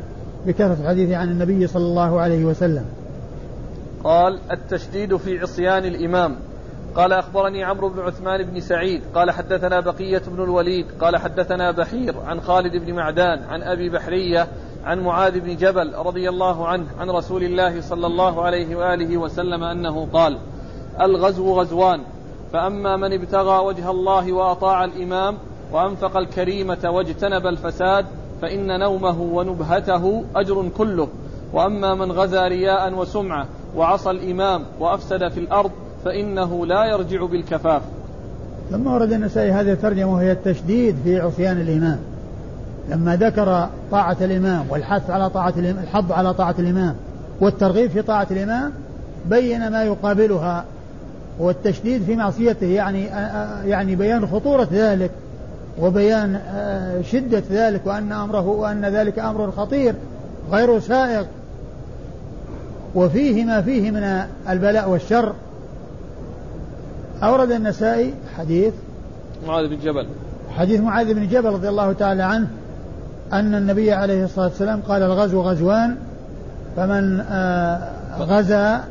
بكثرة 0.46 0.78
الحديث 0.82 1.12
عن 1.12 1.30
النبي 1.30 1.68
صلى 1.68 1.84
الله 1.84 2.22
عليه 2.22 2.46
وسلم. 2.46 2.86
قال 4.04 4.40
التشديد 4.52 5.18
في 5.18 5.40
عصيان 5.40 5.86
الإمام. 5.86 6.36
قال 6.96 7.14
أخبرني 7.14 7.64
عمرو 7.64 7.90
بن 7.90 8.00
عثمان 8.00 8.44
بن 8.44 8.60
سعيد. 8.60 9.02
قال 9.16 9.32
حدثنا 9.32 9.80
بقية 9.80 10.22
بن 10.28 10.44
الوليد. 10.44 10.86
قال 11.02 11.18
حدثنا 11.18 11.72
بحير 11.72 12.16
عن 12.26 12.42
خالد 12.42 12.86
بن 12.86 12.94
معدان 12.94 13.44
عن 13.44 13.62
أبي 13.62 13.90
بحرية 13.90 14.48
عن 14.86 15.00
معاذ 15.00 15.40
بن 15.40 15.56
جبل 15.56 15.94
رضي 15.96 16.30
الله 16.30 16.68
عنه 16.68 16.86
عن 17.00 17.10
رسول 17.10 17.44
الله 17.44 17.82
صلى 17.82 18.08
الله 18.08 18.42
عليه 18.42 18.76
وآله 18.76 19.18
وسلم 19.18 19.64
أنه 19.64 20.08
قال 20.14 20.38
الغزو 21.02 21.60
غزوان 21.60 22.02
فأما 22.54 22.98
من 22.98 23.14
ابتغى 23.14 23.66
وجه 23.66 23.92
الله 23.92 24.34
وأطاع 24.34 24.86
الإمام 24.86 25.38
وأنفق 25.72 26.18
الكريمة 26.18 26.90
واجتنب 26.90 27.48
الفساد 27.48 28.06
فإن 28.44 28.80
نومه 28.80 29.22
ونبهته 29.22 30.24
أجر 30.36 30.70
كله. 30.78 31.08
وأما 31.54 31.96
من 31.96 32.12
غزا 32.12 32.48
رياء 32.48 32.94
وسمعة 32.94 33.46
وعصى 33.76 34.12
الإمام 34.12 34.62
وأفسد 34.80 35.28
في 35.28 35.40
الأرض 35.40 35.72
فإنه 36.06 36.66
لا 36.66 36.86
يرجع 36.86 37.26
بالكفاف. 37.26 37.82
ثم 38.72 38.88
ورد 38.88 39.12
النسائي 39.12 39.52
هذه 39.52 39.72
الترجمة 39.72 40.14
وهي 40.14 40.32
التشديد 40.32 40.96
في 41.04 41.20
عصيان 41.20 41.62
الإمام. 41.62 42.00
لما 42.90 43.16
ذكر 43.16 43.68
طاعة 43.92 44.18
الإمام 44.22 44.66
والحث 44.70 45.10
على 45.10 45.30
طاعة 45.30 45.54
الإمام 45.58 45.84
الحض 45.84 46.12
على 46.12 46.34
طاعة 46.34 46.56
الإمام 46.60 46.96
والترغيب 47.42 47.92
في 47.92 48.02
طاعة 48.02 48.28
الإمام 48.32 48.72
بين 49.30 49.72
ما 49.72 49.84
يقابلها. 49.84 50.66
والتشديد 51.40 52.04
في 52.04 52.16
معصيته 52.16 52.68
يعني 52.68 53.06
يعني 53.66 53.96
بيان 53.96 54.28
خطورة 54.28 54.68
ذلك. 54.72 55.12
وبيان 55.80 56.40
شدة 57.12 57.44
ذلك 57.52 57.82
وأن 57.86 58.12
أمره 58.12 58.48
وأن 58.48 58.86
ذلك 58.86 59.20
أمر 59.20 59.52
خطير 59.52 59.96
غير 60.52 60.80
سائغ 60.80 61.26
وفيه 62.96 63.46
ما 63.46 63.62
فيه 63.62 63.92
من 63.92 64.24
البلاء 64.50 64.90
والشر. 64.90 65.34
أورد 67.24 67.52
النسائي 67.52 68.14
حديث 68.38 68.74
معاذ 69.48 69.68
بن 69.68 69.78
جبل. 69.80 70.08
حديث 70.50 70.80
معاذ 70.80 71.14
بن 71.14 71.28
جبل 71.28 71.50
رضي 71.50 71.70
الله 71.70 71.94
تعالى 71.94 72.24
عنه 72.24 72.48
أن 73.34 73.56
النبي 73.56 73.92
عليه 73.92 74.24
الصلاة 74.24 74.46
والسلام 74.46 74.82
قال 74.82 75.02
الغزو 75.02 75.42
غزوان 75.42 75.96
فمن 76.76 77.22
غزا 78.20 78.84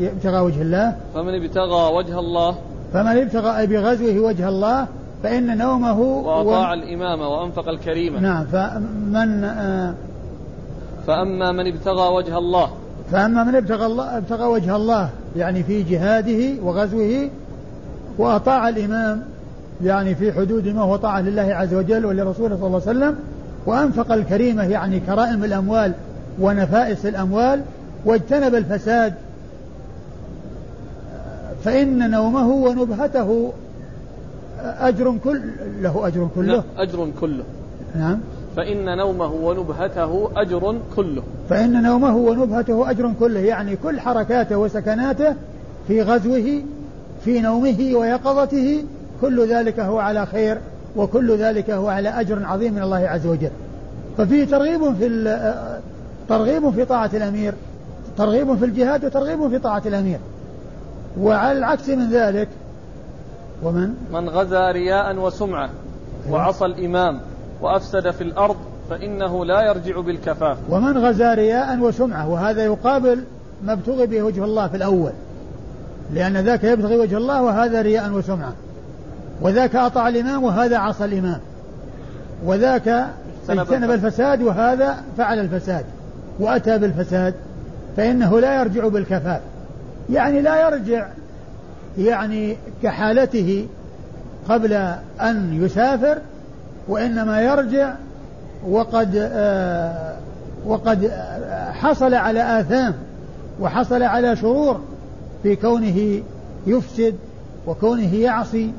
ابتغى 0.00 0.40
وجه 0.40 0.62
الله 0.62 0.96
فمن 1.14 1.34
ابتغى 1.34 1.94
وجه 1.94 2.18
الله 2.18 2.54
فمن 2.92 3.18
ابتغى 3.18 3.66
بغزوه 3.66 4.18
وجه 4.18 4.48
الله 4.48 4.86
فإن 5.22 5.58
نومه 5.58 6.00
وأطاع 6.00 6.70
و... 6.70 6.74
الإمام 6.74 7.20
وأنفق 7.20 7.68
الكريمة 7.68 8.20
نعم 8.20 8.44
فمن 8.44 9.44
آه 9.44 9.94
فأما 11.06 11.52
من 11.52 11.66
ابتغى 11.74 12.14
وجه 12.14 12.38
الله. 12.38 12.70
فأما 13.12 13.44
من 13.44 13.54
ابتغى 13.54 13.86
الله 13.86 14.18
ابتغى 14.18 14.44
وجه 14.44 14.76
الله 14.76 15.08
يعني 15.36 15.62
في 15.62 15.82
جهاده 15.82 16.62
وغزوه 16.62 17.28
وأطاع 18.18 18.68
الإمام 18.68 19.22
يعني 19.84 20.14
في 20.14 20.32
حدود 20.32 20.68
ما 20.68 20.82
هو 20.82 20.96
طاعة 20.96 21.20
لله 21.20 21.42
عز 21.54 21.74
وجل 21.74 22.06
ولرسوله 22.06 22.56
صلى 22.56 22.66
الله 22.66 22.82
عليه 22.86 22.98
وسلم 22.98 23.16
وأنفق 23.66 24.12
الكريمة 24.12 24.62
يعني 24.62 25.00
كرائم 25.00 25.44
الأموال 25.44 25.92
ونفائس 26.40 27.06
الأموال 27.06 27.62
واجتنب 28.04 28.54
الفساد 28.54 29.14
فإن 31.64 32.10
نومه 32.10 32.48
ونبهته 32.48 33.52
أجر 34.62 35.14
كل 35.24 35.42
له 35.80 36.06
أجر 36.06 36.28
كله. 36.34 36.56
نعم 36.56 36.62
أجر 36.78 37.08
كله. 37.20 37.44
نعم. 37.96 38.20
فإن 38.56 38.96
نومه 38.96 39.32
ونبهته 39.32 40.30
أجر 40.36 40.76
كله. 40.96 41.22
فإن 41.50 41.82
نومه 41.82 42.16
ونبهته 42.16 42.90
أجر 42.90 43.12
كله 43.20 43.40
يعني 43.40 43.76
كل 43.76 44.00
حركاته 44.00 44.56
وسكناته 44.58 45.34
في 45.88 46.02
غزوه 46.02 46.62
في 47.24 47.40
نومه 47.40 47.90
ويقظته 47.94 48.84
كل 49.20 49.48
ذلك 49.48 49.80
هو 49.80 49.98
على 49.98 50.26
خير 50.26 50.58
وكل 50.96 51.36
ذلك 51.36 51.70
هو 51.70 51.88
على 51.88 52.08
أجر 52.08 52.46
عظيم 52.46 52.74
من 52.74 52.82
الله 52.82 53.08
عز 53.08 53.26
وجل. 53.26 53.50
ففيه 54.18 54.44
ترغيب 54.44 54.94
في 54.94 55.38
ترغيب 56.28 56.70
في 56.70 56.84
طاعة 56.84 57.10
الأمير 57.14 57.54
ترغيب 58.18 58.56
في 58.56 58.64
الجهاد 58.64 59.04
وترغيب 59.04 59.48
في 59.48 59.58
طاعة 59.58 59.82
الأمير. 59.86 60.18
وعلى 61.20 61.58
العكس 61.58 61.88
من 61.88 62.10
ذلك 62.10 62.48
ومن؟ 63.62 63.94
من 64.12 64.28
غزا 64.28 64.70
رياء 64.70 65.16
وسمعة 65.16 65.70
وعصى 66.30 66.64
الإمام 66.64 67.20
وأفسد 67.60 68.10
في 68.10 68.20
الأرض 68.20 68.56
فإنه 68.90 69.44
لا 69.44 69.62
يرجع 69.62 70.00
بالكفاف. 70.00 70.56
ومن 70.70 70.98
غزا 70.98 71.34
رياء 71.34 71.78
وسمعة 71.78 72.28
وهذا 72.28 72.64
يقابل 72.64 73.24
ما 73.64 73.72
ابتغي 73.72 74.06
به 74.06 74.22
وجه 74.22 74.44
الله 74.44 74.68
في 74.68 74.76
الأول. 74.76 75.12
لأن 76.12 76.36
ذاك 76.36 76.64
يبتغي 76.64 76.96
وجه 76.96 77.16
الله 77.16 77.42
وهذا 77.42 77.82
رياء 77.82 78.12
وسمعة. 78.12 78.52
وذاك 79.40 79.76
أطاع 79.76 80.08
الإمام 80.08 80.44
وهذا 80.44 80.76
عصى 80.78 81.04
الإمام. 81.04 81.40
وذاك 82.44 83.06
اجتنب 83.48 83.90
الفساد 83.90 84.42
وهذا 84.42 84.96
فعل 85.18 85.38
الفساد. 85.38 85.84
وأتى 86.40 86.78
بالفساد 86.78 87.34
فإنه 87.96 88.40
لا 88.40 88.60
يرجع 88.60 88.88
بالكفاف. 88.88 89.40
يعني 90.10 90.42
لا 90.42 90.68
يرجع 90.68 91.06
يعني 91.98 92.56
كحالته 92.82 93.66
قبل 94.48 94.72
أن 95.20 95.64
يسافر 95.64 96.18
وإنما 96.88 97.40
يرجع 97.40 97.94
وقد 98.68 99.16
آه 99.16 100.16
وقد 100.66 101.12
حصل 101.72 102.14
على 102.14 102.60
آثام 102.60 102.94
وحصل 103.60 104.02
على 104.02 104.36
شرور 104.36 104.80
في 105.42 105.56
كونه 105.56 106.22
يفسد 106.66 107.14
وكونه 107.66 108.14
يعصي 108.14 108.70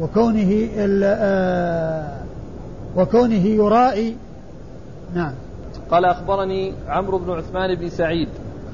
وكونه 0.00 0.68
آه 1.04 2.16
وكونه 2.96 3.46
يرائي. 3.46 4.16
نعم. 5.14 5.32
قال 5.90 6.04
أخبرني 6.04 6.72
عمرو 6.88 7.18
بن 7.18 7.30
عثمان 7.30 7.74
بن 7.74 7.88
سعيد. 7.88 8.28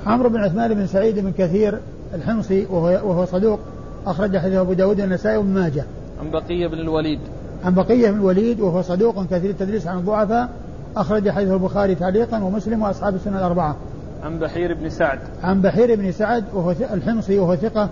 عمرو 0.06 0.28
بن 0.28 0.40
عثمان 0.40 0.74
بن 0.74 0.86
سعيد 0.86 1.18
بن 1.18 1.32
كثير 1.38 1.78
الحمصي 2.14 2.66
وهو, 2.70 2.86
وهو 2.86 3.24
صدوق 3.24 3.61
أخرج 4.06 4.38
حديثه 4.38 4.61
أبو 4.61 4.72
داود 4.72 5.00
والنسائي 5.00 5.36
وابن 5.36 5.48
ماجه 5.48 5.84
عن 6.20 6.30
بقية 6.30 6.66
بن 6.66 6.78
الوليد 6.78 7.20
عن 7.64 7.74
بقية 7.74 8.11
بن 8.11 8.16
الوليد 8.16 8.61
وهو 8.61 8.82
صدوق 8.82 9.24
كثير 9.24 9.50
التدريس 9.50 9.86
عن 9.86 9.98
الضعفاء 9.98 10.48
أخرج 10.96 11.30
حديث 11.30 11.52
البخاري 11.52 11.94
تعليقا 11.94 12.44
ومسلم 12.44 12.82
وأصحاب 12.82 13.14
السنة 13.14 13.38
الأربعة. 13.38 13.76
عن 14.22 14.38
بحير 14.38 14.74
بن 14.74 14.88
سعد. 14.88 15.18
عن 15.42 15.61
بحير 15.61 15.94
بن 15.94 16.12
سعد 16.12 16.44
وهو 16.54 16.70
الحمصي 16.70 17.38
وهو 17.38 17.56
ثقة 17.56 17.88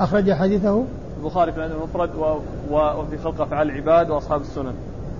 أخرج 0.00 0.32
حديثه 0.32 0.84
البخاري 1.20 1.52
في 1.52 1.58
الأدب 1.58 1.74
المفرد 1.76 2.10
وفي 2.70 3.18
خلق 3.18 3.40
أفعال 3.40 3.70
العباد 3.70 4.10
وأصحاب 4.10 4.40
السنن. 4.40 4.72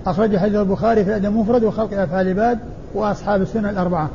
أخرج 0.05 0.37
حديث 0.37 0.55
البخاري 0.55 1.03
في 1.03 1.09
الأدب 1.09 1.25
المفرد 1.25 1.63
وخلق 1.63 1.99
أفعال 1.99 2.27
العباد 2.27 2.59
وأصحاب 2.93 3.41
السنن 3.41 3.69
الأربعة. 3.69 4.09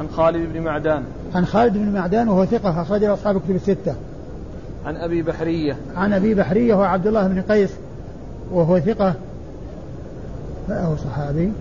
عن 0.00 0.08
خالد 0.08 0.52
بن 0.52 0.60
معدان. 0.60 1.02
عن 1.34 1.46
خالد 1.46 1.72
بن 1.72 1.92
معدان 1.92 2.28
وهو 2.28 2.44
ثقة 2.44 2.82
أخرج 2.82 3.04
أصحاب 3.04 3.36
الكتب 3.36 3.54
الستة. 3.54 3.94
عن 4.86 4.96
أبي 4.96 5.22
بحرية. 5.22 5.76
عن 5.96 6.12
أبي 6.12 6.34
بحرية 6.34 6.74
وهو 6.74 6.82
عبد 6.82 7.06
الله 7.06 7.28
بن 7.28 7.40
قيس 7.40 7.70
وهو 8.52 8.80
ثقة. 8.80 9.14
هو 10.70 10.96
صحابي. 10.96 11.52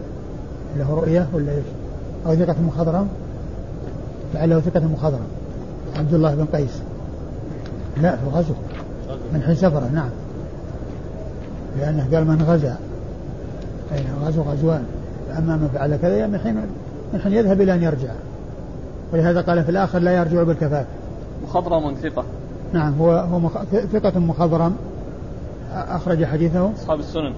له 0.78 0.93
رؤية 0.93 1.28
ولا 1.34 1.51
إيش؟ 1.51 1.65
أو 2.26 2.36
ثقة 2.36 2.55
مخضرم؟ 2.61 3.07
لعله 4.34 4.59
ثقة 4.59 4.88
مخضرم. 4.88 5.28
عبد 5.95 6.13
الله 6.13 6.36
بن 6.36 6.45
قيس. 6.45 6.82
لا 8.01 8.15
في 8.15 8.26
غزو. 8.34 8.53
من 9.34 9.41
حين 9.45 9.55
سفره 9.55 9.89
نعم. 9.93 10.09
لأنه 11.80 12.07
قال 12.13 12.28
من 12.28 12.41
غزا. 12.47 12.78
أين؟ 13.93 14.05
غزو 14.26 14.41
غزوان. 14.41 14.84
فأما 15.30 15.55
من 15.55 15.69
فعل 15.74 15.95
كذا 15.95 16.28
من 16.28 16.39
حين 16.39 16.55
من 17.13 17.22
حين 17.22 17.34
يذهب 17.34 17.61
إلى 17.61 17.74
أن 17.74 17.84
يرجع. 17.84 18.11
ولهذا 19.14 19.41
قال 19.41 19.64
في 19.64 19.72
الآخر 19.72 19.99
لا 19.99 20.12
يرجع 20.12 20.43
بالكفاف. 20.43 20.86
مخضرم 21.43 21.95
ثقة. 21.95 22.24
نعم 22.74 22.93
هو 22.93 23.12
هو 23.12 23.39
مخ... 23.39 23.51
ثقة 23.93 24.20
مخضرم. 24.20 24.76
أخرج 25.74 26.26
حديثه. 26.26 26.72
أصحاب 26.74 26.99
السنن. 26.99 27.34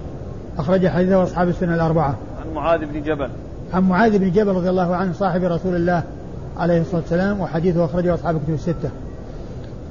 أخرج 0.58 0.86
حديثه 0.86 1.22
أصحاب 1.22 1.48
السنن 1.48 1.74
الأربعة. 1.74 2.16
عن 2.40 2.54
معاذ 2.54 2.86
بن 2.86 3.02
جبل. 3.02 3.28
عن 3.74 3.88
معاذ 3.88 4.18
بن 4.18 4.30
جبل 4.30 4.52
رضي 4.52 4.70
الله 4.70 4.96
عنه 4.96 5.12
صاحب 5.12 5.44
رسول 5.44 5.76
الله 5.76 6.02
عليه 6.56 6.80
الصلاة 6.80 7.00
والسلام 7.00 7.40
وحديثه 7.40 7.84
أخرجه 7.84 8.14
أصحاب 8.14 8.36
الكتب 8.36 8.54
الستة. 8.54 8.90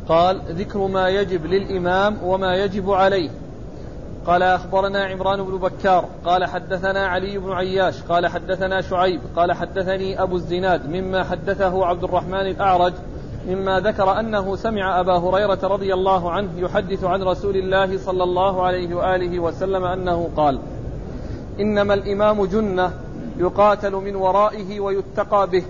قال 0.07 0.41
ذكر 0.49 0.87
ما 0.87 1.09
يجب 1.09 1.45
للإمام 1.45 2.17
وما 2.23 2.55
يجب 2.55 2.91
عليه. 2.91 3.29
قال 4.27 4.43
أخبرنا 4.43 5.05
عمران 5.05 5.43
بن 5.43 5.57
بكار 5.57 6.05
قال 6.25 6.45
حدثنا 6.45 7.07
علي 7.07 7.37
بن 7.37 7.51
عياش 7.51 8.01
قال 8.01 8.27
حدثنا 8.27 8.81
شعيب 8.81 9.21
قال 9.35 9.51
حدثني 9.51 10.21
أبو 10.21 10.35
الزناد 10.35 10.89
مما 10.89 11.23
حدثه 11.23 11.85
عبد 11.85 12.03
الرحمن 12.03 12.47
الأعرج 12.47 12.93
مما 13.47 13.79
ذكر 13.79 14.19
أنه 14.19 14.55
سمع 14.55 14.99
أبا 14.99 15.17
هريرة 15.17 15.59
رضي 15.63 15.93
الله 15.93 16.31
عنه 16.31 16.49
يحدث 16.57 17.03
عن 17.03 17.23
رسول 17.23 17.55
الله 17.55 17.97
صلى 17.97 18.23
الله 18.23 18.63
عليه 18.63 18.95
وآله 18.95 19.39
وسلم 19.39 19.83
أنه 19.83 20.29
قال 20.37 20.59
إنما 21.59 21.93
الإمام 21.93 22.45
جنة 22.45 22.91
يقاتل 23.37 23.91
من 23.91 24.15
ورائه 24.15 24.79
ويتقى 24.79 25.49
به 25.49 25.63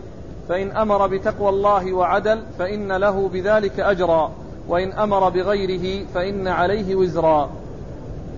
فإن 0.49 0.71
أمر 0.71 1.07
بتقوى 1.07 1.49
الله 1.49 1.93
وعدل 1.93 2.43
فإن 2.59 2.91
له 2.91 3.29
بذلك 3.33 3.79
أجرا 3.79 4.31
وإن 4.67 4.91
أمر 4.91 5.29
بغيره 5.29 6.05
فإن 6.13 6.47
عليه 6.47 6.95
وزرا. 6.95 7.49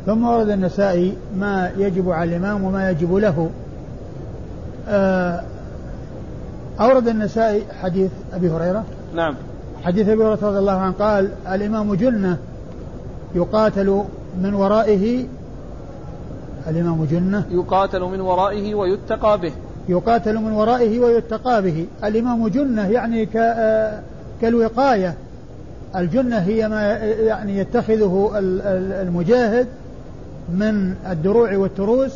ثم 0.06 0.28
ورد 0.28 0.50
النسائي 0.50 1.18
ما 1.38 1.72
يجب 1.78 2.10
على 2.10 2.30
الإمام 2.38 2.64
وما 2.64 2.90
يجب 2.90 3.16
له. 3.16 3.50
آه، 4.90 5.44
أورد 6.80 7.08
النسائي 7.08 7.64
حديث 7.82 8.12
أبي 8.34 8.50
هريرة. 8.50 8.84
نعم. 9.16 9.36
حديث 9.84 10.10
أبي 10.10 10.24
هريرة 10.24 10.40
رضي 10.42 10.60
الله 10.60 10.72
عنه 10.72 10.94
قال 11.00 11.30
الإمام 11.52 11.96
جنة 11.96 12.38
يقاتل 13.36 14.04
من 14.42 14.54
ورائه 14.54 15.26
الإمام 16.68 17.06
جنة 17.06 17.46
يقاتل 17.52 18.02
من 18.02 18.22
ورائه 18.22 18.76
ويتقى 18.76 19.40
به. 19.40 19.52
يقاتل 19.90 20.36
من 20.36 20.52
ورائه 20.52 21.00
ويتقى 21.00 21.62
به. 21.62 21.86
الإمام 22.04 22.48
جنة 22.48 22.88
يعني 22.88 23.30
كالوقاية. 24.42 25.16
الجنة 25.96 26.38
هي 26.38 26.68
ما 26.70 26.98
يعني 27.04 27.58
يتخذه 27.58 28.32
المجاهد 29.02 29.68
من 30.50 30.96
الدروع 31.10 31.58
والتروس 31.58 32.12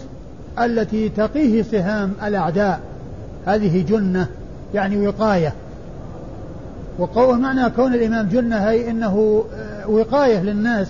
التي 0.59 1.09
تقيه 1.09 1.61
سهام 1.61 2.13
الأعداء. 2.23 2.79
هذه 3.45 3.85
جنة 3.89 4.27
يعني 4.73 5.07
وقاية. 5.07 5.53
ومعنى 7.15 7.69
كون 7.69 7.93
الإمام 7.93 8.27
جنة 8.27 8.57
هي 8.57 8.91
أنه 8.91 9.43
وقاية 9.87 10.39
للناس. 10.39 10.87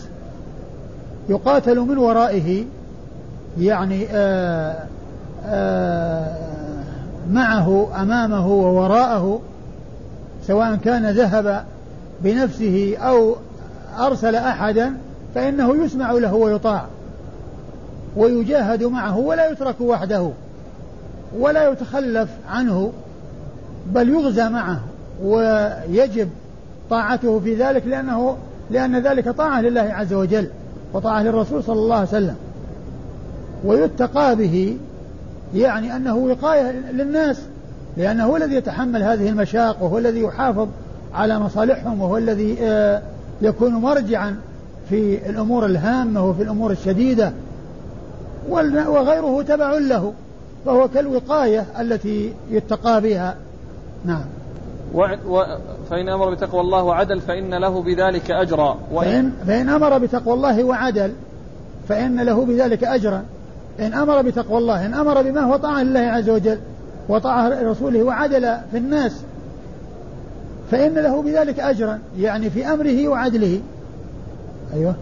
يقاتل 1.29 1.79
من 1.79 1.97
ورائه 1.97 2.65
يعني 3.59 4.05
آآ 4.05 4.71
آه، 4.71 4.83
آآ 5.45 6.25
آه، 6.25 6.49
معه 7.31 7.87
أمامه 8.01 8.47
ووراءه 8.47 9.39
سواء 10.47 10.75
كان 10.75 11.09
ذهب 11.09 11.63
بنفسه 12.23 12.97
أو 12.97 13.35
أرسل 13.99 14.35
أحدا 14.35 14.93
فإنه 15.35 15.85
يسمع 15.85 16.11
له 16.11 16.33
ويطاع. 16.33 16.85
ويجاهد 18.15 18.83
معه 18.83 19.17
ولا 19.17 19.51
يترك 19.51 19.81
وحده 19.81 20.29
ولا 21.37 21.71
يتخلف 21.71 22.29
عنه 22.49 22.91
بل 23.93 24.09
يغزى 24.09 24.49
معه 24.49 24.79
ويجب 25.23 26.29
طاعته 26.89 27.39
في 27.39 27.55
ذلك 27.55 27.87
لأنه 27.87 28.37
لأن 28.71 28.99
ذلك 28.99 29.29
طاعة 29.29 29.61
لله 29.61 29.81
عز 29.81 30.13
وجل 30.13 30.49
وطاعة 30.93 31.23
للرسول 31.23 31.63
صلى 31.63 31.79
الله 31.79 31.95
عليه 31.95 32.07
وسلم. 32.07 32.35
ويتقى 33.65 34.35
به 34.35 34.77
يعني 35.55 35.95
أنه 35.95 36.15
وقاية 36.15 36.71
للناس 36.91 37.41
لأنه 37.97 38.25
هو 38.25 38.37
الذي 38.37 38.55
يتحمل 38.55 39.03
هذه 39.03 39.29
المشاق 39.29 39.83
وهو 39.83 39.97
الذي 39.97 40.19
يحافظ 40.19 40.67
على 41.13 41.39
مصالحهم 41.39 42.01
وهو 42.01 42.17
الذي 42.17 42.57
آه، 42.61 43.01
يكون 43.41 43.73
مرجعا 43.73 44.35
في 44.89 45.29
الأمور 45.29 45.65
الهامة 45.65 46.29
وفي 46.29 46.43
الأمور 46.43 46.71
الشديدة. 46.71 47.33
وغيره 48.87 49.41
تبع 49.41 49.77
له 49.77 50.13
فهو 50.65 50.87
كالوقاية 50.87 51.65
التي 51.79 52.33
يتقى 52.51 53.01
بها. 53.01 53.35
نعم. 54.05 54.25
و... 54.93 55.05
و... 55.27 55.43
فإن 55.89 56.09
أمر 56.09 56.33
بتقوى 56.33 56.61
الله 56.61 56.83
وعدل 56.83 57.21
فإن 57.21 57.53
له 57.53 57.81
بذلك 57.81 58.31
أجرا. 58.31 58.77
وإن 58.91 59.07
فإن, 59.07 59.31
فإن 59.47 59.69
أمر 59.69 59.97
بتقوى 59.97 60.33
الله 60.33 60.63
وعدل 60.63 61.11
فإن 61.89 62.21
له 62.21 62.45
بذلك 62.45 62.83
أجرا. 62.83 63.23
إن 63.79 63.93
أمر 63.93 64.21
بتقوى 64.21 64.57
الله 64.57 64.85
إن 64.85 64.93
أمر 64.93 65.21
بما 65.21 65.41
هو 65.41 65.55
طاعة 65.55 65.83
لله 65.83 65.99
عز 65.99 66.29
وجل 66.29 66.59
وطاعة 67.09 67.63
رسوله 67.63 68.03
وعدل 68.03 68.57
في 68.71 68.77
الناس 68.77 69.21
فإن 70.71 70.93
له 70.93 71.21
بذلك 71.21 71.59
أجرا 71.59 71.99
يعني 72.17 72.49
في 72.49 72.67
أمره 72.67 73.07
وعدله. 73.07 73.61
أيوه. 74.73 74.95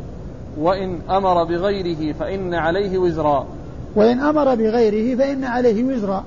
وإن 0.60 1.00
أمر 1.10 1.44
بغيره 1.44 2.14
فإن 2.14 2.54
عليه 2.54 2.98
وزرا. 2.98 3.48
وإن 3.96 4.20
أمر 4.20 4.56
بغيره 4.56 5.18
فإن 5.18 5.44
عليه 5.44 5.84
وزرا 5.84 6.24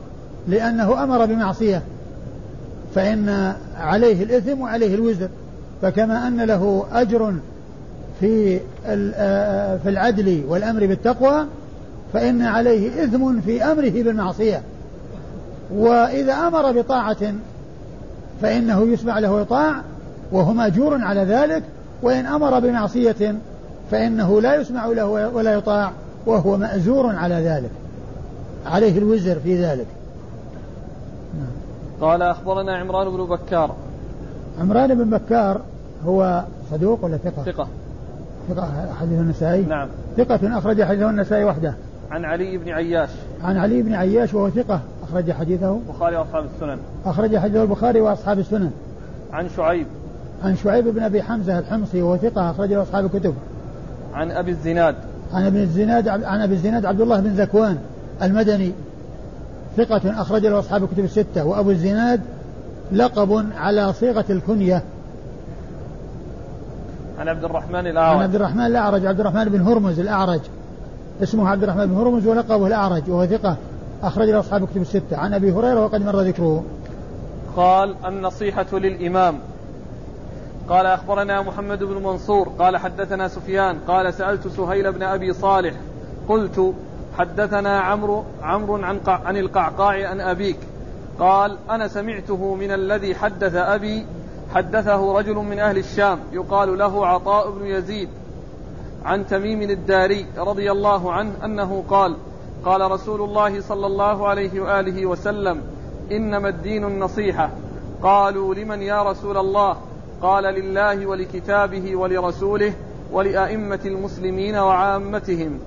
لأنه 0.49 1.03
أمر 1.03 1.27
بمعصية. 1.27 1.83
فإن 2.95 3.55
عليه 3.81 4.23
الإثم 4.23 4.61
وعليه 4.61 4.95
الوزر. 4.95 5.29
فكما 5.83 6.29
أن 6.29 6.41
له 6.41 6.85
أجر 6.93 7.35
في 8.21 8.59
في 9.83 9.89
العدل 9.89 10.43
والأمر 10.49 10.87
بالتقوى 10.87 11.47
فإن 12.13 12.43
عليه 12.43 13.05
إثم 13.05 13.41
في 13.41 13.65
أمره 13.65 14.03
بالمعصية. 14.03 14.63
وإذا 15.75 16.33
أمر 16.33 16.73
بطاعة 16.73 17.35
فإنه 18.43 18.83
يسمع 18.83 19.19
له 19.19 19.33
ويطاع 19.33 19.83
وهو 20.33 20.53
مأجور 20.53 21.05
على 21.05 21.21
ذلك. 21.21 21.63
وإن 22.03 22.27
أمر 22.27 22.61
بمعصية 22.61 23.35
فإنه 23.91 24.41
لا 24.41 24.55
يسمع 24.55 24.87
له 24.87 25.07
ولا 25.07 25.55
يطاع 25.55 25.93
وهو 26.27 26.57
مأزور 26.57 27.17
على 27.17 27.35
ذلك 27.35 27.71
عليه 28.67 28.99
الوزر 28.99 29.41
في 29.41 29.65
ذلك. 29.65 29.87
قال 32.01 32.23
أخبرنا 32.23 32.77
عمران 32.77 33.11
بن 33.11 33.25
بكار. 33.25 33.75
عمران 34.61 34.95
بن 34.95 35.19
بكار 35.19 35.61
هو 36.07 36.45
صدوق 36.71 37.05
ولا 37.05 37.17
ثقة؟ 37.17 37.43
ثقة. 37.43 37.69
ثقة 38.49 38.95
حديث 39.01 39.19
النسائي؟ 39.21 39.63
نعم. 39.63 39.89
ثقة 40.17 40.59
أخرج 40.59 40.83
حديثه 40.83 41.11
النسائي 41.11 41.45
وحده. 41.45 41.75
عن 42.11 42.25
علي 42.25 42.59
بن 42.59 42.69
عياش. 42.69 43.11
عن 43.45 43.57
علي 43.57 43.83
بن 43.83 43.95
عياش 43.95 44.35
وهو 44.35 44.51
ثقة 44.51 44.81
أخرج 45.09 45.33
حديثه. 45.33 45.81
البخاري 45.89 46.17
وأصحاب 46.17 46.45
السنن. 46.55 46.79
أخرج 47.07 47.37
حديثه 47.37 47.63
البخاري 47.63 48.01
وأصحاب 48.01 48.39
السنن. 48.39 48.71
عن 49.33 49.49
شعيب. 49.49 49.87
عن 50.45 50.57
شعيب 50.57 50.89
بن 50.89 51.03
أبي 51.03 51.23
حمزة 51.23 51.59
الحمصي 51.59 52.03
وهو 52.03 52.17
ثقة 52.17 52.51
أخرج 52.51 52.73
له 52.73 52.83
أصحاب 52.83 53.05
الكتب. 53.05 53.35
عن 54.15 54.31
أبي 54.31 54.51
الزناد. 54.51 54.95
عن 55.33 55.47
ابن 55.47 55.61
الزناد 55.61 56.09
عن 56.09 56.41
أبي 56.41 56.55
الزناد 56.55 56.85
عبد 56.85 57.01
الله 57.01 57.21
بن 57.21 57.31
ذكوان 57.31 57.79
المدني 58.23 58.73
ثقة 59.77 60.23
أخرج 60.23 60.47
له 60.47 60.59
أصحاب 60.59 60.85
الكتب 60.85 61.05
الستة 61.05 61.45
وأبو 61.45 61.71
الزناد 61.71 62.21
لقب 62.93 63.47
على 63.57 63.93
صيغة 63.93 64.25
الكنية. 64.31 64.83
عن 67.19 67.29
عبد 67.29 67.45
الرحمن 67.45 67.87
الأعرج. 67.87 68.17
عن 68.17 68.23
عبد 68.23 68.35
الرحمن 68.35 68.67
الأعرج 68.67 69.07
عبد 69.07 69.21
الرحمن 69.21 69.45
بن 69.45 69.61
هرمز 69.61 69.99
الأعرج. 69.99 70.41
اسمه 71.23 71.49
عبد 71.49 71.63
الرحمن 71.63 71.87
بن 71.87 71.95
هرمز 71.95 72.27
ولقبه 72.27 72.67
الأعرج 72.67 73.03
وهو 73.09 73.27
ثقة 73.27 73.57
أخرج 74.03 74.29
له 74.29 74.41
أصحاب 74.41 74.63
الكتب 74.63 74.81
الستة. 74.83 75.17
عن 75.17 75.35
أبي 75.35 75.53
هريرة 75.53 75.85
وقد 75.85 76.05
مر 76.05 76.21
ذكره. 76.21 76.65
قال 77.57 77.95
النصيحة 78.07 78.67
للإمام. 78.73 79.39
قال 80.71 80.87
أخبرنا 80.87 81.43
محمد 81.43 81.85
بن 81.85 82.03
منصور 82.03 82.49
قال 82.59 82.77
حدثنا 82.77 83.29
سفيان 83.29 83.79
قال 83.89 84.15
سألت 84.15 84.49
سهيل 84.49 84.93
بن 84.93 85.03
أبي 85.03 85.33
صالح 85.33 85.75
قلت 86.29 86.75
حدثنا 87.19 87.81
عمرو 87.81 88.25
عمرو 88.43 88.77
عن 88.77 89.01
عن 89.07 89.37
القعقاع 89.37 90.09
عن 90.09 90.21
أبيك 90.21 90.57
قال 91.19 91.59
أنا 91.71 91.89
سمعته 91.89 92.55
من 92.55 92.71
الذي 92.71 93.15
حدث 93.15 93.55
أبي 93.55 94.07
حدثه 94.55 95.19
رجل 95.19 95.35
من 95.35 95.59
أهل 95.59 95.79
الشام 95.79 96.19
يقال 96.33 96.79
له 96.79 97.07
عطاء 97.07 97.51
بن 97.51 97.67
يزيد 97.67 98.09
عن 99.05 99.27
تميم 99.27 99.63
الداري 99.63 100.27
رضي 100.39 100.71
الله 100.71 101.13
عنه 101.13 101.33
أنه 101.45 101.85
قال 101.89 102.17
قال 102.65 102.91
رسول 102.91 103.21
الله 103.21 103.61
صلى 103.61 103.87
الله 103.87 104.29
عليه 104.29 104.61
وآله 104.61 105.07
وسلم 105.07 105.63
إنما 106.13 106.49
الدين 106.49 106.85
النصيحة 106.85 107.51
قالوا 108.03 108.55
لمن 108.55 108.83
يا 108.83 109.03
رسول 109.03 109.37
الله؟ 109.37 109.77
قال 110.23 110.45
لله 110.45 111.07
ولكتابه 111.07 111.97
ولرسوله 111.97 112.73
ولأئمة 113.13 113.81
المسلمين 113.85 114.57
وعامتهم. 114.57 115.59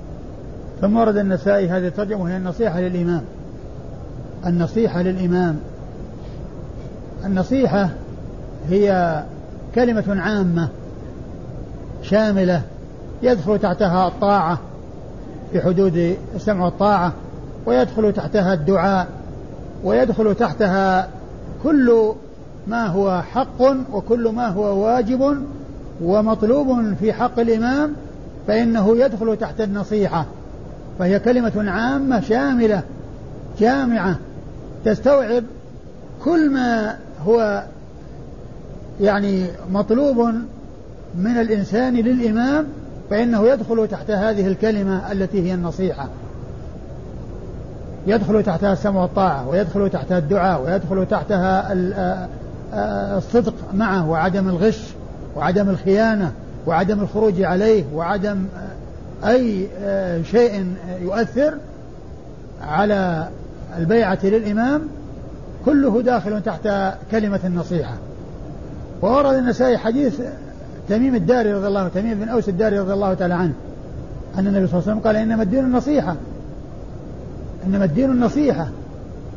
ثم 0.82 0.97
ورد 0.97 1.18
النسائي 1.18 1.70
هذه 1.70 1.88
الترجمة 1.88 2.24
وهي 2.24 2.38
النصيحة 2.38 2.80
للإمام. 2.80 3.24
النصيحة 4.45 5.01
للإمام. 5.01 5.60
النصيحة 7.26 7.89
هي 8.70 9.24
كلمة 9.76 10.22
عامة 10.22 10.70
شاملة 12.01 12.62
يدخل 13.22 13.60
تحتها 13.60 14.08
الطاعة 14.08 14.60
في 15.51 15.62
حدود 15.62 16.18
السمع 16.36 16.66
والطاعة 16.66 17.14
ويدخل 17.66 18.14
تحتها 18.14 18.54
الدعاء 18.54 19.08
ويدخل 19.84 20.36
تحتها 20.36 21.08
كل 21.64 22.14
ما 22.68 22.88
هو 22.88 23.22
حق 23.22 23.61
وكل 23.93 24.30
ما 24.30 24.47
هو 24.47 24.86
واجب 24.86 25.38
ومطلوب 26.01 26.93
في 26.99 27.14
حق 27.14 27.39
الإمام 27.39 27.93
فإنه 28.47 28.97
يدخل 28.97 29.38
تحت 29.38 29.61
النصيحة. 29.61 30.26
فهي 30.99 31.20
كلمة 31.20 31.72
عامة 31.72 32.20
شاملة 32.20 32.82
جامعة 33.59 34.16
تستوعب 34.86 35.43
كل 36.24 36.49
ما 36.49 36.95
هو 37.26 37.64
يعني 39.01 39.45
مطلوب 39.72 40.18
من 41.16 41.38
الإنسان 41.38 41.93
للإمام 41.95 42.66
فإنه 43.09 43.47
يدخل 43.47 43.88
تحت 43.88 44.11
هذه 44.11 44.47
الكلمة 44.47 45.11
التي 45.11 45.49
هي 45.49 45.53
النصيحة. 45.53 46.07
يدخل 48.07 48.43
تحتها 48.43 48.74
السمع 48.74 49.01
والطاعة 49.01 49.49
ويدخل 49.49 49.89
تحتها 49.89 50.18
الدعاء 50.18 50.61
ويدخل 50.61 51.05
تحتها 51.05 51.74
الصدق 53.17 53.53
معه 53.74 54.09
وعدم 54.09 54.49
الغش 54.49 54.84
وعدم 55.36 55.69
الخيانة 55.69 56.32
وعدم 56.67 56.99
الخروج 56.99 57.41
عليه 57.41 57.84
وعدم 57.93 58.45
أي 59.26 59.67
شيء 60.32 60.74
يؤثر 61.01 61.53
على 62.61 63.28
البيعة 63.78 64.19
للإمام 64.24 64.82
كله 65.65 66.01
داخل 66.01 66.41
تحت 66.41 66.69
كلمة 67.11 67.39
النصيحة. 67.45 67.93
وورد 69.01 69.36
النسائي 69.36 69.78
حديث 69.78 70.21
تميم 70.89 71.15
الداري 71.15 71.53
رضي 71.53 71.67
الله 71.67 71.80
عنه 71.80 71.89
تميم 71.89 72.19
بن 72.19 72.30
أوس 72.30 72.49
الداري 72.49 72.80
رضي 72.80 72.93
الله 72.93 73.13
تعالى 73.13 73.34
عنه 73.34 73.53
أن 74.38 74.47
النبي 74.47 74.67
صلى 74.67 74.80
الله 74.80 74.89
عليه 74.89 74.91
وسلم 74.91 74.99
قال 74.99 75.15
إنما 75.15 75.43
الدين 75.43 75.59
النصيحة 75.59 76.15
إنما 77.65 77.86
الدين 77.86 78.11
النصيحة. 78.11 78.67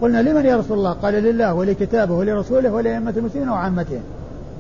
قلنا 0.01 0.22
لمن 0.22 0.47
يا 0.47 0.57
رسول 0.57 0.78
الله؟ 0.78 0.92
قال 0.92 1.14
لله 1.14 1.55
ولكتابه 1.55 2.14
ولرسوله 2.14 2.72
ولأئمة 2.72 3.14
المسلمين 3.16 3.49
وعامتهم. 3.49 4.01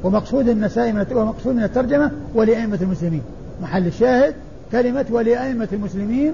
ومقصود 0.04 0.48
النسائي 0.48 0.92
من 0.92 1.06
ومقصود 1.12 1.54
من 1.54 1.62
الترجمة 1.62 2.10
ولأئمة 2.34 2.78
المسلمين. 2.82 3.22
محل 3.62 3.86
الشاهد 3.86 4.34
كلمة 4.72 5.06
ولأئمة 5.10 5.68
المسلمين. 5.72 6.32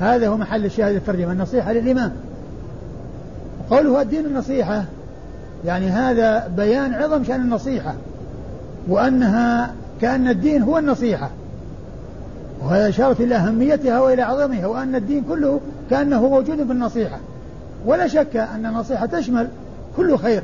هذا 0.00 0.28
هو 0.28 0.36
محل 0.36 0.64
الشاهد 0.64 0.94
الترجمة 0.94 1.32
النصيحة 1.32 1.72
للإمام. 1.72 2.12
قوله 3.70 4.02
الدين 4.02 4.26
النصيحة 4.26 4.84
يعني 5.64 5.86
هذا 5.86 6.48
بيان 6.56 6.94
عظم 6.94 7.24
شأن 7.24 7.40
النصيحة 7.40 7.94
وأنها 8.88 9.74
كأن 10.00 10.28
الدين 10.28 10.62
هو 10.62 10.78
النصيحة. 10.78 11.30
وهذا 12.62 12.88
إشارة 12.88 13.16
إلى 13.22 13.34
أهميتها 13.34 14.00
وإلى 14.00 14.22
عظمها 14.22 14.66
وأن 14.66 14.94
الدين 14.94 15.24
كله 15.28 15.60
كأنه 15.90 16.28
موجود 16.28 16.56
في 16.56 16.72
النصيحة. 16.72 17.18
ولا 17.86 18.06
شك 18.08 18.36
أن 18.36 18.66
النصيحة 18.66 19.06
تشمل 19.06 19.48
كل 19.96 20.18
خير. 20.18 20.42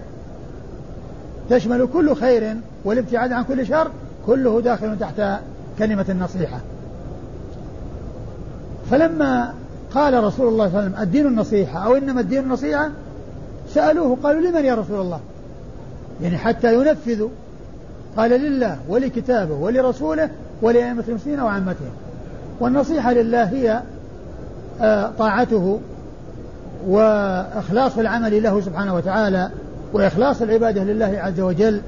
تشمل 1.50 1.88
كل 1.92 2.14
خير 2.14 2.56
والابتعاد 2.84 3.32
عن 3.32 3.44
كل 3.44 3.66
شر 3.66 3.90
كله 4.26 4.60
داخل 4.60 4.98
تحت 4.98 5.22
كلمة 5.78 6.04
النصيحة. 6.08 6.60
فلما 8.90 9.54
قال 9.94 10.24
رسول 10.24 10.48
الله 10.48 10.68
صلى 10.68 10.78
الله 10.78 10.80
عليه 10.80 10.88
وسلم 10.88 11.02
الدين 11.02 11.26
النصيحة 11.26 11.84
أو 11.84 11.96
إنما 11.96 12.20
الدين 12.20 12.42
النصيحة 12.42 12.90
سألوه 13.74 14.16
قالوا 14.22 14.40
لمن 14.40 14.64
يا 14.64 14.74
رسول 14.74 15.00
الله؟ 15.00 15.20
يعني 16.22 16.38
حتى 16.38 16.74
ينفذوا. 16.74 17.28
قال 18.16 18.30
لله 18.30 18.78
ولكتابه 18.88 19.54
ولرسوله 19.54 20.30
ولأئمة 20.62 21.04
المسلمين 21.08 21.40
وعامتهم. 21.40 21.92
والنصيحة 22.60 23.12
لله 23.12 23.44
هي 23.44 23.82
آه، 24.80 25.10
طاعته 25.18 25.80
وإخلاص 26.88 27.98
العمل 27.98 28.42
له 28.42 28.60
سبحانه 28.60 28.94
وتعالى 28.94 29.50
وإخلاص 29.92 30.42
العبادة 30.42 30.84
لله 30.84 31.18
عز 31.20 31.40
وجل 31.40 31.80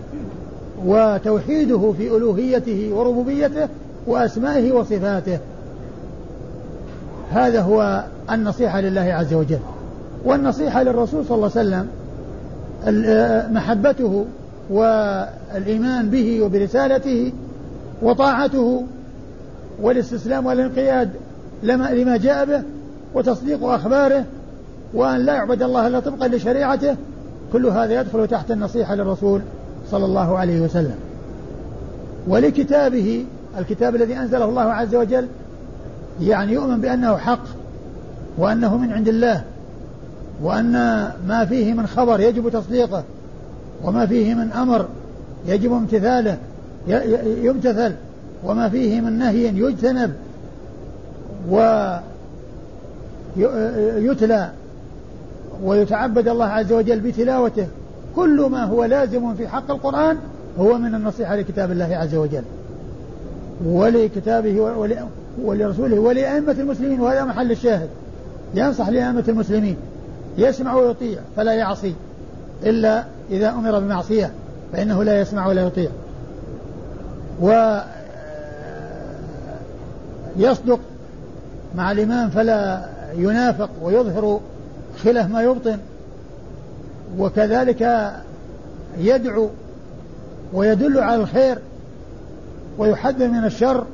وتوحيده 0.87 1.93
في 1.99 2.17
ألوهيته 2.17 2.91
وربوبيته 2.95 3.69
وأسمائه 4.07 4.73
وصفاته. 4.73 5.39
هذا 7.33 7.61
هو 7.61 8.05
النصيحة 8.31 8.81
لله 8.81 9.01
عز 9.01 9.35
وجل. 9.35 9.59
والنصيحة 10.25 10.83
للرسول 10.83 11.25
صلى 11.25 11.37
الله 11.37 11.51
عليه 11.57 11.69
وسلم 11.69 11.89
محبته 13.55 14.25
والإيمان 14.71 16.11
به 16.11 16.43
وبرسالته 16.43 17.33
وطاعته 18.03 18.85
والاستسلام 19.83 20.47
والانقياد 20.47 21.11
لما, 21.63 22.17
جاء 22.17 22.45
به 22.45 22.63
وتصديق 23.15 23.65
أخباره 23.65 24.25
وأن 24.95 25.21
لا 25.21 25.35
يعبد 25.35 25.63
الله 25.63 25.87
إلا 25.87 26.01
طبقا 26.01 26.29
لشريعته 26.29 26.97
كل 27.53 27.67
هذا 27.67 28.01
يدخل 28.01 28.29
تحت 28.29 28.51
النصيحة 28.51 28.95
للرسول 28.95 29.41
صلى 29.91 30.05
الله 30.05 30.39
عليه 30.39 30.61
وسلم. 30.61 30.97
ولكتابه 32.29 33.25
الكتاب 33.59 33.97
الذي 33.97 34.19
أنزله 34.19 34.45
الله 34.45 34.63
عز 34.63 34.95
وجل 34.95 35.27
يعني 36.21 36.53
يؤمن 36.53 36.81
بأنه 36.81 37.17
حق 37.17 37.45
وأنه 38.39 38.77
من 38.77 38.93
عند 38.93 39.09
الله 39.09 39.45
وأن 40.43 40.73
ما 41.29 41.45
فيه 41.49 41.75
من 41.75 41.87
خبر 41.87 42.21
يجب 42.21 42.49
تصديقه 42.49 43.05
وما 43.85 44.07
فيه 44.07 44.35
من 44.35 44.53
أمر 44.53 44.89
يجب 45.47 45.73
امتثاله 45.73 46.39
يمتثل 47.43 47.93
وما 48.45 48.69
فيه 48.69 49.01
من 49.01 49.19
نهي 49.19 49.47
يجتنب 49.47 50.13
ويتلى 53.37 54.51
ويتعبد 55.65 56.29
الله 56.29 56.45
عز 56.45 56.73
وجل 56.73 57.01
بتلاوته. 57.01 57.67
كل 58.17 58.49
ما 58.51 58.65
هو 58.65 58.85
لازم 58.85 59.35
في 59.35 59.49
حق 59.49 59.71
القرآن 59.71 60.17
هو 60.59 60.79
من 60.79 60.95
النصيحة 60.95 61.37
لكتاب 61.37 61.71
الله 61.71 61.97
عز 61.97 62.15
وجل. 62.15 62.43
ولكتابه 63.67 64.61
ولرسوله 65.43 65.99
ولأئمة 65.99 66.53
المسلمين 66.53 67.01
وهذا 67.01 67.25
محل 67.25 67.51
الشاهد. 67.51 67.89
ينصح 68.55 68.89
لأئمة 68.89 69.25
المسلمين. 69.29 69.77
يسمع 70.39 70.75
ويطيع 70.75 71.19
فلا 71.37 71.53
يعصي. 71.53 71.95
إلا 72.65 73.05
إذا 73.31 73.49
أمر 73.49 73.79
بمعصية 73.79 74.31
فإنه 74.73 75.05
لا 75.05 75.21
يسمع 75.21 75.47
ولا 75.47 75.63
يطيع. 75.63 75.91
و 77.43 77.79
يصدق 80.37 80.81
مع 81.77 81.93
الإمام 81.93 82.31
فلا 82.31 82.85
ينافق 83.17 83.71
ويظهر 83.83 84.41
خلاف 85.03 85.31
ما 85.31 85.43
يبطن 85.43 85.79
وكذلك 87.19 88.13
يدعو 88.99 89.49
ويدل 90.53 90.99
على 90.99 91.23
الخير 91.23 91.59
ويحذر 92.79 93.29
من 93.29 93.45
الشر 93.45 93.85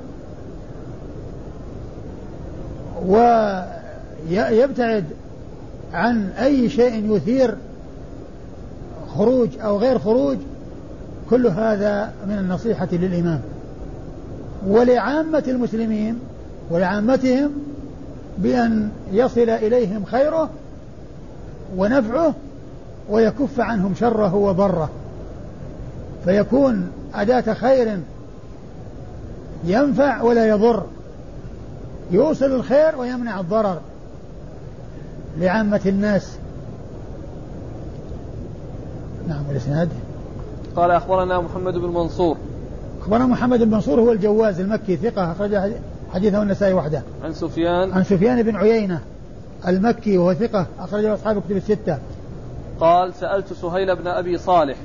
ويبتعد 3.06 5.04
عن 5.92 6.28
أي 6.30 6.68
شيء 6.68 7.16
يثير 7.16 7.54
خروج 9.14 9.48
أو 9.60 9.78
غير 9.78 9.98
خروج 9.98 10.38
كل 11.30 11.46
هذا 11.46 12.12
من 12.28 12.38
النصيحة 12.38 12.88
للإمام. 12.92 13.40
ولعامة 14.66 15.44
المسلمين 15.48 16.18
ولعامتهم 16.70 17.50
بأن 18.38 18.90
يصل 19.12 19.50
إليهم 19.50 20.04
خيره 20.04 20.50
ونفعه 21.76 22.34
ويكف 23.10 23.60
عنهم 23.60 23.94
شره 23.94 24.34
وبره 24.34 24.90
فيكون 26.24 26.90
أداة 27.14 27.54
خير 27.54 27.98
ينفع 29.64 30.22
ولا 30.22 30.48
يضر. 30.48 30.82
يوصل 32.10 32.46
الخير 32.46 32.98
ويمنع 32.98 33.40
الضرر. 33.40 33.78
لعامة 35.38 35.80
الناس. 35.86 36.38
نعم 39.28 39.42
الإسناد. 39.50 39.88
قال 40.76 40.90
أخبرنا 40.90 41.40
محمد 41.40 41.74
بن 41.74 41.88
منصور. 41.88 42.36
أخبرنا 43.00 43.26
محمد 43.26 43.62
بن 43.62 43.70
منصور 43.70 44.00
هو 44.00 44.12
الجواز 44.12 44.60
المكي 44.60 44.96
ثقة 44.96 45.32
أخرج 45.32 45.72
حديثه 46.14 46.42
النسائي 46.42 46.74
وحده. 46.74 47.02
عن 47.24 47.32
سفيان. 47.32 47.92
عن 47.92 48.04
سفيان 48.04 48.42
بن 48.42 48.56
عيينة. 48.56 49.00
المكي 49.68 50.18
وهو 50.18 50.34
ثقة 50.34 50.66
أخرجه 50.78 51.14
أصحاب 51.14 51.38
الكتب 51.38 51.56
الستة. 51.56 51.98
قال 52.80 53.14
سألت 53.14 53.52
سهيل 53.52 53.96
بن 53.96 54.06
أبي 54.06 54.38
صالح. 54.38 54.76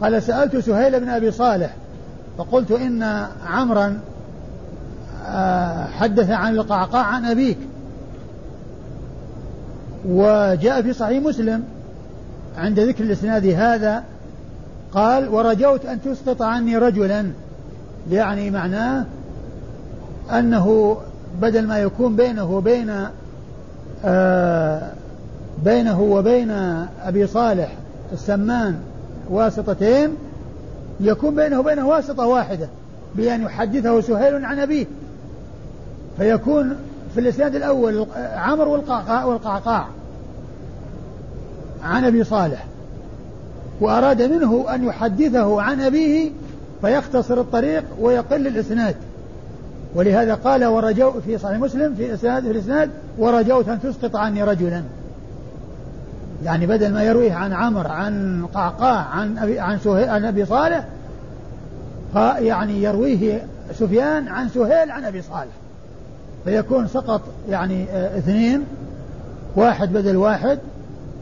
قال 0.00 0.22
سألت 0.22 0.56
سهيل 0.56 1.00
بن 1.00 1.08
أبي 1.08 1.30
صالح 1.30 1.74
فقلت 2.38 2.70
إن 2.70 3.26
عمرا 3.46 4.00
آه، 5.26 5.84
حدث 5.84 6.30
عن 6.30 6.54
القعقاع 6.54 7.02
عن 7.02 7.24
أبيك. 7.24 7.58
وجاء 10.08 10.82
في 10.82 10.92
صحيح 10.92 11.22
مسلم 11.22 11.64
عند 12.56 12.80
ذكر 12.80 13.04
الإسناد 13.04 13.46
هذا 13.46 14.04
قال 14.92 15.28
ورجوت 15.28 15.86
أن 15.86 16.02
تسقط 16.02 16.42
عني 16.42 16.78
رجلا. 16.78 17.26
يعني 18.10 18.50
معناه 18.50 19.04
أنه 20.30 20.96
بدل 21.42 21.66
ما 21.66 21.78
يكون 21.78 22.16
بينه 22.16 22.50
وبين 22.50 23.06
بينه 25.64 26.00
وبين 26.00 26.50
أبي 27.04 27.26
صالح 27.26 27.72
السمان 28.12 28.78
واسطتين 29.30 30.10
يكون 31.00 31.34
بينه 31.34 31.60
وبينه 31.60 31.88
واسطة 31.88 32.26
واحدة 32.26 32.68
بأن 33.14 33.42
يحدثه 33.42 34.00
سهيل 34.00 34.44
عن 34.44 34.58
أبيه. 34.58 34.86
فيكون 36.18 36.76
في 37.14 37.20
الإسناد 37.20 37.54
الأول 37.54 38.06
عمرو 38.34 38.72
والقعقاع, 38.72 39.24
والقعقاع 39.24 39.86
عن 41.84 42.04
أبي 42.04 42.24
صالح 42.24 42.66
وأراد 43.80 44.22
منه 44.22 44.74
أن 44.74 44.84
يحدثه 44.84 45.62
عن 45.62 45.80
أبيه 45.80 46.30
فيختصر 46.80 47.40
الطريق 47.40 47.84
ويقل 48.00 48.46
الإسناد. 48.46 48.96
ولهذا 49.94 50.34
قال 50.34 50.64
ورجو 50.64 51.12
في 51.20 51.38
صحيح 51.38 51.58
مسلم 51.58 51.94
في 51.94 52.06
الإسناد 52.06 52.42
في 52.42 52.50
الإسناد 52.50 52.90
ورجوت 53.18 53.68
أن 53.68 53.80
تسقط 53.82 54.16
عني 54.16 54.42
رجلا. 54.42 54.82
يعني 56.44 56.66
بدل 56.66 56.92
ما 56.92 57.02
يرويه 57.02 57.32
عن 57.32 57.52
عمر 57.52 57.86
عن 57.86 58.46
قعقاع 58.54 58.96
عن 58.96 59.38
أبي 59.38 59.60
عن 59.60 59.78
سهيل 59.78 60.08
عن 60.08 60.24
أبي 60.24 60.44
صالح 60.44 60.84
يعني 62.38 62.82
يرويه 62.82 63.46
سفيان 63.72 64.28
عن 64.28 64.48
سهيل 64.48 64.90
عن 64.90 65.04
أبي 65.04 65.22
صالح. 65.22 65.52
فيكون 66.44 66.88
سقط 66.88 67.20
يعني 67.48 67.84
آه، 67.90 68.18
اثنين 68.18 68.64
واحد 69.56 69.92
بدل 69.92 70.16
واحد 70.16 70.58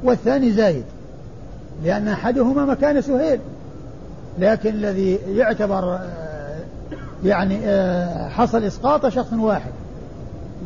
والثاني 0.04 0.52
زايد. 0.52 0.84
لأن 1.84 2.08
أحدهما 2.08 2.64
مكان 2.64 3.00
سهيل. 3.00 3.40
لكن 4.38 4.70
الذي 4.70 5.18
يعتبر 5.28 5.94
آه، 5.94 6.21
يعني 7.24 7.58
آه، 7.64 8.28
حصل 8.28 8.64
إسقاط 8.64 9.06
شخص 9.06 9.32
واحد. 9.32 9.70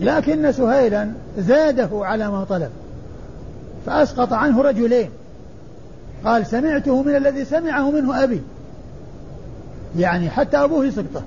لكن 0.01 0.53
سهيلا 0.53 1.09
زاده 1.39 1.89
على 1.93 2.31
ما 2.31 2.45
طلب 2.45 2.71
فأسقط 3.87 4.33
عنه 4.33 4.63
رجلين. 4.63 5.11
قال 6.25 6.47
سمعته 6.47 7.03
من 7.03 7.17
الذي 7.17 7.45
سمعه 7.45 7.91
منه 7.91 8.25
أبي. 8.25 8.43
يعني 9.99 10.31
حتى 10.31 10.57
أبوه 10.57 10.85
يسقطه. 10.85 11.23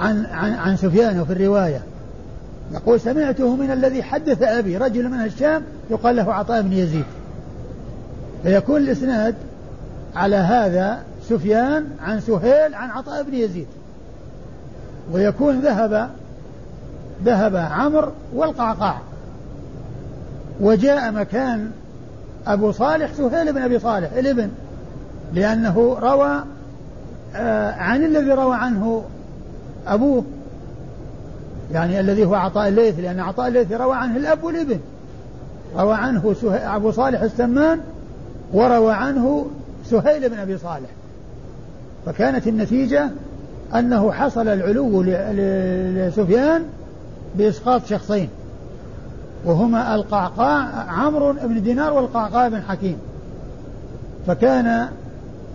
عن 0.00 0.26
عن 0.26 0.52
عن 0.52 0.76
سفيان 0.76 1.20
وفي 1.20 1.32
الرواية. 1.32 1.82
يقول 2.72 3.00
سمعته 3.00 3.56
من 3.56 3.70
الذي 3.70 4.02
حدث 4.02 4.42
أبي 4.42 4.76
رجل 4.76 5.08
من 5.08 5.20
الشام 5.20 5.62
يقال 5.90 6.16
له 6.16 6.32
عطاء 6.32 6.62
بن 6.62 6.72
يزيد. 6.72 7.04
فيكون 8.42 8.76
الإسناد 8.76 9.34
على 10.16 10.36
هذا 10.36 11.02
سفيان 11.28 11.86
عن 12.00 12.20
سهيل 12.20 12.74
عن 12.74 12.90
عطاء 12.90 13.22
بن 13.22 13.34
يزيد. 13.34 13.66
ويكون 15.12 15.60
ذهب 15.60 16.10
ذهب 17.24 17.56
عمرو 17.56 18.10
والقعقاع. 18.34 19.00
وجاء 20.60 21.12
مكان 21.12 21.70
أبو 22.46 22.72
صالح 22.72 23.12
سهيل 23.12 23.52
بن 23.52 23.62
أبي 23.62 23.78
صالح 23.78 24.12
الابن 24.12 24.50
لأنه 25.32 25.96
روى 26.00 26.44
آه، 27.36 27.72
عن 27.72 28.04
الذي 28.04 28.30
روى 28.32 28.56
عنه 28.56 29.04
أبوه 29.86 30.24
يعني 31.72 32.00
الذي 32.00 32.24
هو 32.24 32.34
عطاء 32.34 32.68
الليث 32.68 32.98
لأن 32.98 33.20
عطاء 33.20 33.48
الليث 33.48 33.72
روى 33.72 33.96
عنه 33.96 34.16
الأب 34.16 34.44
والابن. 34.44 34.78
روى 35.76 35.94
عنه 35.94 36.34
أبو 36.44 36.90
صالح 36.90 37.20
السمان 37.20 37.80
وروى 38.52 38.92
عنه 38.92 39.46
سهيل 39.90 40.28
بن 40.28 40.38
أبي 40.38 40.58
صالح. 40.58 40.88
فكانت 42.06 42.46
النتيجة 42.46 43.10
أنه 43.74 44.12
حصل 44.12 44.48
العلو 44.48 45.02
لسفيان 45.02 46.62
بإسقاط 47.38 47.86
شخصين 47.86 48.28
وهما 49.44 49.94
القعقاع 49.94 50.68
عمرو 50.88 51.32
بن 51.32 51.62
دينار 51.62 51.92
والقعقاع 51.92 52.48
بن 52.48 52.62
حكيم. 52.62 52.98
فكان 54.26 54.88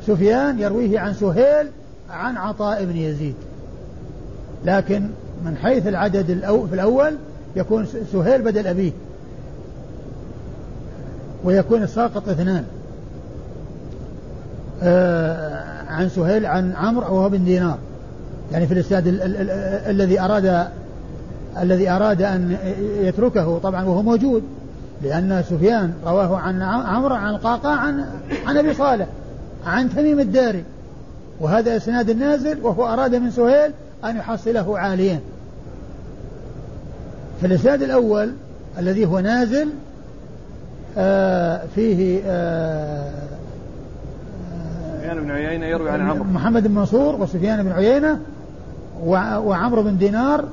سفيان 0.07 0.59
يرويه 0.59 0.99
عن 0.99 1.13
سهيل 1.13 1.67
عن 2.09 2.37
عطاء 2.37 2.85
بن 2.85 2.97
يزيد. 2.97 3.35
لكن 4.65 5.09
من 5.45 5.57
حيث 5.57 5.87
العدد 5.87 6.29
الأو 6.29 6.67
في 6.67 6.75
الأول 6.75 7.15
يكون 7.55 7.87
سهيل 8.11 8.41
بدل 8.41 8.67
أبيه 8.67 8.91
ويكون 11.43 11.83
الساقط 11.83 12.29
اثنان. 12.29 12.65
آه 14.83 15.58
عن 15.89 16.09
سهيل 16.09 16.45
عن 16.45 16.73
عمرو 16.75 17.15
وهو 17.15 17.29
بن 17.29 17.45
دينار. 17.45 17.77
يعني 18.51 18.67
في 18.67 18.73
الإسناد 18.73 19.03
الذي 19.87 20.19
أراد 20.19 20.67
الذي 21.61 21.89
أراد 21.89 22.21
أن 22.21 22.57
يتركه 23.01 23.57
طبعا 23.57 23.83
وهو 23.83 24.01
موجود 24.01 24.43
لأن 25.03 25.43
سفيان 25.49 25.93
رواه 26.05 26.37
عن 26.37 26.61
عمرو 26.61 27.15
عن 27.15 27.33
القعقاع 27.33 27.75
عن 27.75 28.05
عن 28.45 28.57
أبي 28.57 28.73
صالح 28.73 29.07
عن 29.65 29.95
تميم 29.95 30.19
الداري. 30.19 30.63
وهذا 31.39 31.77
إسناد 31.77 32.09
النازل 32.09 32.57
وهو 32.61 32.93
أراد 32.93 33.15
من 33.15 33.31
سهيل 33.31 33.71
أن 34.05 34.17
يحصله 34.17 34.79
عاليا. 34.79 35.19
فالإسناد 37.41 37.81
الأول 37.81 38.31
الذي 38.79 39.05
هو 39.05 39.19
نازل 39.19 39.67
آه 40.97 41.61
فيه 41.75 42.21
آه 42.25 43.11
سفيان 45.09 45.23
بن 45.23 45.31
عيينة 45.31 45.65
يروي 45.65 45.89
عن 45.89 46.01
عمرو. 46.01 46.23
محمد 46.23 46.67
بن 46.67 46.75
منصور 46.75 47.21
وسفيان 47.21 47.63
بن 47.63 47.71
عيينة 47.71 48.19
وعمرو 49.05 49.83
بن 49.83 49.97
دينار 49.97 50.45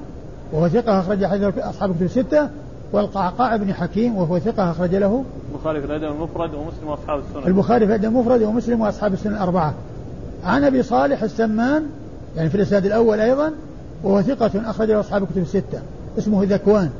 وهو 0.53 0.69
ثقة 0.69 1.01
أخرج 1.01 1.27
حديث 1.27 1.59
أصحاب 1.59 1.91
الكتب 1.91 2.03
الستة 2.03 2.49
والقعقاع 2.93 3.57
بن 3.57 3.75
حكيم 3.75 4.17
وهو 4.17 4.39
ثقة 4.39 4.71
أخرج 4.71 4.95
له. 4.95 5.25
البخاري 5.55 5.81
في 5.81 5.87
الأدب 5.87 6.05
المفرد 6.05 6.55
ومسلم 6.55 6.89
وأصحاب 6.89 7.19
السنن. 7.19 7.47
البخاري 7.47 7.87
في 7.87 7.95
الأدب 7.95 8.05
المفرد 8.05 8.43
ومسلم 8.43 8.81
وأصحاب 8.81 9.13
السنن 9.13 9.33
الأربعة. 9.33 9.75
عن 10.45 10.65
أبي 10.65 10.83
صالح 10.83 11.23
السمان 11.23 11.83
يعني 12.37 12.49
في 12.49 12.55
الإسناد 12.55 12.87
الأول 12.87 13.21
أيضا 13.21 13.53
وهو 14.05 14.23
ثقة 14.23 14.71
أخرج 14.71 14.91
له 14.91 15.01
أصحاب 15.01 15.23
الكتب 15.23 15.43
الستة 15.43 15.79
اسمه 16.19 16.45
ذكوان. 16.45 16.91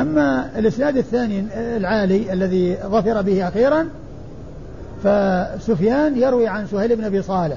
أما 0.00 0.58
الإسناد 0.58 0.96
الثاني 0.96 1.44
العالي 1.76 2.32
الذي 2.32 2.76
ظفر 2.86 3.22
به 3.22 3.48
أخيرا 3.48 3.86
فسفيان 5.04 6.16
يروي 6.16 6.48
عن 6.48 6.66
سهيل 6.66 6.96
بن 6.96 7.04
أبي 7.04 7.22
صالح 7.22 7.56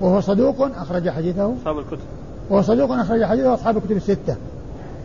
وهو 0.00 0.20
صدوق 0.20 0.56
أخرج 0.76 1.10
حديثه. 1.10 1.54
أصحاب 1.60 1.78
الكتب. 1.78 1.98
وهو 2.50 2.62
صدوق 2.62 2.92
أخرج 2.92 3.24
حديثه 3.24 3.54
أصحاب 3.54 3.76
الكتب 3.76 3.96
الستة. 3.96 4.36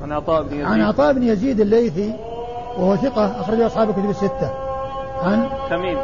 عن 0.04 0.12
عطاء 0.12 0.44
بن 0.44 0.54
يزيد. 0.54 0.66
عن 0.66 0.82
عطاء 0.82 1.14
بن 1.14 1.24
يزيد 1.24 1.60
الليثي 1.60 2.14
وهو 2.78 2.96
ثقة 2.96 3.42
أخرجه 3.42 3.66
أصحاب 3.66 3.90
الكتب 3.90 4.10
الستة. 4.10 4.52
عن 5.24 5.48
تميم. 5.70 5.98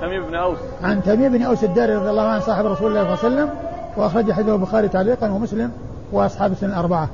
تميم 0.00 0.26
بن 0.26 0.34
أوس. 0.34 0.58
عن 0.82 1.02
تميم 1.02 1.32
بن 1.32 1.42
أوس 1.42 1.64
الداري 1.64 1.94
رضي 1.94 2.10
الله 2.10 2.22
عنه 2.22 2.40
صاحب 2.40 2.66
رسول 2.66 2.96
الله 2.96 3.16
صلى 3.16 3.28
الله 3.28 3.40
عليه 3.40 3.52
وسلم 3.52 3.68
وأخرج 3.96 4.32
حديثه 4.32 4.54
البخاري 4.54 4.88
تعليقا 4.88 5.30
ومسلم 5.30 5.70
وأصحاب 6.12 6.52
السنة 6.52 6.70
الأربعة 6.70 7.08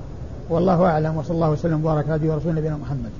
والله 0.50 0.84
أعلم 0.84 1.16
وصلى 1.16 1.34
الله 1.34 1.50
وسلم 1.50 1.80
وبارك 1.80 2.10
على 2.10 2.40
نبينا 2.46 2.76
محمد. 2.76 3.10